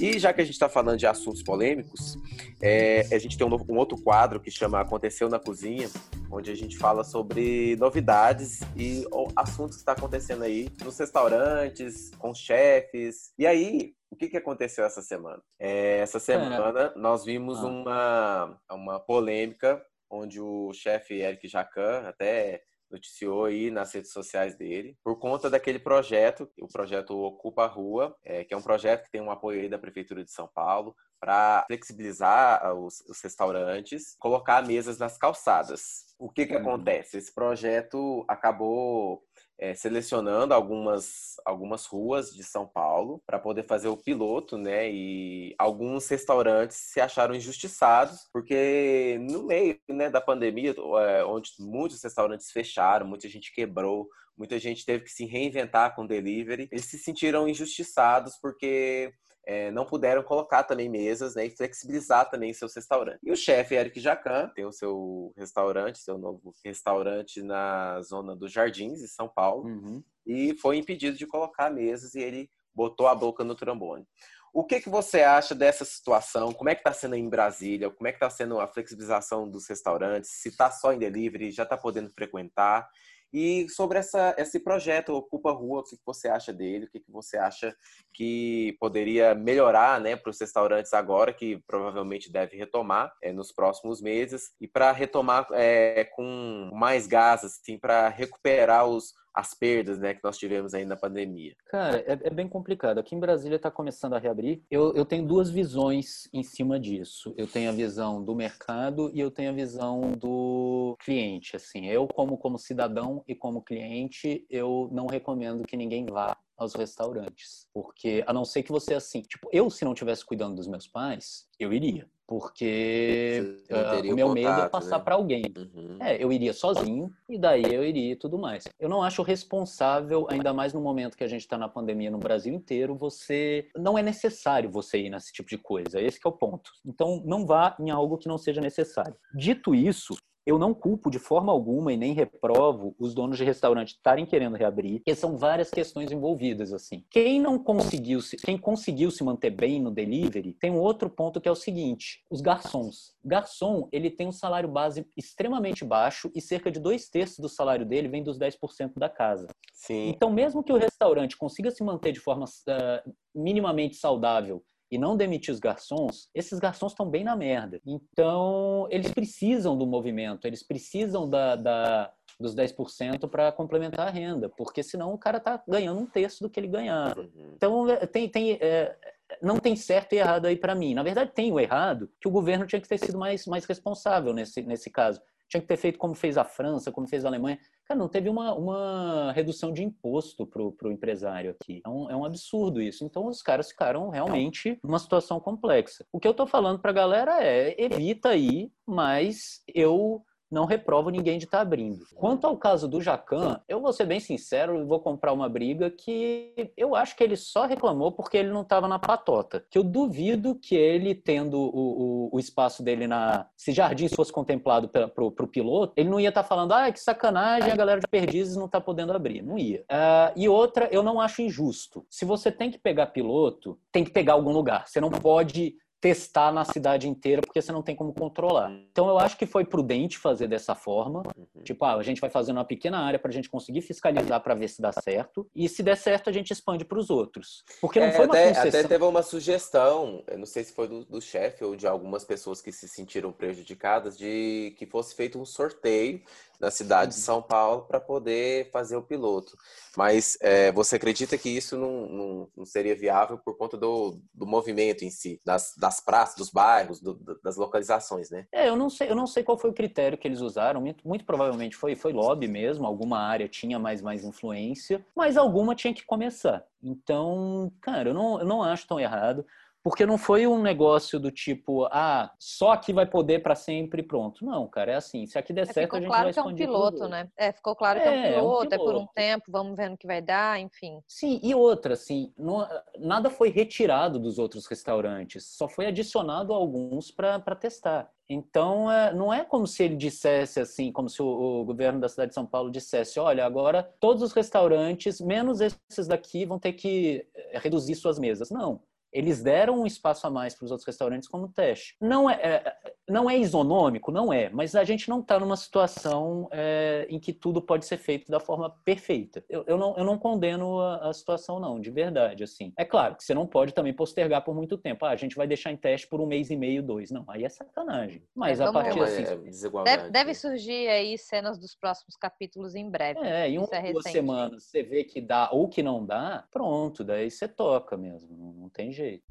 E 0.00 0.18
já 0.18 0.32
que 0.32 0.40
a 0.40 0.44
gente 0.44 0.54
está 0.54 0.68
falando 0.68 0.98
de 0.98 1.06
assuntos 1.06 1.42
polêmicos, 1.42 2.16
é, 2.62 3.00
a 3.12 3.18
gente 3.18 3.36
tem 3.36 3.46
um, 3.46 3.54
um, 3.68 3.76
outro 3.76 4.00
quadro 4.00 4.40
que 4.40 4.50
chama 4.50 4.80
Aconteceu 4.80 5.28
na 5.28 5.38
Cozinha, 5.38 5.90
onde 6.30 6.50
a 6.50 6.54
gente 6.54 6.78
fala 6.78 7.04
sobre 7.04 7.76
novidades 7.76 8.60
e 8.74 9.04
assuntos 9.36 9.76
que 9.76 9.82
está 9.82 9.92
acontecendo 9.92 10.42
aí 10.42 10.70
nos 10.82 10.98
restaurantes, 10.98 12.10
com 12.18 12.32
chefes. 12.32 13.32
E 13.38 13.46
aí, 13.46 13.92
o 14.10 14.16
que, 14.16 14.28
que 14.28 14.38
aconteceu 14.38 14.86
essa 14.86 15.02
semana? 15.02 15.42
É, 15.58 15.98
essa 15.98 16.18
semana 16.18 16.94
nós 16.96 17.22
vimos 17.22 17.58
ah. 17.58 17.66
uma, 17.66 18.60
uma 18.72 19.00
polêmica 19.00 19.84
onde 20.10 20.40
o 20.40 20.72
chefe 20.72 21.20
Eric 21.20 21.46
Jacan 21.46 22.08
até 22.08 22.62
noticiou 22.90 23.44
aí 23.44 23.70
nas 23.70 23.92
redes 23.94 24.12
sociais 24.12 24.56
dele, 24.56 24.96
por 25.02 25.18
conta 25.18 25.48
daquele 25.48 25.78
projeto, 25.78 26.50
o 26.60 26.68
projeto 26.68 27.16
Ocupa 27.16 27.64
a 27.64 27.68
Rua, 27.68 28.16
é, 28.24 28.44
que 28.44 28.52
é 28.52 28.56
um 28.56 28.62
projeto 28.62 29.04
que 29.04 29.10
tem 29.10 29.20
um 29.20 29.30
apoio 29.30 29.60
aí 29.60 29.68
da 29.68 29.78
Prefeitura 29.78 30.24
de 30.24 30.30
São 30.30 30.48
Paulo 30.48 30.94
para 31.20 31.64
flexibilizar 31.66 32.74
os, 32.74 33.02
os, 33.02 33.20
restaurantes, 33.20 34.16
colocar 34.18 34.66
mesas 34.66 34.98
nas 34.98 35.18
calçadas. 35.18 36.06
O 36.18 36.30
que 36.30 36.46
que 36.46 36.54
uhum. 36.54 36.60
acontece? 36.60 37.18
Esse 37.18 37.32
projeto 37.32 38.24
acabou 38.26 39.22
é, 39.60 39.74
selecionando 39.74 40.54
algumas, 40.54 41.36
algumas 41.44 41.84
ruas 41.84 42.34
de 42.34 42.42
São 42.42 42.66
Paulo 42.66 43.22
para 43.26 43.38
poder 43.38 43.66
fazer 43.66 43.88
o 43.88 43.96
piloto, 43.96 44.56
né? 44.56 44.90
E 44.90 45.54
alguns 45.58 46.08
restaurantes 46.08 46.78
se 46.78 46.98
acharam 46.98 47.34
injustiçados, 47.34 48.26
porque 48.32 49.18
no 49.20 49.42
meio 49.42 49.78
né, 49.90 50.08
da 50.08 50.20
pandemia, 50.20 50.74
é, 51.06 51.24
onde 51.24 51.50
muitos 51.58 52.02
restaurantes 52.02 52.50
fecharam, 52.50 53.06
muita 53.06 53.28
gente 53.28 53.52
quebrou, 53.52 54.08
muita 54.34 54.58
gente 54.58 54.86
teve 54.86 55.04
que 55.04 55.10
se 55.10 55.26
reinventar 55.26 55.94
com 55.94 56.06
delivery, 56.06 56.66
eles 56.72 56.86
se 56.86 56.98
sentiram 56.98 57.46
injustiçados 57.46 58.38
porque 58.40 59.12
é, 59.50 59.68
não 59.72 59.84
puderam 59.84 60.22
colocar 60.22 60.62
também 60.62 60.88
mesas 60.88 61.34
né, 61.34 61.46
e 61.46 61.50
flexibilizar 61.50 62.30
também 62.30 62.54
seus 62.54 62.72
restaurantes. 62.72 63.20
E 63.20 63.32
o 63.32 63.36
chefe 63.36 63.74
Eric 63.74 63.98
Jacan 63.98 64.48
tem 64.54 64.64
o 64.64 64.70
seu 64.70 65.34
restaurante, 65.36 65.98
seu 65.98 66.16
novo 66.16 66.54
restaurante 66.64 67.42
na 67.42 68.00
zona 68.00 68.36
dos 68.36 68.52
Jardins, 68.52 69.02
em 69.02 69.08
São 69.08 69.28
Paulo, 69.28 69.66
uhum. 69.66 70.04
e 70.24 70.54
foi 70.54 70.76
impedido 70.76 71.18
de 71.18 71.26
colocar 71.26 71.68
mesas 71.68 72.14
e 72.14 72.20
ele 72.20 72.48
botou 72.72 73.08
a 73.08 73.14
boca 73.14 73.42
no 73.42 73.56
trombone. 73.56 74.06
O 74.54 74.62
que, 74.62 74.80
que 74.80 74.88
você 74.88 75.22
acha 75.22 75.52
dessa 75.52 75.84
situação? 75.84 76.52
Como 76.52 76.70
é 76.70 76.76
que 76.76 76.80
está 76.82 76.92
sendo 76.92 77.16
em 77.16 77.28
Brasília? 77.28 77.90
Como 77.90 78.06
é 78.06 78.12
que 78.12 78.18
está 78.18 78.30
sendo 78.30 78.60
a 78.60 78.68
flexibilização 78.68 79.50
dos 79.50 79.68
restaurantes? 79.68 80.30
Se 80.30 80.50
está 80.50 80.70
só 80.70 80.92
em 80.92 80.98
delivery, 80.98 81.50
já 81.50 81.64
está 81.64 81.76
podendo 81.76 82.10
frequentar? 82.10 82.88
E 83.32 83.68
sobre 83.68 83.98
essa, 83.98 84.34
esse 84.38 84.58
projeto 84.58 85.14
Ocupa 85.14 85.52
Rua, 85.52 85.80
o 85.80 85.84
que, 85.84 85.96
você 86.04 86.28
acha 86.28 86.52
dele? 86.52 86.86
O 86.86 86.90
que, 86.90 87.02
você 87.08 87.36
acha 87.36 87.74
que 88.12 88.76
poderia 88.80 89.34
melhorar 89.34 90.00
né, 90.00 90.16
para 90.16 90.30
os 90.30 90.40
restaurantes 90.40 90.92
agora, 90.92 91.32
que 91.32 91.62
provavelmente 91.66 92.30
deve 92.30 92.56
retomar 92.56 93.12
é, 93.22 93.32
nos 93.32 93.52
próximos 93.52 94.00
meses, 94.00 94.52
e 94.60 94.66
para 94.66 94.90
retomar 94.92 95.46
é, 95.52 96.04
com 96.04 96.70
mais 96.72 97.06
gás, 97.06 97.44
assim, 97.44 97.78
para 97.78 98.08
recuperar 98.08 98.86
os, 98.86 99.14
as 99.34 99.54
perdas 99.54 99.98
né, 99.98 100.14
que 100.14 100.20
nós 100.22 100.38
tivemos 100.38 100.74
aí 100.74 100.84
na 100.84 100.96
pandemia? 100.96 101.54
Cara, 101.66 101.98
é, 101.98 102.18
é 102.22 102.30
bem 102.30 102.48
complicado. 102.48 102.98
Aqui 102.98 103.14
em 103.14 103.20
Brasília 103.20 103.56
está 103.56 103.70
começando 103.70 104.14
a 104.14 104.18
reabrir. 104.18 104.62
Eu, 104.70 104.94
eu 104.94 105.04
tenho 105.04 105.26
duas 105.26 105.50
visões 105.50 106.28
em 106.32 106.42
cima 106.42 106.78
disso. 106.78 107.34
Eu 107.36 107.46
tenho 107.46 107.70
a 107.70 107.74
visão 107.74 108.22
do 108.22 108.34
mercado 108.34 109.10
e 109.14 109.20
eu 109.20 109.30
tenho 109.30 109.50
a 109.50 109.54
visão 109.54 110.12
do 110.12 110.96
cliente. 111.00 111.56
Assim, 111.56 111.86
eu 111.86 112.06
como 112.06 112.36
como 112.36 112.58
cidadão 112.58 113.22
e 113.26 113.34
como 113.34 113.62
cliente, 113.62 114.46
eu 114.50 114.88
não 114.92 115.06
recomendo 115.06 115.64
que 115.64 115.76
ninguém 115.76 116.06
vá 116.06 116.36
aos 116.60 116.74
restaurantes, 116.74 117.66
porque 117.72 118.22
a 118.26 118.34
não 118.34 118.44
ser 118.44 118.62
que 118.62 118.70
você 118.70 118.92
assim, 118.92 119.22
tipo, 119.22 119.48
eu 119.50 119.70
se 119.70 119.82
não 119.82 119.94
tivesse 119.94 120.22
cuidando 120.22 120.56
dos 120.56 120.68
meus 120.68 120.86
pais, 120.86 121.48
eu 121.58 121.72
iria 121.72 122.06
porque 122.30 123.58
uh, 123.72 124.08
o 124.08 124.14
meu 124.14 124.28
contato, 124.28 124.34
medo 124.34 124.60
é 124.60 124.68
passar 124.68 124.98
né? 124.98 125.04
para 125.04 125.16
alguém. 125.16 125.42
Uhum. 125.56 125.96
É, 125.98 126.22
eu 126.22 126.32
iria 126.32 126.52
sozinho 126.52 127.10
e 127.28 127.36
daí 127.36 127.64
eu 127.64 127.84
iria 127.84 128.12
e 128.12 128.14
tudo 128.14 128.38
mais. 128.38 128.62
Eu 128.78 128.88
não 128.88 129.02
acho 129.02 129.20
responsável, 129.24 130.28
ainda 130.30 130.54
mais 130.54 130.72
no 130.72 130.80
momento 130.80 131.16
que 131.16 131.24
a 131.24 131.26
gente 131.26 131.40
está 131.40 131.58
na 131.58 131.68
pandemia 131.68 132.08
no 132.08 132.18
Brasil 132.18 132.54
inteiro, 132.54 132.94
você 132.94 133.66
não 133.76 133.98
é 133.98 134.02
necessário 134.02 134.70
você 134.70 134.98
ir 134.98 135.10
nesse 135.10 135.32
tipo 135.32 135.50
de 135.50 135.58
coisa. 135.58 136.00
Esse 136.00 136.20
é 136.24 136.28
o 136.28 136.30
ponto. 136.30 136.70
Então 136.86 137.20
não 137.26 137.44
vá 137.44 137.74
em 137.80 137.90
algo 137.90 138.16
que 138.16 138.28
não 138.28 138.38
seja 138.38 138.60
necessário. 138.60 139.16
Dito 139.34 139.74
isso, 139.74 140.14
eu 140.46 140.58
não 140.58 140.74
culpo 140.74 141.10
de 141.10 141.18
forma 141.18 141.52
alguma 141.52 141.92
e 141.92 141.96
nem 141.96 142.12
reprovo 142.12 142.94
os 142.98 143.14
donos 143.14 143.36
de 143.36 143.44
restaurante 143.44 143.90
estarem 143.90 144.26
querendo 144.26 144.56
reabrir, 144.56 144.98
porque 144.98 145.14
são 145.14 145.36
várias 145.36 145.70
questões 145.70 146.10
envolvidas 146.10 146.72
assim. 146.72 147.04
Quem 147.10 147.40
não 147.40 147.58
conseguiu, 147.58 148.20
se, 148.20 148.36
quem 148.36 148.56
conseguiu 148.56 149.10
se 149.10 149.22
manter 149.22 149.50
bem 149.50 149.80
no 149.80 149.90
delivery, 149.90 150.54
tem 150.54 150.70
um 150.70 150.78
outro 150.78 151.10
ponto 151.10 151.40
que 151.40 151.48
é 151.48 151.52
o 151.52 151.56
seguinte: 151.56 152.24
os 152.30 152.40
garçons. 152.40 153.14
Garçom, 153.24 153.88
ele 153.92 154.10
tem 154.10 154.28
um 154.28 154.32
salário 154.32 154.68
base 154.68 155.06
extremamente 155.16 155.84
baixo 155.84 156.30
e 156.34 156.40
cerca 156.40 156.70
de 156.70 156.80
dois 156.80 157.08
terços 157.08 157.38
do 157.38 157.48
salário 157.48 157.84
dele 157.84 158.08
vem 158.08 158.22
dos 158.22 158.38
10% 158.38 158.92
da 158.96 159.08
casa. 159.08 159.46
Sim. 159.72 160.08
Então, 160.08 160.32
mesmo 160.32 160.62
que 160.62 160.72
o 160.72 160.78
restaurante 160.78 161.36
consiga 161.36 161.70
se 161.70 161.84
manter 161.84 162.12
de 162.12 162.20
forma 162.20 162.44
uh, 162.46 163.12
minimamente 163.34 163.96
saudável 163.96 164.62
e 164.90 164.98
não 164.98 165.16
demitir 165.16 165.52
os 165.52 165.60
garçons, 165.60 166.28
esses 166.34 166.58
garçons 166.58 166.92
estão 166.92 167.08
bem 167.08 167.22
na 167.22 167.36
merda. 167.36 167.80
Então, 167.86 168.86
eles 168.90 169.12
precisam 169.12 169.76
do 169.76 169.86
movimento, 169.86 170.46
eles 170.46 170.62
precisam 170.62 171.28
da, 171.28 171.56
da 171.56 172.12
dos 172.38 172.54
10% 172.54 173.28
para 173.28 173.52
complementar 173.52 174.08
a 174.08 174.10
renda, 174.10 174.48
porque 174.48 174.82
senão 174.82 175.12
o 175.12 175.18
cara 175.18 175.36
está 175.36 175.62
ganhando 175.68 176.00
um 176.00 176.06
terço 176.06 176.42
do 176.42 176.48
que 176.48 176.58
ele 176.58 176.68
ganhava. 176.68 177.20
Uhum. 177.20 177.52
Então, 177.54 177.88
é, 177.90 178.06
tem, 178.06 178.28
tem, 178.28 178.52
é, 178.60 178.96
não 179.42 179.58
tem 179.58 179.76
certo 179.76 180.14
e 180.14 180.18
errado 180.18 180.46
aí 180.46 180.56
para 180.56 180.74
mim. 180.74 180.94
Na 180.94 181.02
verdade, 181.02 181.32
tem 181.34 181.52
o 181.52 181.60
errado, 181.60 182.10
que 182.18 182.26
o 182.26 182.30
governo 182.30 182.66
tinha 182.66 182.80
que 182.80 182.88
ter 182.88 182.98
sido 182.98 183.18
mais, 183.18 183.46
mais 183.46 183.66
responsável 183.66 184.32
nesse, 184.32 184.62
nesse 184.62 184.90
caso. 184.90 185.20
Tinha 185.50 185.60
que 185.60 185.66
ter 185.66 185.76
feito 185.76 185.98
como 185.98 186.14
fez 186.14 186.38
a 186.38 186.44
França, 186.44 186.92
como 186.92 187.08
fez 187.08 187.24
a 187.24 187.28
Alemanha. 187.28 187.58
Cara, 187.84 187.98
não 187.98 188.08
teve 188.08 188.28
uma, 188.28 188.54
uma 188.54 189.32
redução 189.32 189.72
de 189.72 189.82
imposto 189.82 190.46
para 190.46 190.62
o 190.62 190.92
empresário 190.92 191.50
aqui. 191.50 191.82
É 191.84 191.88
um, 191.88 192.10
é 192.10 192.16
um 192.16 192.24
absurdo 192.24 192.80
isso. 192.80 193.04
Então, 193.04 193.26
os 193.26 193.42
caras 193.42 193.68
ficaram 193.68 194.10
realmente 194.10 194.78
numa 194.84 194.98
situação 195.00 195.40
complexa. 195.40 196.06
O 196.12 196.20
que 196.20 196.28
eu 196.28 196.30
estou 196.30 196.46
falando 196.46 196.78
para 196.78 196.92
a 196.92 196.94
galera 196.94 197.44
é, 197.44 197.74
evita 197.76 198.28
aí, 198.28 198.70
mas 198.86 199.62
eu 199.74 200.24
não 200.50 200.64
reprovo 200.64 201.10
ninguém 201.10 201.38
de 201.38 201.44
estar 201.44 201.58
tá 201.58 201.62
abrindo. 201.62 202.04
Quanto 202.14 202.46
ao 202.46 202.56
caso 202.56 202.88
do 202.88 203.00
Jacan, 203.00 203.60
eu 203.68 203.80
vou 203.80 203.92
ser 203.92 204.06
bem 204.06 204.18
sincero, 204.18 204.86
vou 204.86 205.00
comprar 205.00 205.32
uma 205.32 205.48
briga 205.48 205.90
que 205.90 206.72
eu 206.76 206.94
acho 206.94 207.16
que 207.16 207.22
ele 207.22 207.36
só 207.36 207.66
reclamou 207.66 208.12
porque 208.12 208.36
ele 208.36 208.50
não 208.50 208.62
estava 208.62 208.88
na 208.88 208.98
patota. 208.98 209.64
Que 209.70 209.78
eu 209.78 209.84
duvido 209.84 210.54
que 210.54 210.74
ele, 210.74 211.14
tendo 211.14 211.58
o, 211.58 212.28
o, 212.28 212.30
o 212.32 212.38
espaço 212.38 212.82
dele 212.82 213.06
na. 213.06 213.46
Se 213.56 213.72
Jardins 213.72 214.12
fosse 214.12 214.32
contemplado 214.32 214.88
para 214.88 215.10
o 215.24 215.46
piloto, 215.46 215.92
ele 215.96 216.08
não 216.08 216.18
ia 216.18 216.30
estar 216.30 216.42
tá 216.42 216.48
falando, 216.48 216.72
ah, 216.72 216.90
que 216.90 217.00
sacanagem, 217.00 217.70
a 217.70 217.76
galera 217.76 218.00
de 218.00 218.08
Perdizes 218.08 218.56
não 218.56 218.66
está 218.66 218.80
podendo 218.80 219.12
abrir. 219.12 219.42
Não 219.42 219.58
ia. 219.58 219.80
Uh, 219.80 220.32
e 220.36 220.48
outra, 220.48 220.88
eu 220.90 221.02
não 221.02 221.20
acho 221.20 221.42
injusto. 221.42 222.04
Se 222.10 222.24
você 222.24 222.50
tem 222.50 222.70
que 222.70 222.78
pegar 222.78 223.06
piloto, 223.06 223.78
tem 223.92 224.04
que 224.04 224.10
pegar 224.10 224.32
algum 224.32 224.52
lugar. 224.52 224.88
Você 224.88 225.00
não 225.00 225.10
pode 225.10 225.76
testar 226.00 226.50
na 226.50 226.64
cidade 226.64 227.08
inteira, 227.08 227.42
porque 227.42 227.60
você 227.60 227.70
não 227.70 227.82
tem 227.82 227.94
como 227.94 228.14
controlar. 228.14 228.72
Então 228.90 229.08
eu 229.08 229.18
acho 229.18 229.36
que 229.36 229.44
foi 229.44 229.64
prudente 229.64 230.18
fazer 230.18 230.48
dessa 230.48 230.74
forma. 230.74 231.22
Uhum. 231.36 231.62
Tipo, 231.62 231.84
ah, 231.84 231.96
a 231.96 232.02
gente 232.02 232.20
vai 232.20 232.30
fazendo 232.30 232.56
uma 232.56 232.64
pequena 232.64 232.98
área 232.98 233.18
para 233.18 233.30
a 233.30 233.34
gente 233.34 233.50
conseguir 233.50 233.82
fiscalizar 233.82 234.40
para 234.40 234.54
ver 234.54 234.68
se 234.68 234.80
dá 234.80 234.92
certo. 234.92 235.46
E 235.54 235.68
se 235.68 235.82
der 235.82 235.96
certo, 235.96 236.30
a 236.30 236.32
gente 236.32 236.52
expande 236.52 236.84
para 236.84 236.98
os 236.98 237.10
outros. 237.10 237.62
Porque 237.80 238.00
não 238.00 238.06
é, 238.06 238.12
foi 238.12 238.24
uma 238.24 238.34
até, 238.34 238.48
concessão. 238.48 238.80
Até 238.80 238.88
teve 238.88 239.04
uma 239.04 239.22
sugestão, 239.22 240.24
eu 240.26 240.38
não 240.38 240.46
sei 240.46 240.64
se 240.64 240.72
foi 240.72 240.88
do, 240.88 241.04
do 241.04 241.20
chefe 241.20 241.64
ou 241.64 241.76
de 241.76 241.86
algumas 241.86 242.24
pessoas 242.24 242.62
que 242.62 242.72
se 242.72 242.88
sentiram 242.88 243.30
prejudicadas, 243.30 244.16
de 244.16 244.74
que 244.78 244.86
fosse 244.86 245.14
feito 245.14 245.38
um 245.38 245.44
sorteio 245.44 246.22
na 246.60 246.70
cidade 246.70 247.12
de 247.12 247.18
uhum. 247.18 247.24
São 247.24 247.42
Paulo 247.42 247.82
para 247.82 247.98
poder 247.98 248.70
fazer 248.70 248.96
o 248.96 249.02
piloto. 249.02 249.56
Mas 249.96 250.36
é, 250.40 250.70
você 250.70 250.96
acredita 250.96 251.36
que 251.38 251.48
isso 251.48 251.76
não, 251.76 252.06
não, 252.06 252.48
não, 252.56 252.64
seria 252.64 252.94
viável 252.94 253.38
por 253.38 253.56
conta 253.56 253.76
do, 253.76 254.20
do 254.32 254.46
movimento 254.46 255.04
em 255.04 255.10
si, 255.10 255.40
das, 255.44 255.74
das 255.76 256.00
praças, 256.00 256.36
dos 256.36 256.50
bairros, 256.50 257.00
do, 257.00 257.14
das 257.42 257.56
localizações, 257.56 258.30
né? 258.30 258.46
É, 258.52 258.68
eu 258.68 258.76
não 258.76 258.90
sei, 258.90 259.10
eu 259.10 259.16
não 259.16 259.26
sei 259.26 259.42
qual 259.42 259.58
foi 259.58 259.70
o 259.70 259.74
critério 259.74 260.18
que 260.18 260.28
eles 260.28 260.40
usaram. 260.40 260.80
Muito, 260.80 261.06
muito 261.08 261.24
provavelmente 261.24 261.74
foi, 261.74 261.96
foi 261.96 262.12
lobby 262.12 262.46
mesmo. 262.46 262.86
Alguma 262.86 263.18
área 263.18 263.48
tinha 263.48 263.78
mais 263.78 264.02
mais 264.02 264.24
influência, 264.24 265.04
mas 265.16 265.36
alguma 265.36 265.74
tinha 265.74 265.94
que 265.94 266.04
começar. 266.04 266.64
Então, 266.82 267.72
cara, 267.80 268.10
eu 268.10 268.14
não, 268.14 268.40
eu 268.40 268.46
não 268.46 268.62
acho 268.62 268.86
tão 268.86 269.00
errado. 269.00 269.44
Porque 269.82 270.04
não 270.04 270.18
foi 270.18 270.46
um 270.46 270.60
negócio 270.60 271.18
do 271.18 271.30
tipo, 271.30 271.86
ah, 271.86 272.30
só 272.38 272.72
aqui 272.72 272.92
vai 272.92 273.06
poder 273.06 273.42
para 273.42 273.54
sempre 273.54 274.02
pronto. 274.02 274.44
Não, 274.44 274.68
cara, 274.68 274.92
é 274.92 274.94
assim, 274.96 275.26
se 275.26 275.38
aqui 275.38 275.52
der 275.54 275.62
é, 275.62 275.72
certo, 275.72 275.96
a 275.96 275.98
gente 275.98 276.08
claro 276.08 276.24
vai 276.24 276.32
que 276.32 276.38
é 276.38 276.42
um 276.42 276.54
piloto, 276.54 277.08
né? 277.08 277.28
É, 277.36 277.50
ficou 277.50 277.74
claro 277.74 278.00
que 278.00 278.06
é, 278.06 278.10
um, 278.10 278.22
piloto, 278.22 278.34
é 278.34 278.38
um 278.38 278.40
piloto, 278.40 278.74
é 278.74 278.78
por 278.78 278.94
um 278.94 279.06
tempo, 279.14 279.44
vamos 279.48 279.76
vendo 279.76 279.94
o 279.94 279.96
que 279.96 280.06
vai 280.06 280.20
dar, 280.20 280.60
enfim. 280.60 281.00
Sim, 281.08 281.40
e 281.42 281.54
outra, 281.54 281.94
assim, 281.94 282.32
não, 282.36 282.66
nada 282.98 283.30
foi 283.30 283.48
retirado 283.48 284.18
dos 284.18 284.38
outros 284.38 284.66
restaurantes, 284.66 285.46
só 285.46 285.66
foi 285.66 285.86
adicionado 285.86 286.52
alguns 286.52 287.10
para 287.10 287.40
testar. 287.56 288.10
Então, 288.28 288.90
é, 288.92 289.12
não 289.12 289.32
é 289.34 289.44
como 289.44 289.66
se 289.66 289.82
ele 289.82 289.96
dissesse 289.96 290.60
assim, 290.60 290.92
como 290.92 291.08
se 291.08 291.20
o, 291.20 291.26
o, 291.26 291.64
governo 291.64 291.98
da 291.98 292.08
cidade 292.08 292.28
de 292.28 292.34
São 292.34 292.46
Paulo 292.46 292.70
dissesse: 292.70 293.18
olha, 293.18 293.44
agora 293.44 293.82
todos 293.98 294.22
os 294.22 294.32
restaurantes, 294.32 295.20
menos 295.20 295.60
esses 295.60 296.06
daqui, 296.06 296.46
vão 296.46 296.56
ter 296.56 296.74
que 296.74 297.26
é, 297.34 297.58
reduzir 297.58 297.96
suas 297.96 298.20
mesas. 298.20 298.50
Não 298.50 298.80
eles 299.12 299.42
deram 299.42 299.80
um 299.80 299.86
espaço 299.86 300.26
a 300.26 300.30
mais 300.30 300.54
para 300.54 300.64
os 300.64 300.70
outros 300.70 300.86
restaurantes 300.86 301.28
como 301.28 301.48
teste. 301.48 301.96
Não 302.00 302.30
é, 302.30 302.34
é, 302.34 302.76
não 303.08 303.28
é 303.28 303.36
isonômico, 303.36 304.12
não 304.12 304.32
é, 304.32 304.48
mas 304.50 304.74
a 304.74 304.84
gente 304.84 305.08
não 305.08 305.20
está 305.20 305.38
numa 305.38 305.56
situação 305.56 306.48
é, 306.52 307.06
em 307.08 307.18
que 307.18 307.32
tudo 307.32 307.60
pode 307.60 307.84
ser 307.84 307.96
feito 307.96 308.30
da 308.30 308.38
forma 308.38 308.70
perfeita. 308.84 309.44
Eu, 309.48 309.64
eu, 309.66 309.76
não, 309.76 309.96
eu 309.96 310.04
não 310.04 310.16
condeno 310.16 310.80
a, 310.80 311.08
a, 311.08 311.12
situação, 311.12 311.58
não, 311.58 311.80
de 311.80 311.90
verdade. 311.90 312.44
assim. 312.44 312.72
É 312.76 312.84
claro 312.84 313.16
que 313.16 313.24
você 313.24 313.34
não 313.34 313.46
pode 313.46 313.74
também 313.74 313.92
postergar 313.92 314.44
por 314.44 314.54
muito 314.54 314.78
tempo. 314.78 315.04
Ah, 315.04 315.10
a 315.10 315.16
gente 315.16 315.36
vai 315.36 315.46
deixar 315.46 315.72
em 315.72 315.76
teste 315.76 316.06
por 316.06 316.20
um 316.20 316.26
mês 316.26 316.50
e 316.50 316.56
meio, 316.56 316.82
dois. 316.82 317.10
Não, 317.10 317.24
aí 317.28 317.44
é 317.44 317.48
sacanagem. 317.48 318.22
Mas 318.34 318.60
é, 318.60 318.64
a 318.64 318.72
partir 318.72 319.00
assim. 319.02 319.22
É 319.22 319.84
deve, 319.84 320.10
deve, 320.10 320.34
surgir 320.34 320.88
aí 320.88 321.18
cenas 321.18 321.58
dos 321.58 321.74
próximos 321.74 322.16
capítulos 322.16 322.74
em 322.74 322.88
breve. 322.88 323.20
É, 323.20 323.48
em 323.48 323.58
uma, 323.58 323.68
é 323.72 323.92
duas 323.92 324.04
semanas 324.04 324.64
você 324.64 324.82
vê 324.82 325.02
que 325.02 325.20
dá 325.20 325.50
ou 325.50 325.68
que 325.68 325.82
não 325.82 326.04
dá, 326.04 326.44
pronto, 326.50 327.02
daí 327.02 327.30
você 327.30 327.48
toca 327.48 327.96
mesmo. 327.96 328.36
Não, 328.36 328.52
não 328.52 328.68
tem 328.68 328.92
jeito 328.92 328.99
jeito. 329.00 329.24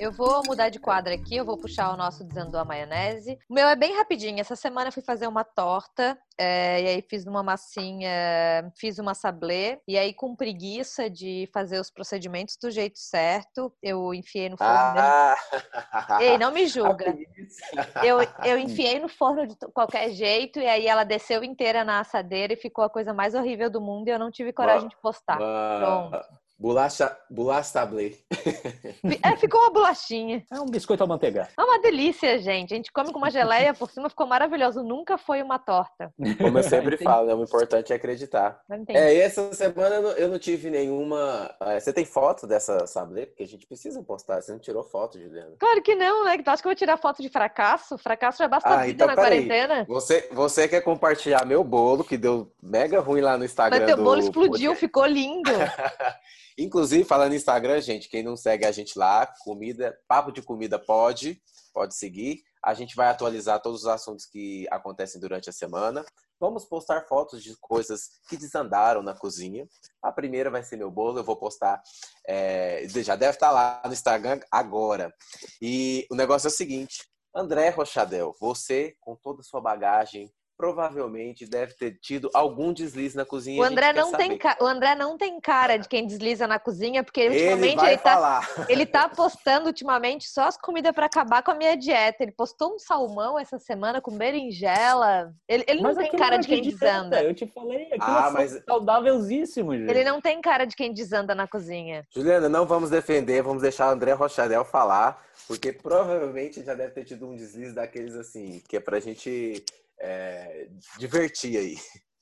Eu 0.00 0.10
vou 0.10 0.42
mudar 0.46 0.68
de 0.68 0.78
quadro 0.78 1.12
aqui, 1.12 1.36
eu 1.36 1.44
vou 1.44 1.56
puxar 1.56 1.92
o 1.92 1.96
nosso 1.96 2.24
Desandou 2.24 2.60
a 2.60 2.64
Maionese. 2.64 3.38
O 3.48 3.54
meu 3.54 3.68
é 3.68 3.76
bem 3.76 3.94
rapidinho. 3.96 4.40
Essa 4.40 4.56
semana 4.56 4.88
eu 4.88 4.92
fui 4.92 5.02
fazer 5.02 5.26
uma 5.26 5.44
torta, 5.44 6.18
é, 6.38 6.82
e 6.82 6.88
aí 6.88 7.02
fiz 7.02 7.24
uma 7.26 7.42
massinha, 7.42 8.72
fiz 8.76 8.98
uma 8.98 9.14
sablé, 9.14 9.80
e 9.86 9.96
aí 9.98 10.12
com 10.12 10.34
preguiça 10.34 11.08
de 11.08 11.48
fazer 11.52 11.78
os 11.78 11.90
procedimentos 11.90 12.56
do 12.56 12.70
jeito 12.70 12.98
certo, 12.98 13.72
eu 13.82 14.12
enfiei 14.12 14.48
no 14.48 14.56
forno. 14.56 14.72
Ah. 14.72 15.36
Ei, 16.20 16.38
não 16.38 16.52
me 16.52 16.66
julga. 16.66 17.16
Eu, 18.02 18.18
eu 18.44 18.58
enfiei 18.58 18.98
no 18.98 19.08
forno 19.08 19.46
de 19.46 19.56
qualquer 19.72 20.10
jeito, 20.10 20.58
e 20.58 20.66
aí 20.66 20.86
ela 20.86 21.04
desceu 21.04 21.44
inteira 21.44 21.84
na 21.84 22.00
assadeira 22.00 22.52
e 22.52 22.56
ficou 22.56 22.84
a 22.84 22.90
coisa 22.90 23.12
mais 23.12 23.34
horrível 23.34 23.70
do 23.70 23.80
mundo, 23.80 24.08
e 24.08 24.10
eu 24.10 24.18
não 24.18 24.30
tive 24.30 24.52
coragem 24.52 24.88
de 24.88 24.96
postar. 24.96 25.36
Pronto. 25.36 26.45
Bolacha, 26.58 27.14
bolacha 27.28 27.72
tablê. 27.74 28.16
É, 29.22 29.36
ficou 29.36 29.60
uma 29.60 29.70
bolachinha. 29.70 30.42
É 30.50 30.58
um 30.58 30.66
biscoito 30.66 31.04
a 31.04 31.06
manteiga. 31.06 31.48
É 31.56 31.62
uma 31.62 31.78
delícia, 31.78 32.38
gente. 32.38 32.72
A 32.72 32.76
gente 32.76 32.90
come 32.90 33.12
com 33.12 33.18
uma 33.18 33.30
geleia 33.30 33.74
por 33.74 33.90
cima, 33.90 34.08
ficou 34.08 34.26
maravilhoso. 34.26 34.82
Nunca 34.82 35.18
foi 35.18 35.42
uma 35.42 35.58
torta. 35.58 36.12
Como 36.38 36.58
eu 36.58 36.62
sempre 36.62 36.96
falo, 36.96 37.26
né? 37.26 37.34
o 37.34 37.42
importante 37.42 37.92
é 37.92 37.96
acreditar. 37.96 38.60
É, 38.88 39.14
e 39.14 39.20
essa 39.20 39.52
semana 39.52 39.94
eu 40.16 40.28
não 40.28 40.38
tive 40.38 40.70
nenhuma. 40.70 41.54
É, 41.60 41.78
você 41.78 41.92
tem 41.92 42.06
foto 42.06 42.46
dessa 42.46 42.86
sablé? 42.86 43.26
Porque 43.26 43.42
a 43.42 43.48
gente 43.48 43.66
precisa 43.66 44.02
postar. 44.02 44.40
Você 44.40 44.52
não 44.52 44.58
tirou 44.58 44.82
foto, 44.82 45.20
Juliana? 45.20 45.56
Claro 45.58 45.82
que 45.82 45.94
não, 45.94 46.24
né? 46.24 46.38
Tu 46.38 46.48
acha 46.48 46.62
que 46.62 46.68
eu 46.68 46.70
vou 46.70 46.76
tirar 46.76 46.96
foto 46.96 47.20
de 47.20 47.28
fracasso? 47.28 47.98
Fracasso 47.98 48.38
já 48.38 48.48
basta 48.48 48.68
ah, 48.68 48.78
vida 48.78 48.92
então, 48.92 49.06
na 49.06 49.14
quarentena. 49.14 49.84
Você, 49.88 50.28
você 50.32 50.66
quer 50.66 50.80
compartilhar 50.80 51.44
meu 51.44 51.62
bolo, 51.62 52.02
que 52.02 52.16
deu 52.16 52.50
mega 52.62 52.98
ruim 53.00 53.20
lá 53.20 53.36
no 53.36 53.44
Instagram? 53.44 53.78
Mas 53.78 53.86
teu 53.86 54.02
bolo 54.02 54.20
explodiu, 54.20 54.74
ficou 54.74 55.04
lindo. 55.04 55.50
Inclusive, 56.58 57.04
falando 57.04 57.30
no 57.30 57.36
Instagram, 57.36 57.80
gente, 57.80 58.08
quem 58.08 58.22
não 58.22 58.36
segue 58.36 58.64
a 58.64 58.72
gente 58.72 58.98
lá, 58.98 59.26
comida, 59.44 59.98
papo 60.08 60.32
de 60.32 60.40
comida 60.40 60.78
pode, 60.78 61.40
pode 61.72 61.94
seguir. 61.94 62.42
A 62.64 62.72
gente 62.72 62.96
vai 62.96 63.08
atualizar 63.08 63.60
todos 63.60 63.82
os 63.82 63.86
assuntos 63.86 64.24
que 64.24 64.66
acontecem 64.70 65.20
durante 65.20 65.50
a 65.50 65.52
semana. 65.52 66.04
Vamos 66.40 66.64
postar 66.64 67.06
fotos 67.06 67.42
de 67.42 67.54
coisas 67.60 68.08
que 68.28 68.36
desandaram 68.36 69.02
na 69.02 69.14
cozinha. 69.14 69.68
A 70.02 70.10
primeira 70.10 70.50
vai 70.50 70.62
ser 70.62 70.76
meu 70.76 70.90
bolo, 70.90 71.18
eu 71.18 71.24
vou 71.24 71.36
postar. 71.36 71.82
É, 72.26 72.86
já 72.88 73.14
deve 73.16 73.34
estar 73.34 73.50
lá 73.50 73.82
no 73.84 73.92
Instagram 73.92 74.40
agora. 74.50 75.14
E 75.60 76.06
o 76.10 76.14
negócio 76.14 76.48
é 76.48 76.50
o 76.50 76.52
seguinte: 76.52 77.06
André 77.34 77.68
Rochadel, 77.68 78.34
você, 78.40 78.96
com 79.00 79.14
toda 79.14 79.40
a 79.40 79.44
sua 79.44 79.60
bagagem 79.60 80.32
provavelmente 80.56 81.46
deve 81.46 81.74
ter 81.74 81.98
tido 82.00 82.30
algum 82.32 82.72
deslize 82.72 83.16
na 83.16 83.24
cozinha. 83.24 83.60
O 83.60 83.64
André, 83.64 83.92
não 83.92 84.12
tem, 84.12 84.38
ca... 84.38 84.56
o 84.60 84.64
André 84.64 84.94
não 84.94 85.16
tem 85.18 85.38
cara 85.40 85.76
de 85.76 85.88
quem 85.88 86.06
desliza 86.06 86.46
na 86.46 86.58
cozinha, 86.58 87.04
porque 87.04 87.28
ultimamente 87.28 87.82
ele, 87.82 87.90
ele 87.90 87.98
tá, 87.98 88.40
ele 88.68 88.86
tá 88.86 89.08
postando 89.08 89.66
ultimamente 89.66 90.28
só 90.28 90.44
as 90.44 90.56
comidas 90.56 90.92
para 90.92 91.06
acabar 91.06 91.42
com 91.42 91.50
a 91.50 91.54
minha 91.54 91.76
dieta. 91.76 92.22
Ele 92.22 92.32
postou 92.32 92.74
um 92.74 92.78
salmão 92.78 93.38
essa 93.38 93.58
semana 93.58 94.00
com 94.00 94.16
berinjela. 94.16 95.32
Ele, 95.46 95.64
ele 95.68 95.82
não 95.82 95.94
tem 95.94 96.10
cara 96.12 96.38
de 96.38 96.48
quem 96.48 96.62
desanda. 96.62 97.22
Eu 97.22 97.34
te 97.34 97.46
falei, 97.46 97.84
aquilo 97.86 98.02
ah, 98.02 98.28
é 98.28 98.32
mas... 98.32 98.62
saudávelzíssimo, 98.66 99.76
gente. 99.76 99.90
Ele 99.90 100.04
não 100.04 100.20
tem 100.20 100.40
cara 100.40 100.64
de 100.64 100.74
quem 100.74 100.92
desanda 100.92 101.34
na 101.34 101.46
cozinha. 101.46 102.06
Juliana, 102.14 102.48
não 102.48 102.66
vamos 102.66 102.90
defender, 102.90 103.42
vamos 103.42 103.62
deixar 103.62 103.88
o 103.88 103.92
André 103.92 104.12
Rochadel 104.12 104.64
falar, 104.64 105.22
porque 105.46 105.72
provavelmente 105.72 106.64
já 106.64 106.74
deve 106.74 106.92
ter 106.92 107.04
tido 107.04 107.26
um 107.26 107.36
deslize 107.36 107.74
daqueles 107.74 108.14
assim, 108.14 108.62
que 108.68 108.76
é 108.76 108.80
pra 108.80 108.98
gente 109.00 109.64
é, 110.00 110.68
divertir 110.98 111.56
aí. 111.56 111.76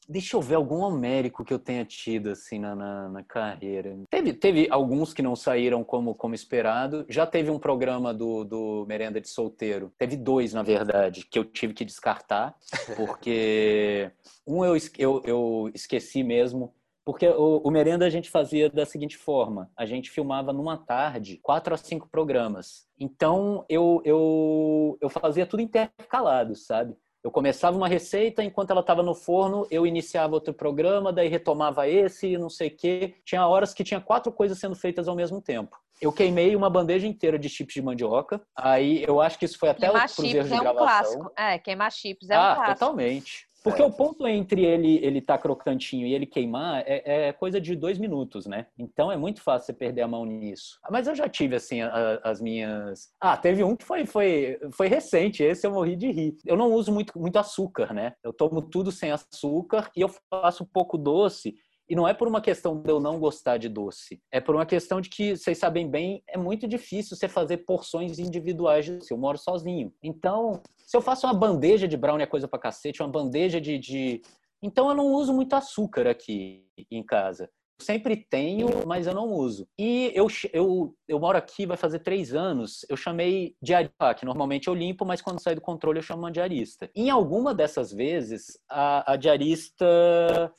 Deixa 0.08 0.36
eu 0.36 0.40
ver 0.40 0.56
algum 0.56 0.80
homérico 0.80 1.44
que 1.44 1.52
eu 1.52 1.58
tenha 1.58 1.84
tido 1.84 2.30
assim 2.30 2.58
na, 2.58 2.74
na, 2.74 3.08
na, 3.08 3.22
carreira. 3.22 3.96
Teve, 4.10 4.34
teve 4.34 4.68
alguns 4.70 5.14
que 5.14 5.22
não 5.22 5.34
saíram 5.34 5.82
como, 5.82 6.14
como 6.14 6.34
esperado. 6.34 7.06
Já 7.08 7.26
teve 7.26 7.50
um 7.50 7.58
programa 7.58 8.12
do, 8.12 8.44
do 8.44 8.84
Merenda 8.86 9.20
de 9.20 9.28
Solteiro. 9.28 9.92
Teve 9.98 10.16
dois, 10.16 10.52
na 10.52 10.62
verdade, 10.62 11.26
que 11.26 11.38
eu 11.38 11.44
tive 11.44 11.72
que 11.72 11.84
descartar, 11.84 12.54
porque 12.96 14.10
um 14.46 14.64
eu, 14.64 14.76
eu, 14.98 15.22
eu 15.24 15.70
esqueci 15.74 16.22
mesmo. 16.22 16.74
Porque 17.04 17.28
o, 17.28 17.60
o, 17.64 17.70
Merenda 17.70 18.06
a 18.06 18.10
gente 18.10 18.30
fazia 18.30 18.70
da 18.70 18.86
seguinte 18.86 19.16
forma: 19.16 19.70
a 19.76 19.84
gente 19.84 20.10
filmava 20.10 20.52
numa 20.52 20.76
tarde 20.76 21.38
quatro 21.42 21.74
a 21.74 21.76
cinco 21.76 22.08
programas. 22.10 22.86
Então 22.98 23.64
eu, 23.68 24.00
eu, 24.04 24.98
eu 25.00 25.08
fazia 25.10 25.46
tudo 25.46 25.60
intercalado, 25.60 26.54
sabe? 26.56 26.94
Eu 27.24 27.30
começava 27.30 27.74
uma 27.74 27.88
receita, 27.88 28.44
enquanto 28.44 28.70
ela 28.70 28.82
estava 28.82 29.02
no 29.02 29.14
forno, 29.14 29.66
eu 29.70 29.86
iniciava 29.86 30.34
outro 30.34 30.52
programa, 30.52 31.10
daí 31.10 31.26
retomava 31.26 31.88
esse, 31.88 32.36
não 32.36 32.50
sei 32.50 32.68
o 32.68 32.76
quê. 32.76 33.14
Tinha 33.24 33.48
horas 33.48 33.72
que 33.72 33.82
tinha 33.82 33.98
quatro 33.98 34.30
coisas 34.30 34.58
sendo 34.58 34.76
feitas 34.76 35.08
ao 35.08 35.16
mesmo 35.16 35.40
tempo. 35.40 35.74
Eu 36.02 36.12
queimei 36.12 36.54
uma 36.54 36.68
bandeja 36.68 37.06
inteira 37.06 37.38
de 37.38 37.48
chips 37.48 37.72
de 37.72 37.80
mandioca. 37.80 38.42
Aí 38.54 39.02
eu 39.04 39.22
acho 39.22 39.38
que 39.38 39.46
isso 39.46 39.58
foi 39.58 39.70
até 39.70 39.86
queimar 39.86 40.04
o 40.04 40.08
chips 40.08 40.52
é 40.52 40.60
um 40.60 40.74
clássico. 40.74 41.32
É, 41.34 41.58
queimar 41.58 41.90
chips 41.90 42.28
é 42.28 42.36
um 42.36 42.42
ah, 42.42 42.54
clássico. 42.56 42.78
totalmente. 42.78 43.48
Porque 43.64 43.82
o 43.82 43.90
ponto 43.90 44.26
entre 44.28 44.62
ele 44.62 45.02
ele 45.02 45.22
tá 45.22 45.38
crocantinho 45.38 46.06
e 46.06 46.12
ele 46.12 46.26
queimar 46.26 46.84
é, 46.86 47.28
é, 47.28 47.32
coisa 47.32 47.58
de 47.58 47.74
dois 47.74 47.98
minutos, 47.98 48.44
né? 48.44 48.66
Então 48.78 49.10
é 49.10 49.16
muito 49.16 49.40
fácil 49.40 49.64
você 49.64 49.72
perder 49.72 50.02
a 50.02 50.08
mão 50.08 50.26
nisso. 50.26 50.78
Mas 50.90 51.06
eu 51.06 51.14
já 51.14 51.26
tive, 51.30 51.56
assim, 51.56 51.80
a, 51.80 52.20
as 52.22 52.42
minhas... 52.42 53.08
Ah, 53.18 53.38
teve 53.38 53.64
um 53.64 53.74
que 53.74 53.84
foi, 53.84 54.04
foi, 54.04 54.58
foi 54.70 54.86
recente, 54.86 55.42
esse 55.42 55.66
eu 55.66 55.72
morri 55.72 55.96
de 55.96 56.10
rir. 56.10 56.36
Eu 56.44 56.58
não 56.58 56.74
uso 56.74 56.92
muito, 56.92 57.18
muito 57.18 57.38
açúcar, 57.38 57.94
né? 57.94 58.12
Eu 58.22 58.34
tomo 58.34 58.60
tudo 58.60 58.92
sem 58.92 59.10
açúcar 59.10 59.90
e 59.96 60.02
eu 60.02 60.10
faço 60.28 60.66
pouco 60.66 60.98
doce 60.98 61.54
e 61.88 61.94
não 61.94 62.08
é 62.08 62.14
por 62.14 62.26
uma 62.26 62.40
questão 62.40 62.80
de 62.80 62.90
eu 62.90 62.98
não 62.98 63.18
gostar 63.18 63.58
de 63.58 63.68
doce, 63.68 64.20
é 64.32 64.40
por 64.40 64.54
uma 64.54 64.66
questão 64.66 65.00
de 65.00 65.08
que, 65.08 65.36
vocês 65.36 65.58
sabem 65.58 65.88
bem, 65.88 66.22
é 66.28 66.38
muito 66.38 66.66
difícil 66.66 67.16
você 67.16 67.28
fazer 67.28 67.58
porções 67.58 68.18
individuais 68.18 68.84
de 68.84 68.92
doce. 68.96 69.12
Eu 69.12 69.18
moro 69.18 69.38
sozinho. 69.38 69.92
Então, 70.02 70.62
se 70.78 70.96
eu 70.96 71.02
faço 71.02 71.26
uma 71.26 71.34
bandeja 71.34 71.86
de 71.86 71.96
brownie 71.96 72.24
é 72.24 72.26
coisa 72.26 72.48
pra 72.48 72.58
cacete, 72.58 73.02
uma 73.02 73.08
bandeja 73.08 73.60
de, 73.60 73.78
de... 73.78 74.22
Então 74.62 74.88
eu 74.88 74.94
não 74.94 75.12
uso 75.12 75.32
muito 75.32 75.54
açúcar 75.54 76.06
aqui 76.06 76.66
em 76.90 77.02
casa 77.02 77.50
sempre 77.78 78.16
tenho, 78.16 78.86
mas 78.86 79.06
eu 79.06 79.14
não 79.14 79.30
uso. 79.30 79.66
E 79.78 80.12
eu, 80.14 80.26
eu, 80.52 80.94
eu 81.08 81.18
moro 81.18 81.36
aqui, 81.36 81.66
vai 81.66 81.76
fazer 81.76 81.98
três 82.00 82.34
anos, 82.34 82.84
eu 82.88 82.96
chamei 82.96 83.54
diarista, 83.60 84.14
que 84.14 84.24
normalmente 84.24 84.68
eu 84.68 84.74
limpo, 84.74 85.04
mas 85.04 85.20
quando 85.20 85.42
sai 85.42 85.54
do 85.54 85.60
controle 85.60 85.98
eu 85.98 86.02
chamo 86.02 86.22
uma 86.22 86.32
diarista. 86.32 86.90
Em 86.94 87.10
alguma 87.10 87.54
dessas 87.54 87.92
vezes, 87.92 88.58
a, 88.68 89.12
a 89.12 89.16
diarista 89.16 89.84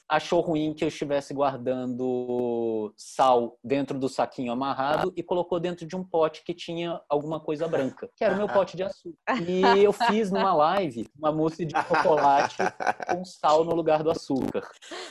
achou 0.09 0.41
ruim 0.41 0.73
que 0.73 0.83
eu 0.83 0.87
estivesse 0.87 1.33
guardando 1.33 2.93
sal 2.95 3.57
dentro 3.63 3.97
do 3.97 4.09
saquinho 4.09 4.51
amarrado 4.51 5.11
e 5.15 5.23
colocou 5.23 5.59
dentro 5.59 5.85
de 5.85 5.95
um 5.95 6.03
pote 6.03 6.43
que 6.43 6.53
tinha 6.53 7.01
alguma 7.09 7.39
coisa 7.39 7.67
branca, 7.67 8.09
que 8.15 8.23
era 8.23 8.33
o 8.33 8.37
meu 8.37 8.47
pote 8.47 8.77
de 8.77 8.83
açúcar. 8.83 9.15
E 9.47 9.83
eu 9.83 9.91
fiz 9.91 10.31
numa 10.31 10.53
live 10.53 11.07
uma 11.17 11.31
mousse 11.31 11.65
de 11.65 11.73
chocolate 11.73 12.57
com 13.09 13.23
sal 13.25 13.63
no 13.63 13.73
lugar 13.73 14.03
do 14.03 14.11
açúcar. 14.11 14.67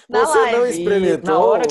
Na 0.09 0.25
Você 0.25 0.39
live. 0.39 0.57
não 0.57 0.67
experimentou? 0.67 1.35
na 1.35 1.39
hora 1.39 1.65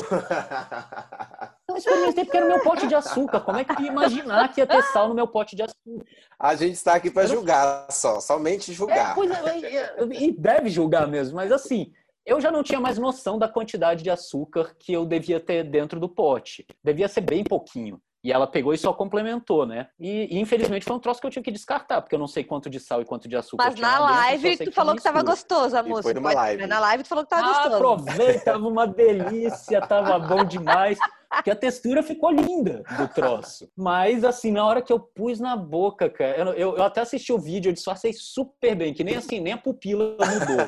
Não 1.68 1.76
experimentei 1.76 2.24
porque 2.24 2.36
era 2.36 2.46
o 2.46 2.48
meu 2.48 2.62
pote 2.62 2.86
de 2.86 2.94
açúcar. 2.94 3.40
Como 3.40 3.58
é 3.58 3.64
que 3.64 3.72
eu 3.72 3.80
ia 3.80 3.90
imaginar 3.90 4.52
que 4.52 4.60
ia 4.60 4.66
ter 4.66 4.82
sal 4.84 5.08
no 5.08 5.14
meu 5.14 5.26
pote 5.26 5.56
de 5.56 5.62
açúcar? 5.62 6.06
A 6.38 6.54
gente 6.54 6.74
está 6.74 6.94
aqui 6.94 7.10
para 7.10 7.26
julgar 7.26 7.90
só, 7.90 8.20
somente 8.20 8.72
julgar. 8.72 9.16
É, 9.64 9.76
é, 9.76 9.94
e 10.12 10.32
deve 10.32 10.68
julgar 10.68 11.06
mesmo, 11.08 11.36
mas 11.36 11.50
assim, 11.50 11.92
eu 12.24 12.40
já 12.40 12.50
não 12.50 12.62
tinha 12.62 12.80
mais 12.80 12.98
noção 12.98 13.38
da 13.38 13.48
quantidade 13.48 14.02
de 14.02 14.10
açúcar 14.10 14.74
que 14.78 14.92
eu 14.92 15.04
devia 15.04 15.40
ter 15.40 15.64
dentro 15.64 15.98
do 15.98 16.08
pote. 16.08 16.66
Devia 16.82 17.08
ser 17.08 17.20
bem 17.20 17.44
pouquinho. 17.44 18.00
E 18.24 18.32
ela 18.32 18.46
pegou 18.46 18.72
e 18.72 18.78
só 18.78 18.90
complementou, 18.90 19.66
né? 19.66 19.88
E, 20.00 20.34
e, 20.34 20.40
infelizmente 20.40 20.82
foi 20.82 20.96
um 20.96 20.98
troço 20.98 21.20
que 21.20 21.26
eu 21.26 21.30
tive 21.30 21.44
que 21.44 21.50
descartar, 21.50 22.00
porque 22.00 22.14
eu 22.14 22.18
não 22.18 22.26
sei 22.26 22.42
quanto 22.42 22.70
de 22.70 22.80
sal 22.80 23.02
e 23.02 23.04
quanto 23.04 23.28
de 23.28 23.36
açúcar 23.36 23.66
Mas 23.66 23.78
na 23.78 23.98
live 23.98 24.56
tu 24.64 24.72
falou 24.72 24.94
que 24.94 25.00
estava 25.00 25.22
gostoso 25.22 25.76
a 25.76 25.82
música. 25.82 26.02
Foi 26.04 26.14
numa 26.14 26.32
live. 26.32 26.66
Na 26.66 26.80
live 26.80 27.02
tu 27.02 27.08
falou 27.10 27.24
que 27.24 27.28
tava 27.28 27.42
ah, 27.42 27.48
gostoso. 27.48 27.76
Aproveita, 27.76 28.44
tava 28.52 28.66
uma 28.66 28.86
delícia, 28.86 29.78
tava 29.82 30.18
bom 30.18 30.42
demais. 30.42 30.98
Porque 31.34 31.50
a 31.50 31.56
textura 31.56 32.02
ficou 32.02 32.30
linda 32.30 32.82
do 32.96 33.08
troço. 33.08 33.70
Mas, 33.76 34.24
assim, 34.24 34.52
na 34.52 34.64
hora 34.64 34.82
que 34.82 34.92
eu 34.92 35.00
pus 35.00 35.40
na 35.40 35.56
boca, 35.56 36.08
cara, 36.08 36.36
eu, 36.38 36.46
eu, 36.54 36.76
eu 36.76 36.82
até 36.82 37.00
assisti 37.00 37.32
o 37.32 37.38
vídeo, 37.38 37.70
eu 37.70 37.72
disfarcei 37.72 38.12
super 38.12 38.74
bem, 38.74 38.94
que 38.94 39.04
nem 39.04 39.16
assim, 39.16 39.40
nem 39.40 39.52
a 39.52 39.58
pupila 39.58 40.16
mudou. 40.16 40.66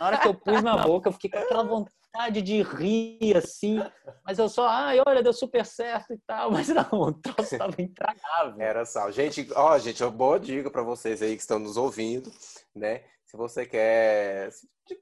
Na 0.00 0.06
hora 0.06 0.18
que 0.18 0.28
eu 0.28 0.34
pus 0.34 0.62
na 0.62 0.76
boca, 0.76 1.08
eu 1.08 1.12
fiquei 1.12 1.30
com 1.30 1.38
aquela 1.38 1.62
vontade 1.62 2.42
de 2.42 2.62
rir, 2.62 3.36
assim. 3.36 3.82
Mas 4.24 4.38
eu 4.38 4.48
só, 4.48 4.66
ai, 4.68 5.00
olha, 5.06 5.22
deu 5.22 5.32
super 5.32 5.64
certo 5.64 6.12
e 6.12 6.18
tal. 6.26 6.50
Mas 6.52 6.68
não, 6.68 6.86
o 6.92 7.12
troço 7.12 7.56
tava 7.56 7.80
intragável. 7.80 8.60
Era 8.60 8.84
sal. 8.84 9.12
Gente, 9.12 9.48
ó, 9.54 9.78
gente, 9.78 10.02
uma 10.02 10.10
boa 10.10 10.40
dica 10.40 10.70
para 10.70 10.82
vocês 10.82 11.22
aí 11.22 11.34
que 11.36 11.42
estão 11.42 11.58
nos 11.58 11.76
ouvindo, 11.76 12.30
né? 12.74 13.02
Se 13.26 13.36
você 13.36 13.66
quer, 13.66 14.50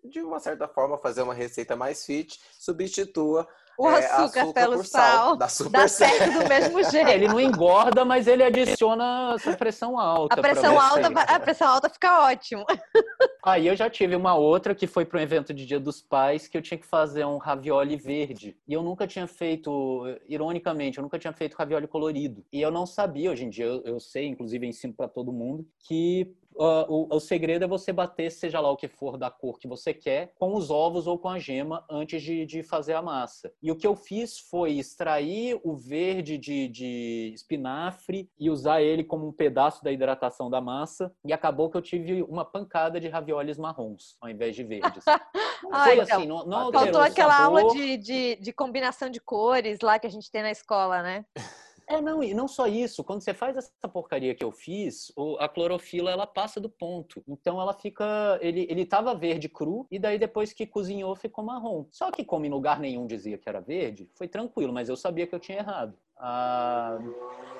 de 0.03 0.20
uma 0.20 0.41
certa 0.41 0.66
forma, 0.66 0.99
fazer 0.99 1.22
uma 1.22 1.35
receita 1.35 1.76
mais 1.76 2.05
fit, 2.05 2.41
substitua 2.59 3.47
o 3.79 3.89
é, 3.89 3.99
açúcar, 3.99 4.43
açúcar 4.43 4.53
pelo 4.53 4.85
sal, 4.85 5.37
dá 5.37 5.49
super 5.49 5.70
dá 5.70 5.89
certo 5.89 6.33
do 6.33 6.49
mesmo 6.49 6.83
jeito. 6.91 7.09
Ele 7.09 7.29
não 7.29 7.41
engorda, 7.41 8.05
mas 8.05 8.27
ele 8.27 8.43
adiciona 8.43 9.35
a 9.35 9.57
pressão 9.57 9.99
alta. 9.99 10.35
A 10.35 10.43
pressão 10.43 10.81
alta, 10.81 11.09
a 11.09 11.41
pressão 11.41 11.68
alta 11.68 11.89
fica 11.89 12.27
ótimo. 12.27 12.64
Aí 13.45 13.66
eu 13.66 13.77
já 13.77 13.91
tive 13.91 14.16
uma 14.16 14.35
outra 14.35 14.75
que 14.75 14.87
foi 14.87 15.05
para 15.05 15.18
um 15.18 15.22
evento 15.22 15.53
de 15.53 15.66
Dia 15.66 15.79
dos 15.79 16.01
Pais 16.01 16.49
que 16.49 16.57
eu 16.57 16.62
tinha 16.62 16.79
que 16.79 16.87
fazer 16.87 17.25
um 17.27 17.37
ravioli 17.37 17.97
verde. 17.97 18.57
E 18.66 18.72
eu 18.72 18.83
nunca 18.83 19.07
tinha 19.07 19.27
feito, 19.27 20.05
ironicamente, 20.27 20.99
eu 20.99 21.03
nunca 21.03 21.18
tinha 21.18 21.33
feito 21.33 21.55
ravioli 21.55 21.87
colorido. 21.87 22.45
E 22.53 22.62
eu 22.62 22.70
não 22.70 22.87
sabia, 22.87 23.31
hoje 23.31 23.45
em 23.45 23.51
dia 23.51 23.66
eu, 23.66 23.83
eu 23.85 24.01
sei, 24.01 24.27
inclusive 24.29 24.66
ensino 24.66 24.95
para 24.95 25.09
todo 25.09 25.33
mundo, 25.33 25.66
que 25.81 26.35
Uh, 26.55 26.87
o, 26.89 27.17
o, 27.17 27.21
segredo 27.21 27.65
é 27.65 27.69
você 27.69 27.93
bater, 27.93 28.31
seja 28.31 28.61
lá 28.61 28.71
o 28.71 28.77
que 28.77 28.87
for 28.87 29.19
da 29.19 29.31
cor 29.31 29.59
que 29.59 29.67
você 29.67 29.93
quer, 29.93 30.33
com 30.39 30.55
os 30.55 30.71
ovos 30.71 31.07
ou 31.07 31.19
com 31.19 31.29
a 31.29 31.39
gema 31.39 31.85
antes 31.91 32.23
de, 32.23 32.47
de 32.47 32.63
fazer 32.63 32.95
a 32.95 33.03
massa. 33.03 33.53
E 33.61 33.73
o 33.73 33.77
que 33.77 33.87
eu 33.87 33.97
fiz 33.97 34.39
foi 34.39 34.73
extrair 34.73 35.61
o 35.65 35.75
verde 35.75 36.39
de, 36.39 36.69
de 36.69 37.33
espinafre 37.35 38.31
e 38.39 38.51
usar 38.51 38.83
ele 38.83 39.03
como 39.03 39.27
um 39.27 39.33
pedaço 39.33 39.83
da 39.83 39.91
hidratação 39.91 40.49
da 40.49 40.61
massa. 40.61 41.13
E 41.25 41.33
acabou 41.33 41.69
que 41.69 41.77
eu 41.77 41.83
tive 41.83 42.23
uma 42.23 42.45
pancada 42.45 43.01
de 43.01 43.09
raviolis 43.09 43.59
marrons 43.59 44.17
ao 44.21 44.29
invés 44.29 44.55
de 44.55 44.63
verdes. 44.63 45.05
ah, 45.09 45.85
foi 45.85 45.99
então, 45.99 46.19
assim, 46.19 46.27
não, 46.27 46.47
não 46.47 46.73
Faltou 46.73 47.01
aquela 47.01 47.37
sabor. 47.37 47.61
aula 47.61 47.75
de, 47.75 47.97
de, 47.97 48.37
de 48.37 48.53
combinação 48.53 49.11
de 49.11 49.21
cores 49.21 49.81
lá 49.81 49.99
que 49.99 50.07
a 50.07 50.11
gente 50.11 50.31
tem 50.31 50.43
na 50.43 50.51
escola, 50.51 51.03
né? 51.03 51.25
É, 51.87 52.01
não, 52.01 52.22
e 52.22 52.32
não 52.35 52.49
só 52.49 52.66
isso. 52.66 53.05
Quando 53.05 53.22
você 53.22 53.35
faz 53.35 53.57
essa 53.57 53.89
porcaria 53.93 54.35
que 54.35 54.45
eu 54.45 54.51
fiz, 54.51 55.12
a 55.39 55.49
clorofila 55.49 56.11
ela 56.11 56.26
passa 56.26 56.61
do 56.61 56.68
ponto. 56.68 57.22
Então 57.28 57.61
ela 57.61 57.72
fica. 57.72 58.39
Ele, 58.41 58.66
ele 58.70 58.87
tava 58.87 59.14
verde 59.14 59.49
cru, 59.49 59.87
e 59.91 59.99
daí 59.99 60.18
depois 60.18 60.53
que 60.53 60.66
cozinhou 60.66 61.14
ficou 61.14 61.45
marrom. 61.45 61.87
Só 61.91 62.11
que, 62.11 62.24
como 62.24 62.47
em 62.47 62.51
lugar 62.51 62.80
nenhum 62.80 63.07
dizia 63.07 63.39
que 63.39 63.49
era 63.49 63.61
verde, 63.61 64.09
foi 64.14 64.28
tranquilo, 64.28 64.72
mas 64.72 64.89
eu 64.89 64.97
sabia 64.97 65.26
que 65.26 65.35
eu 65.35 65.41
tinha 65.41 65.59
errado. 65.59 65.97
Ah, 66.16 66.99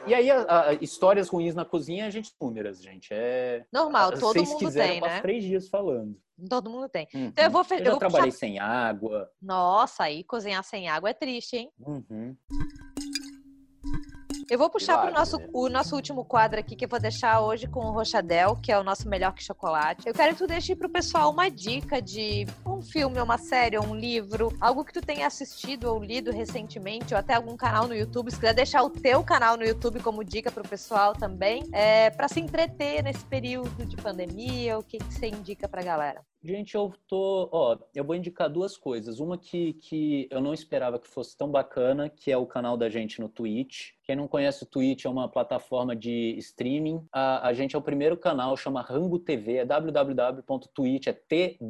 e 0.07 0.15
aí, 0.15 0.31
a, 0.31 0.69
a, 0.69 0.73
histórias 0.75 1.29
ruins 1.29 1.55
na 1.55 1.65
cozinha, 1.65 2.07
a 2.07 2.11
gente 2.11 2.33
númeras, 2.41 2.83
gente. 2.83 3.09
É. 3.11 3.65
Normal, 3.73 4.13
todo 4.13 4.21
vocês 4.21 4.49
mundo 4.49 4.73
tem, 4.73 5.01
né? 5.01 5.21
três 5.21 5.45
dias 5.45 5.69
falando. 5.69 6.17
Todo 6.49 6.71
mundo 6.71 6.89
tem. 6.89 7.07
Uhum. 7.15 7.27
Então 7.27 7.45
eu 7.45 7.51
vou 7.51 7.65
Eu 7.71 7.79
eu 7.79 7.91
vou 7.93 7.99
trabalhei 7.99 8.31
puxar... 8.31 8.39
sem 8.39 8.59
água. 8.59 9.31
Nossa, 9.41 10.05
aí 10.05 10.25
cozinhar 10.25 10.63
sem 10.65 10.89
água 10.89 11.11
é 11.11 11.15
triste, 11.15 11.57
hein? 11.57 11.71
Uhum. 11.79 12.37
Eu 14.51 14.59
vou 14.59 14.69
puxar 14.69 14.99
para 14.99 15.11
o 15.11 15.15
nosso, 15.15 15.39
o 15.53 15.69
nosso 15.69 15.97
último 15.97 16.25
quadro 16.25 16.61
aqui, 16.61 16.77
que 16.77 16.85
eu 16.85 16.89
vou 16.89 17.01
deixar 17.01 17.41
hoje 17.41 17.67
com 17.67 17.81
o 17.81 17.93
Rochadel, 17.93 18.57
que 18.57 18.71
é 18.71 18.79
o 18.79 18.85
nosso 18.85 19.09
melhor 19.09 19.33
que 19.33 19.43
chocolate. 19.43 20.07
Eu 20.07 20.13
quero 20.13 20.33
que 20.33 20.39
tu 20.39 20.47
deixe 20.47 20.77
para 20.77 20.87
o 20.87 20.91
pessoal 20.91 21.31
uma 21.31 21.51
dica 21.51 22.01
de 22.01 22.47
um 22.67 22.83
filme, 22.83 23.21
uma 23.21 23.39
série, 23.39 23.79
um 23.79 23.95
livro, 23.95 24.55
algo 24.61 24.85
que 24.85 24.93
tu 24.93 25.01
tenha 25.01 25.27
assistido 25.27 25.85
ou 25.85 26.03
lido 26.03 26.31
recentemente, 26.31 27.15
ou 27.15 27.21
até 27.21 27.35
algum 27.35 27.57
canal 27.57 27.89
no 27.89 27.95
YouTube. 27.95 28.31
Se 28.31 28.37
quiser 28.37 28.55
deixar 28.55 28.83
o 28.83 28.91
teu 28.91 29.23
canal 29.25 29.57
no 29.57 29.65
YouTube 29.65 30.01
como 30.01 30.25
dica 30.25 30.51
para 30.51 30.63
o 30.63 30.69
pessoal 30.69 31.15
também, 31.15 31.65
é, 31.73 32.11
para 32.11 32.29
se 32.29 32.41
entreter 32.41 33.03
nesse 33.03 33.25
período 33.25 33.87
de 33.87 33.97
pandemia, 33.97 34.79
o 34.79 34.83
que, 34.83 34.99
que 34.99 35.15
você 35.15 35.29
indica 35.29 35.69
para 35.69 35.81
a 35.81 35.85
galera? 35.85 36.34
Gente, 36.45 36.75
eu 36.75 36.93
tô, 37.09 37.49
ó, 37.51 37.79
eu 37.95 38.05
vou 38.05 38.15
indicar 38.15 38.51
duas 38.51 38.77
coisas. 38.77 39.19
Uma 39.19 39.39
que, 39.39 39.73
que 39.75 40.29
eu 40.31 40.43
não 40.43 40.53
esperava 40.53 40.99
que 40.99 41.09
fosse 41.09 41.35
tão 41.35 41.51
bacana, 41.51 42.11
que 42.11 42.31
é 42.31 42.37
o 42.37 42.45
canal 42.45 42.77
da 42.77 42.91
gente 42.91 43.19
no 43.19 43.31
Twitch. 43.31 43.93
Quem 44.05 44.15
não 44.15 44.29
conhece 44.29 44.63
o 44.63 44.67
Twitch 44.67 45.07
é 45.07 45.09
uma 45.09 45.27
plataforma 45.27 45.97
de 45.97 46.35
streaming. 46.37 47.03
A, 47.11 47.49
a 47.49 47.55
gente 47.55 47.75
é 47.75 47.79
o 47.79 47.83
primeiro 47.83 48.19
canal, 48.19 48.55
chama 48.59 48.83
Rango 48.83 49.19
TV, 49.19 49.57
é 49.57 49.65
www.twitch, 49.65 51.07
é 51.07 51.15
T-W-I-T-C-H, 51.15 51.63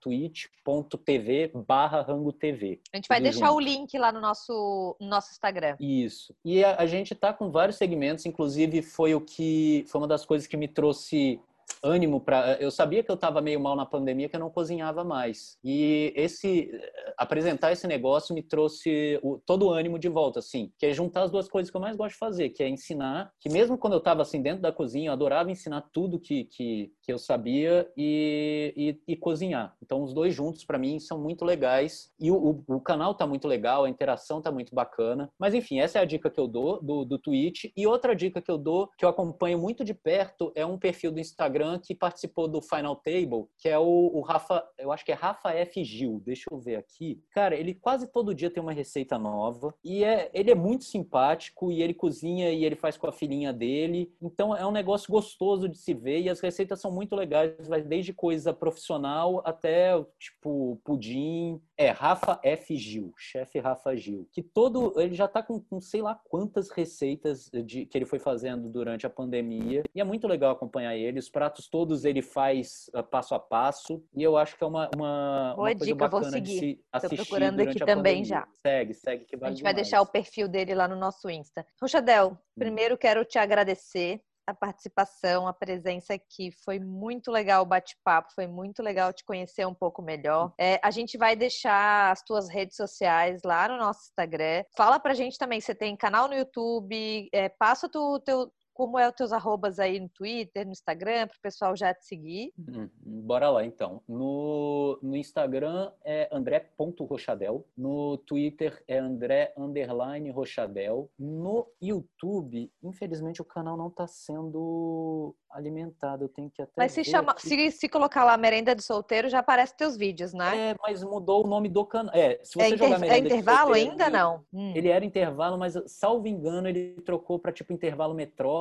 twitch.tv 0.00 1.52
barra 1.66 2.00
Rango 2.00 2.32
TV. 2.32 2.80
A 2.90 2.96
gente 2.96 3.08
vai 3.08 3.20
deixar 3.20 3.48
junto. 3.48 3.56
o 3.56 3.60
link 3.60 3.98
lá 3.98 4.10
no 4.10 4.20
nosso, 4.20 4.96
no 4.98 5.08
nosso 5.08 5.30
Instagram. 5.30 5.76
Isso. 5.78 6.34
E 6.42 6.64
a, 6.64 6.76
a 6.76 6.86
gente 6.86 7.14
tá 7.14 7.34
com 7.34 7.50
vários 7.50 7.76
segmentos, 7.76 8.24
inclusive 8.24 8.80
foi 8.80 9.14
o 9.14 9.20
que 9.20 9.84
foi 9.88 10.00
uma 10.00 10.08
das 10.08 10.24
coisas 10.24 10.48
que 10.48 10.56
me 10.56 10.66
trouxe 10.66 11.38
ânimo 11.82 12.20
para. 12.20 12.56
Eu 12.60 12.70
sabia 12.70 13.02
que 13.02 13.10
eu 13.10 13.14
estava 13.14 13.40
meio 13.40 13.60
mal 13.60 13.76
na 13.76 13.86
pandemia, 13.86 14.28
que 14.28 14.36
eu 14.36 14.40
não 14.40 14.50
cozinhava 14.50 15.04
mais. 15.04 15.56
E 15.64 16.12
esse 16.16 16.70
apresentar 17.16 17.72
esse 17.72 17.86
negócio 17.86 18.34
me 18.34 18.42
trouxe 18.42 19.18
o, 19.22 19.38
todo 19.44 19.66
o 19.66 19.70
ânimo 19.70 19.98
de 19.98 20.08
volta, 20.08 20.38
assim, 20.38 20.72
que 20.78 20.86
é 20.86 20.92
juntar 20.92 21.22
as 21.22 21.30
duas 21.30 21.48
coisas 21.48 21.70
que 21.70 21.76
eu 21.76 21.80
mais 21.80 21.96
gosto 21.96 22.12
de 22.12 22.18
fazer, 22.18 22.50
que 22.50 22.62
é 22.62 22.68
ensinar. 22.68 23.32
Que 23.40 23.48
mesmo 23.48 23.78
quando 23.78 23.94
eu 23.94 23.98
estava 23.98 24.22
assim 24.22 24.40
dentro 24.40 24.62
da 24.62 24.72
cozinha, 24.72 25.08
eu 25.08 25.12
adorava 25.12 25.50
ensinar 25.50 25.88
tudo 25.92 26.20
que, 26.20 26.44
que, 26.44 26.92
que 27.02 27.12
eu 27.12 27.18
sabia 27.18 27.90
e, 27.96 28.72
e, 29.06 29.12
e 29.12 29.16
cozinhar. 29.16 29.76
Então, 29.82 30.02
os 30.02 30.12
dois 30.14 30.34
juntos 30.34 30.64
para 30.64 30.78
mim 30.78 30.98
são 30.98 31.20
muito 31.20 31.44
legais. 31.44 32.12
E 32.20 32.30
o, 32.30 32.62
o, 32.68 32.76
o 32.76 32.80
canal 32.80 33.14
tá 33.14 33.26
muito 33.26 33.46
legal, 33.48 33.84
a 33.84 33.90
interação 33.90 34.40
tá 34.40 34.50
muito 34.50 34.74
bacana. 34.74 35.30
Mas 35.38 35.54
enfim, 35.54 35.80
essa 35.80 35.98
é 35.98 36.02
a 36.02 36.04
dica 36.04 36.30
que 36.30 36.40
eu 36.40 36.46
dou 36.46 36.82
do, 36.82 37.04
do 37.04 37.18
Twitch. 37.18 37.64
E 37.76 37.86
outra 37.86 38.14
dica 38.14 38.40
que 38.40 38.50
eu 38.50 38.58
dou, 38.58 38.88
que 38.96 39.04
eu 39.04 39.08
acompanho 39.08 39.58
muito 39.58 39.84
de 39.84 39.94
perto, 39.94 40.52
é 40.54 40.64
um 40.64 40.78
perfil 40.78 41.12
do 41.12 41.20
Instagram 41.20 41.57
Instagram 41.58 41.78
que 41.78 41.94
participou 41.94 42.46
do 42.46 42.62
Final 42.62 42.96
Table, 42.96 43.46
que 43.58 43.68
é 43.68 43.78
o, 43.78 44.10
o, 44.14 44.20
Rafa, 44.20 44.64
eu 44.78 44.92
acho 44.92 45.04
que 45.04 45.12
é 45.12 45.14
Rafa 45.14 45.50
F. 45.50 45.84
Gil. 45.84 46.22
Deixa 46.24 46.44
eu 46.50 46.58
ver 46.58 46.76
aqui. 46.76 47.20
Cara, 47.30 47.56
ele 47.56 47.74
quase 47.74 48.06
todo 48.06 48.34
dia 48.34 48.50
tem 48.50 48.62
uma 48.62 48.72
receita 48.72 49.18
nova 49.18 49.74
e 49.84 50.04
é, 50.04 50.30
ele 50.32 50.50
é 50.50 50.54
muito 50.54 50.84
simpático 50.84 51.72
e 51.72 51.82
ele 51.82 51.94
cozinha 51.94 52.50
e 52.50 52.64
ele 52.64 52.76
faz 52.76 52.96
com 52.96 53.06
a 53.06 53.12
filhinha 53.12 53.52
dele. 53.52 54.12
Então 54.20 54.54
é 54.56 54.64
um 54.66 54.72
negócio 54.72 55.10
gostoso 55.10 55.68
de 55.68 55.76
se 55.76 55.92
ver 55.92 56.20
e 56.20 56.30
as 56.30 56.40
receitas 56.40 56.80
são 56.80 56.90
muito 56.90 57.16
legais, 57.16 57.66
vai 57.66 57.82
desde 57.82 58.12
coisa 58.12 58.52
profissional 58.52 59.42
até 59.44 59.92
tipo 60.18 60.80
pudim. 60.84 61.60
É 61.80 61.90
Rafa 61.90 62.40
F. 62.42 62.76
Gil, 62.76 63.14
chefe 63.16 63.60
Rafa 63.60 63.94
Gil, 63.94 64.28
que 64.32 64.42
todo 64.42 65.00
ele 65.00 65.14
já 65.14 65.28
tá 65.28 65.40
com, 65.40 65.60
com 65.60 65.80
sei 65.80 66.02
lá 66.02 66.20
quantas 66.28 66.70
receitas 66.70 67.48
de, 67.64 67.86
que 67.86 67.96
ele 67.96 68.04
foi 68.04 68.18
fazendo 68.18 68.68
durante 68.68 69.06
a 69.06 69.10
pandemia 69.10 69.84
e 69.94 70.00
é 70.00 70.04
muito 70.04 70.26
legal 70.26 70.50
acompanhar 70.50 70.96
ele. 70.96 71.20
Os 71.20 71.30
pratos 71.30 71.68
todos 71.68 72.04
ele 72.04 72.20
faz 72.20 72.90
uh, 72.96 73.02
passo 73.04 73.32
a 73.32 73.38
passo 73.38 74.02
e 74.12 74.24
eu 74.24 74.36
acho 74.36 74.56
que 74.58 74.64
é 74.64 74.66
uma, 74.66 74.90
uma, 74.96 75.52
Boa 75.54 75.68
uma 75.68 75.74
dica, 75.76 76.08
vou 76.08 76.24
seguir. 76.24 76.80
Estou 76.92 77.10
procurando 77.16 77.60
aqui 77.60 77.78
também 77.78 78.24
já. 78.24 78.48
Segue, 78.60 78.94
segue 78.94 79.24
que 79.24 79.36
vale 79.36 79.46
A 79.46 79.50
gente 79.50 79.58
demais. 79.58 79.74
vai 79.74 79.74
deixar 79.74 80.00
o 80.00 80.06
perfil 80.06 80.48
dele 80.48 80.74
lá 80.74 80.88
no 80.88 80.96
nosso 80.96 81.30
Insta. 81.30 81.64
Rochadel, 81.80 82.32
hum. 82.32 82.36
primeiro 82.58 82.98
quero 82.98 83.24
te 83.24 83.38
agradecer 83.38 84.20
a 84.48 84.54
participação, 84.54 85.46
a 85.46 85.52
presença 85.52 86.14
aqui. 86.14 86.50
Foi 86.64 86.80
muito 86.80 87.30
legal 87.30 87.62
o 87.62 87.66
bate-papo, 87.66 88.32
foi 88.34 88.46
muito 88.46 88.82
legal 88.82 89.12
te 89.12 89.22
conhecer 89.22 89.66
um 89.66 89.74
pouco 89.74 90.00
melhor. 90.00 90.54
É, 90.58 90.80
a 90.82 90.90
gente 90.90 91.18
vai 91.18 91.36
deixar 91.36 92.10
as 92.10 92.22
tuas 92.22 92.48
redes 92.48 92.74
sociais 92.74 93.42
lá 93.44 93.68
no 93.68 93.76
nosso 93.76 94.08
Instagram. 94.08 94.64
Fala 94.74 94.98
pra 94.98 95.12
gente 95.12 95.36
também, 95.36 95.60
você 95.60 95.74
tem 95.74 95.94
canal 95.94 96.28
no 96.28 96.34
YouTube, 96.34 97.28
é, 97.30 97.50
passa 97.50 97.86
o 97.86 98.18
teu, 98.18 98.50
como 98.78 98.96
é 98.96 99.08
os 99.08 99.14
teus 99.16 99.32
arrobas 99.32 99.80
aí 99.80 99.98
no 99.98 100.08
Twitter, 100.08 100.64
no 100.64 100.70
Instagram, 100.70 101.26
para 101.26 101.36
o 101.36 101.40
pessoal 101.42 101.76
já 101.76 101.92
te 101.92 102.06
seguir? 102.06 102.52
Hum, 102.56 102.88
bora 103.04 103.50
lá, 103.50 103.64
então. 103.64 104.00
No, 104.06 104.96
no 105.02 105.16
Instagram 105.16 105.90
é 106.04 106.28
andré.rochadel. 106.30 107.66
No 107.76 108.16
Twitter 108.18 108.80
é 108.86 108.98
andré 108.98 109.52
underline 109.58 110.30
rochadel. 110.30 111.10
No 111.18 111.66
YouTube, 111.82 112.70
infelizmente, 112.80 113.42
o 113.42 113.44
canal 113.44 113.76
não 113.76 113.88
está 113.88 114.06
sendo 114.06 115.34
alimentado. 115.50 116.24
Eu 116.24 116.28
tenho 116.28 116.48
que 116.48 116.62
até. 116.62 116.72
Mas 116.76 116.92
se, 116.92 117.02
chama, 117.02 117.34
se, 117.36 117.72
se 117.72 117.88
colocar 117.88 118.24
lá 118.24 118.36
merenda 118.36 118.76
de 118.76 118.82
solteiro, 118.84 119.28
já 119.28 119.40
aparece 119.40 119.76
teus 119.76 119.96
vídeos, 119.96 120.32
né? 120.32 120.70
É, 120.70 120.74
mas 120.80 121.02
mudou 121.02 121.44
o 121.44 121.48
nome 121.48 121.68
do 121.68 121.84
canal. 121.84 122.14
É, 122.14 122.38
se 122.44 122.54
você 122.54 122.74
é, 122.74 122.76
jogar 122.76 123.00
merenda 123.00 123.16
é 123.16 123.18
intervalo 123.18 123.74
solteiro, 123.74 123.90
ainda 123.90 124.04
ele, 124.04 124.12
não? 124.12 124.44
Hum. 124.52 124.72
Ele 124.76 124.88
era 124.88 125.04
intervalo, 125.04 125.58
mas 125.58 125.74
salvo 125.86 126.28
engano, 126.28 126.68
ele 126.68 126.94
trocou 127.04 127.40
para 127.40 127.50
tipo 127.50 127.72
intervalo 127.72 128.14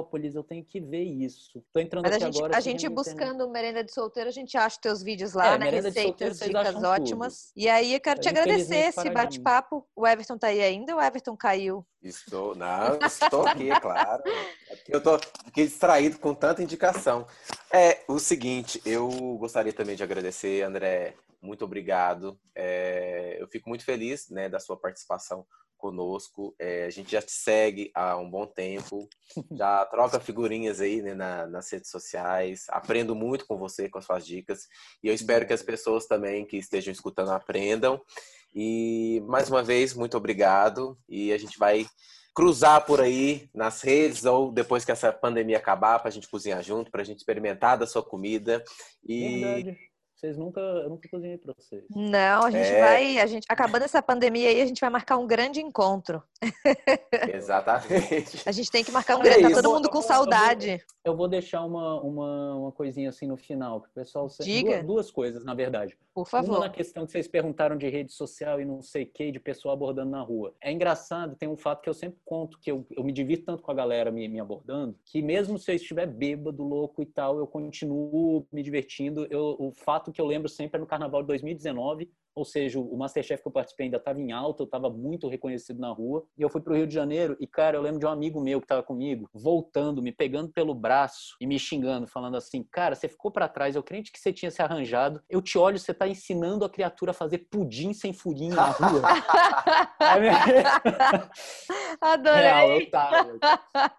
metrópolis. 0.07 0.35
Eu 0.35 0.43
tenho 0.43 0.63
que 0.63 0.79
ver 0.79 1.03
isso. 1.03 1.63
Tô 1.73 1.79
entrando 1.79 2.05
mas 2.05 2.15
aqui 2.15 2.23
a 2.23 2.27
gente, 2.27 2.37
agora. 2.37 2.57
A 2.57 2.59
gente 2.59 2.89
buscando 2.89 3.49
merenda 3.49 3.83
de 3.83 3.91
solteiro, 3.93 4.29
a 4.29 4.33
gente 4.33 4.57
acha 4.57 4.79
teus 4.79 5.03
vídeos 5.03 5.33
lá, 5.33 5.53
é, 5.53 5.57
né? 5.57 5.69
Receitas, 5.69 6.39
dicas 6.39 6.83
ótimas. 6.83 7.47
Tudo. 7.47 7.63
E 7.63 7.69
aí 7.69 7.93
eu 7.93 7.99
quero 7.99 8.19
te 8.19 8.29
agradecer 8.29 8.87
esse 8.87 9.09
bate-papo. 9.09 9.85
O 9.95 10.07
Everton 10.07 10.37
tá 10.37 10.47
aí 10.47 10.61
ainda? 10.61 10.95
O 10.95 11.01
Everton 11.01 11.35
caiu? 11.35 11.85
Estou, 12.01 12.55
não, 12.55 12.99
estou 13.05 13.45
aqui, 13.45 13.69
é 13.69 13.79
claro. 13.79 14.23
Eu 14.87 15.01
tô 15.01 15.15
aqui 15.15 15.65
distraído 15.65 16.19
com 16.19 16.33
tanta 16.33 16.63
indicação. 16.63 17.27
É 17.71 18.03
o 18.07 18.17
seguinte, 18.19 18.81
eu 18.85 19.09
gostaria 19.37 19.73
também 19.73 19.95
de 19.95 20.03
agradecer, 20.03 20.63
André, 20.63 21.15
muito 21.41 21.65
obrigado. 21.65 22.39
É, 22.55 23.37
eu 23.39 23.47
fico 23.47 23.67
muito 23.67 23.83
feliz 23.83 24.29
né, 24.29 24.47
da 24.47 24.59
sua 24.59 24.77
participação 24.77 25.45
conosco. 25.77 26.55
É, 26.59 26.85
a 26.85 26.89
gente 26.89 27.11
já 27.11 27.21
te 27.21 27.31
segue 27.31 27.91
há 27.95 28.17
um 28.17 28.29
bom 28.29 28.45
tempo, 28.45 29.07
já 29.55 29.85
troca 29.85 30.19
figurinhas 30.19 30.81
aí 30.81 31.01
né, 31.01 31.13
na, 31.13 31.47
nas 31.47 31.71
redes 31.71 31.89
sociais. 31.89 32.65
Aprendo 32.69 33.15
muito 33.15 33.45
com 33.45 33.57
você, 33.57 33.87
com 33.89 33.99
as 33.99 34.05
suas 34.05 34.25
dicas. 34.25 34.67
E 35.03 35.07
eu 35.07 35.13
espero 35.13 35.45
que 35.45 35.53
as 35.53 35.61
pessoas 35.61 36.05
também 36.05 36.45
que 36.45 36.57
estejam 36.57 36.91
escutando 36.91 37.31
aprendam. 37.31 38.01
E 38.53 39.21
mais 39.27 39.49
uma 39.49 39.63
vez, 39.63 39.93
muito 39.93 40.17
obrigado. 40.17 40.97
E 41.07 41.31
a 41.31 41.37
gente 41.37 41.57
vai 41.57 41.85
cruzar 42.33 42.85
por 42.85 43.01
aí 43.01 43.49
nas 43.53 43.81
redes 43.81 44.23
ou 44.23 44.51
depois 44.51 44.85
que 44.85 44.91
essa 44.91 45.11
pandemia 45.11 45.57
acabar 45.57 45.97
para 45.99 46.09
a 46.09 46.11
gente 46.11 46.29
cozinhar 46.29 46.61
junto, 46.61 46.91
para 46.91 47.01
a 47.01 47.05
gente 47.05 47.17
experimentar 47.17 47.77
da 47.77 47.87
sua 47.87 48.03
comida. 48.03 48.63
E 49.03 49.39
Verdade. 49.39 49.77
Vocês 50.17 50.35
nunca, 50.35 50.59
eu 50.59 50.89
nunca 50.89 51.07
cozinhei 51.07 51.37
para 51.37 51.53
vocês. 51.53 51.83
Não, 51.95 52.45
a 52.45 52.49
gente 52.49 52.67
é... 52.67 52.79
vai, 52.79 53.19
a 53.19 53.27
gente 53.27 53.45
acabando 53.47 53.83
essa 53.83 54.01
pandemia 54.01 54.49
aí, 54.49 54.61
a 54.61 54.65
gente 54.65 54.81
vai 54.81 54.89
marcar 54.89 55.15
um 55.17 55.27
grande 55.27 55.61
encontro. 55.61 56.23
Exatamente. 57.31 58.41
A 58.43 58.51
gente 58.51 58.71
tem 58.71 58.83
que 58.83 58.91
marcar 58.91 59.15
um 59.17 59.21
grande, 59.21 59.45
é 59.45 59.49
tá 59.49 59.61
todo 59.61 59.71
mundo 59.71 59.91
com 59.91 60.01
saudade. 60.01 60.71
Eu 60.71 60.77
vou, 60.77 60.85
eu 61.05 61.17
vou 61.17 61.27
deixar 61.27 61.63
uma, 61.63 62.01
uma, 62.01 62.55
uma 62.55 62.71
coisinha 62.71 63.09
assim 63.09 63.27
no 63.27 63.37
final, 63.37 63.79
que 63.79 63.89
o 63.89 63.91
pessoal 63.91 64.27
Diga. 64.41 64.77
Duas, 64.77 64.85
duas 64.85 65.11
coisas, 65.11 65.45
na 65.45 65.53
verdade. 65.53 65.95
Por 66.17 66.27
favor. 66.27 66.49
Uma 66.49 66.59
na 66.61 66.69
questão 66.71 67.05
que 67.05 67.11
vocês 67.11 67.27
perguntaram 67.27 67.77
de 67.77 67.87
rede 67.87 68.11
social 68.11 68.59
e 68.59 68.65
não 68.65 68.81
sei 68.81 69.03
o 69.03 69.05
que, 69.05 69.31
de 69.31 69.39
pessoa 69.39 69.75
abordando 69.75 70.09
na 70.09 70.19
rua. 70.19 70.51
É 70.59 70.71
engraçado, 70.71 71.35
tem 71.35 71.47
um 71.47 71.55
fato 71.55 71.83
que 71.83 71.87
eu 71.87 71.93
sempre 71.93 72.17
conto, 72.25 72.57
que 72.59 72.71
eu, 72.71 72.87
eu 72.89 73.03
me 73.03 73.11
divirto 73.11 73.45
tanto 73.45 73.61
com 73.61 73.69
a 73.69 73.75
galera 73.75 74.09
me, 74.09 74.27
me 74.27 74.39
abordando, 74.39 74.97
que 75.05 75.21
mesmo 75.21 75.59
se 75.59 75.69
eu 75.69 75.75
estiver 75.75 76.07
bêbado, 76.07 76.63
louco 76.63 77.03
e 77.03 77.05
tal, 77.05 77.37
eu 77.37 77.45
continuo 77.45 78.47
me 78.51 78.63
divertindo. 78.63 79.27
Eu, 79.29 79.57
o 79.59 79.71
fato 79.71 80.11
que 80.11 80.19
eu 80.19 80.25
lembro 80.25 80.49
sempre 80.49 80.77
é 80.77 80.81
no 80.81 80.87
Carnaval 80.87 81.21
de 81.21 81.27
2019, 81.27 82.09
ou 82.37 82.45
seja, 82.45 82.79
o 82.79 82.95
Masterchef 82.95 83.41
que 83.41 83.47
eu 83.47 83.51
participei 83.51 83.85
ainda 83.85 83.97
estava 83.97 84.21
em 84.21 84.31
alta, 84.31 84.61
eu 84.61 84.65
estava 84.65 84.91
muito 84.91 85.27
reconhecido 85.27 85.79
na 85.79 85.89
rua. 85.89 86.23
E 86.37 86.43
eu 86.43 86.49
fui 86.49 86.61
para 86.61 86.71
o 86.71 86.75
Rio 86.75 86.85
de 86.85 86.93
Janeiro 86.93 87.35
e, 87.39 87.47
cara, 87.47 87.75
eu 87.75 87.81
lembro 87.81 87.99
de 87.99 88.05
um 88.05 88.09
amigo 88.09 88.39
meu 88.39 88.59
que 88.59 88.65
estava 88.65 88.83
comigo, 88.83 89.27
voltando, 89.33 90.03
me 90.03 90.11
pegando 90.11 90.51
pelo 90.51 90.75
braço 90.75 91.35
e 91.41 91.47
me 91.47 91.57
xingando, 91.57 92.05
falando 92.05 92.37
assim: 92.37 92.63
Cara, 92.71 92.93
você 92.93 93.09
ficou 93.09 93.31
para 93.31 93.49
trás, 93.49 93.75
eu 93.75 93.81
crente 93.81 94.11
que 94.11 94.19
você 94.19 94.31
tinha 94.31 94.51
se 94.51 94.61
arranjado. 94.61 95.19
Eu 95.27 95.41
te 95.41 95.57
olho, 95.57 95.79
você 95.79 95.91
está 95.91 96.07
ensinando 96.07 96.63
a 96.63 96.69
criatura 96.69 97.09
a 97.09 97.13
fazer 97.13 97.47
pudim 97.49 97.91
sem 97.91 98.13
furinho 98.13 98.55
na 98.55 98.65
rua. 98.65 99.01
Adorei. 101.99 102.41
Real, 102.41 102.71
eu 102.71 102.91
tava. 102.91 103.39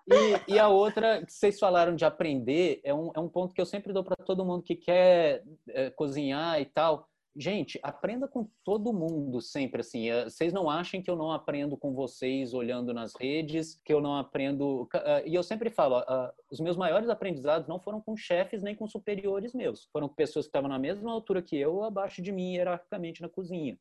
E, 0.06 0.54
e, 0.54 0.58
a 0.60 0.68
outra 0.68 1.26
que 1.26 1.32
vocês 1.32 1.58
falaram 1.58 1.96
de 1.96 2.04
aprender 2.04 2.80
é 2.84 2.94
um, 2.94 3.10
é 3.16 3.18
um 3.18 3.28
ponto 3.28 3.52
que 3.52 3.60
eu 3.60 3.66
sempre 3.66 3.92
dou 3.92 4.04
para 4.04 4.14
todo 4.24 4.44
mundo 4.44 4.62
que 4.62 4.76
quer 4.76 5.42
é, 5.70 5.90
cozinhar 5.90 6.60
e 6.60 6.66
tal 6.66 7.08
Gente, 7.40 7.78
aprenda 7.84 8.26
com 8.26 8.50
todo 8.64 8.92
mundo 8.92 9.40
sempre 9.40 9.82
assim. 9.82 10.10
Eh, 10.10 10.24
vocês 10.24 10.52
não 10.52 10.68
achem 10.68 11.00
que 11.00 11.08
eu 11.08 11.14
não 11.14 11.30
aprendo 11.30 11.76
com 11.76 11.94
vocês 11.94 12.52
olhando 12.52 12.92
nas 12.92 13.14
redes, 13.14 13.80
que 13.84 13.94
eu 13.94 14.00
não 14.00 14.16
aprendo. 14.16 14.88
Eh, 14.92 15.28
e 15.28 15.34
eu 15.36 15.42
sempre 15.44 15.70
falo, 15.70 16.02
os 16.50 16.58
meus 16.58 16.76
maiores 16.76 17.08
aprendizados 17.08 17.68
não 17.68 17.78
foram 17.78 18.00
com 18.00 18.16
chefes 18.16 18.60
nem 18.60 18.74
com 18.74 18.88
superiores 18.88 19.54
meus. 19.54 19.84
Foram 19.92 20.08
com 20.08 20.16
pessoas 20.16 20.46
que 20.46 20.48
estavam 20.48 20.68
na 20.68 20.80
mesma 20.80 21.12
altura 21.12 21.40
que 21.40 21.56
eu, 21.56 21.84
abaixo 21.84 22.20
de 22.20 22.32
mim, 22.32 22.54
hierarquicamente 22.54 23.22
na 23.22 23.28
cozinha. 23.28 23.78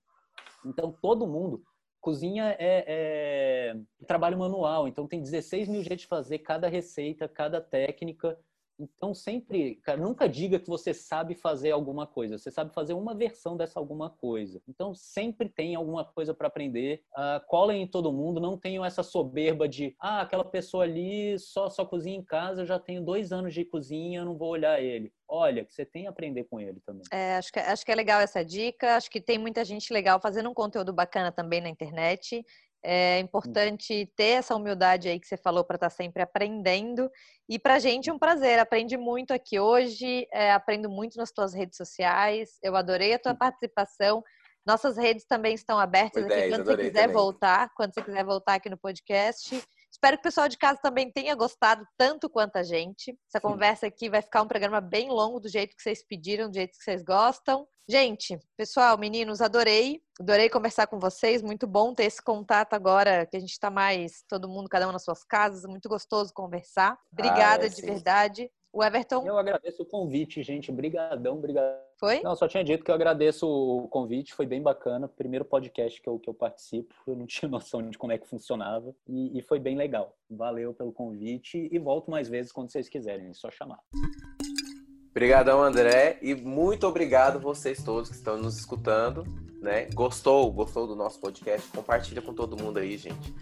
Então, 0.63 0.95
todo 1.01 1.25
mundo. 1.25 1.63
Cozinha 1.99 2.55
é, 2.59 2.85
é 2.87 4.05
trabalho 4.05 4.37
manual, 4.37 4.87
então 4.87 5.07
tem 5.07 5.19
16 5.19 5.67
mil 5.67 5.81
jeitos 5.81 6.03
de 6.03 6.07
fazer 6.07 6.39
cada 6.39 6.67
receita, 6.67 7.27
cada 7.27 7.59
técnica. 7.59 8.37
Então, 8.79 9.13
sempre, 9.13 9.75
cara, 9.83 9.99
nunca 9.99 10.27
diga 10.27 10.59
que 10.59 10.67
você 10.67 10.93
sabe 10.93 11.35
fazer 11.35 11.71
alguma 11.71 12.05
coisa. 12.05 12.37
Você 12.37 12.51
sabe 12.51 12.73
fazer 12.73 12.93
uma 12.93 13.15
versão 13.15 13.57
dessa 13.57 13.79
alguma 13.79 14.09
coisa. 14.09 14.61
Então, 14.67 14.93
sempre 14.93 15.49
tem 15.49 15.75
alguma 15.75 16.05
coisa 16.05 16.33
para 16.33 16.47
aprender. 16.47 17.03
Uh, 17.17 17.57
em 17.71 17.87
todo 17.87 18.13
mundo. 18.13 18.39
Não 18.39 18.57
tenham 18.57 18.85
essa 18.85 19.03
soberba 19.03 19.67
de, 19.67 19.95
ah, 19.99 20.21
aquela 20.21 20.45
pessoa 20.45 20.83
ali 20.83 21.37
só, 21.39 21.69
só 21.69 21.85
cozinha 21.85 22.17
em 22.17 22.23
casa, 22.23 22.61
eu 22.61 22.65
já 22.65 22.79
tenho 22.79 23.03
dois 23.03 23.31
anos 23.31 23.53
de 23.53 23.65
cozinha, 23.65 24.19
eu 24.19 24.25
não 24.25 24.37
vou 24.37 24.49
olhar 24.49 24.81
ele. 24.81 25.11
olha, 25.27 25.65
que 25.65 25.73
você 25.73 25.85
tem 25.85 26.07
a 26.07 26.09
aprender 26.09 26.45
com 26.45 26.59
ele 26.59 26.79
também. 26.85 27.03
É, 27.11 27.35
acho, 27.35 27.51
que, 27.51 27.59
acho 27.59 27.85
que 27.85 27.91
é 27.91 27.95
legal 27.95 28.21
essa 28.21 28.43
dica. 28.43 28.95
Acho 28.95 29.09
que 29.09 29.19
tem 29.19 29.37
muita 29.37 29.65
gente 29.65 29.91
legal 29.91 30.21
fazendo 30.21 30.49
um 30.49 30.53
conteúdo 30.53 30.93
bacana 30.93 31.31
também 31.31 31.59
na 31.59 31.69
internet. 31.69 32.45
É 32.83 33.19
importante 33.19 34.11
ter 34.15 34.37
essa 34.37 34.55
humildade 34.55 35.09
aí 35.09 35.19
que 35.19 35.27
você 35.27 35.37
falou 35.37 35.63
para 35.63 35.75
estar 35.75 35.89
tá 35.89 35.95
sempre 35.95 36.21
aprendendo. 36.21 37.09
E 37.49 37.57
para 37.57 37.75
a 37.75 37.79
gente 37.79 38.09
é 38.09 38.13
um 38.13 38.19
prazer. 38.19 38.59
Aprendi 38.59 38.97
muito 38.97 39.33
aqui 39.33 39.59
hoje, 39.59 40.27
é, 40.31 40.51
aprendo 40.51 40.89
muito 40.89 41.17
nas 41.17 41.31
tuas 41.31 41.53
redes 41.53 41.77
sociais. 41.77 42.57
Eu 42.61 42.75
adorei 42.75 43.13
a 43.13 43.19
tua 43.19 43.35
participação. 43.35 44.23
Nossas 44.65 44.97
redes 44.97 45.25
também 45.25 45.53
estão 45.53 45.79
abertas 45.79 46.23
Foi 46.23 46.31
aqui 46.31 46.49
10, 46.49 46.53
quando 46.53 46.65
você 46.65 46.77
quiser 46.77 47.01
também. 47.01 47.15
voltar, 47.15 47.71
quando 47.75 47.93
você 47.93 48.01
quiser 48.01 48.25
voltar 48.25 48.53
aqui 48.55 48.69
no 48.69 48.77
podcast. 48.77 49.63
Espero 49.91 50.17
que 50.17 50.21
o 50.21 50.23
pessoal 50.23 50.47
de 50.47 50.57
casa 50.57 50.79
também 50.81 51.11
tenha 51.11 51.35
gostado 51.35 51.85
tanto 51.97 52.29
quanto 52.29 52.57
a 52.57 52.63
gente. 52.63 53.17
Essa 53.27 53.39
Sim. 53.39 53.51
conversa 53.51 53.87
aqui 53.87 54.09
vai 54.09 54.21
ficar 54.21 54.41
um 54.41 54.47
programa 54.47 54.79
bem 54.79 55.09
longo, 55.09 55.39
do 55.39 55.49
jeito 55.49 55.75
que 55.75 55.81
vocês 55.81 56.05
pediram, 56.05 56.49
do 56.49 56.55
jeito 56.55 56.77
que 56.77 56.83
vocês 56.83 57.03
gostam. 57.03 57.67
Gente, 57.89 58.37
pessoal, 58.57 58.97
meninos, 58.97 59.41
adorei. 59.41 60.01
Adorei 60.19 60.49
conversar 60.49 60.87
com 60.87 60.99
vocês. 60.99 61.41
Muito 61.41 61.65
bom 61.65 61.93
ter 61.93 62.03
esse 62.03 62.21
contato 62.21 62.73
agora, 62.73 63.25
que 63.25 63.37
a 63.37 63.39
gente 63.39 63.51
está 63.51 63.71
mais, 63.71 64.23
todo 64.27 64.49
mundo, 64.49 64.67
cada 64.67 64.87
um 64.89 64.91
nas 64.91 65.03
suas 65.03 65.23
casas. 65.23 65.63
Muito 65.63 65.87
gostoso 65.87 66.33
conversar. 66.33 66.99
Obrigada 67.11 67.63
ah, 67.63 67.67
é, 67.67 67.69
de 67.69 67.81
verdade. 67.81 68.51
O 68.73 68.83
Everton. 68.83 69.25
Eu 69.25 69.37
agradeço 69.37 69.83
o 69.83 69.85
convite, 69.85 70.43
gente. 70.43 70.69
Obrigadão, 70.69 71.37
obrigado. 71.37 71.86
Foi? 71.99 72.21
Não, 72.21 72.35
só 72.35 72.47
tinha 72.47 72.63
dito 72.63 72.83
que 72.83 72.91
eu 72.91 72.95
agradeço 72.95 73.47
o 73.47 73.87
convite, 73.87 74.33
foi 74.33 74.45
bem 74.45 74.61
bacana. 74.61 75.07
Primeiro 75.07 75.43
podcast 75.43 75.99
que 75.99 76.07
eu, 76.07 76.19
que 76.19 76.29
eu 76.29 76.33
participo, 76.33 76.93
eu 77.07 77.15
não 77.15 77.25
tinha 77.25 77.49
noção 77.49 77.87
de 77.89 77.97
como 77.97 78.11
é 78.11 78.17
que 78.17 78.27
funcionava 78.27 78.95
e, 79.07 79.37
e 79.37 79.41
foi 79.41 79.59
bem 79.59 79.75
legal. 79.75 80.15
Valeu 80.29 80.73
pelo 80.73 80.91
convite 80.91 81.67
e 81.71 81.79
volto 81.79 82.11
mais 82.11 82.29
vezes 82.29 82.51
quando 82.51 82.71
vocês 82.71 82.87
quiserem, 82.87 83.27
é 83.29 83.33
só 83.33 83.49
chamar. 83.49 83.79
Obrigadão, 85.09 85.63
André, 85.63 86.19
e 86.21 86.35
muito 86.35 86.85
obrigado 86.85 87.39
vocês 87.39 87.83
todos 87.83 88.09
que 88.09 88.15
estão 88.15 88.37
nos 88.37 88.59
escutando, 88.59 89.23
né? 89.59 89.87
Gostou, 89.91 90.51
gostou 90.51 90.85
do 90.85 90.95
nosso 90.95 91.19
podcast? 91.19 91.67
Compartilha 91.71 92.21
com 92.21 92.31
todo 92.31 92.61
mundo 92.61 92.77
aí, 92.77 92.95
gente. 92.95 93.33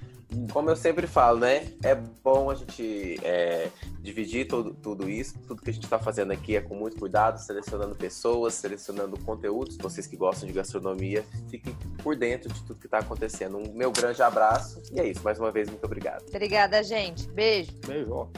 Como 0.51 0.69
eu 0.69 0.76
sempre 0.76 1.07
falo, 1.07 1.39
né? 1.39 1.67
É 1.84 1.95
bom 1.95 2.49
a 2.49 2.55
gente 2.55 3.19
é, 3.23 3.69
dividir 4.01 4.47
todo, 4.47 4.73
tudo 4.73 5.09
isso. 5.09 5.38
Tudo 5.47 5.61
que 5.61 5.69
a 5.69 5.73
gente 5.73 5.84
está 5.84 5.99
fazendo 5.99 6.32
aqui 6.32 6.55
é 6.55 6.61
com 6.61 6.76
muito 6.76 6.97
cuidado, 6.97 7.38
selecionando 7.38 7.95
pessoas, 7.95 8.53
selecionando 8.55 9.17
conteúdos. 9.19 9.78
Vocês 9.78 10.07
que 10.07 10.15
gostam 10.17 10.47
de 10.47 10.53
gastronomia, 10.53 11.23
fiquem 11.49 11.76
por 12.03 12.15
dentro 12.15 12.51
de 12.51 12.61
tudo 12.63 12.80
que 12.80 12.88
está 12.88 12.99
acontecendo. 12.99 13.57
Um 13.57 13.73
meu 13.73 13.91
grande 13.91 14.21
abraço. 14.21 14.82
E 14.91 14.99
é 14.99 15.07
isso. 15.07 15.21
Mais 15.23 15.39
uma 15.39 15.51
vez, 15.51 15.69
muito 15.69 15.86
obrigado. 15.86 16.26
Obrigada, 16.28 16.84
gente. 16.84 17.28
Beijo. 17.30 17.71
Beijo. 17.86 18.30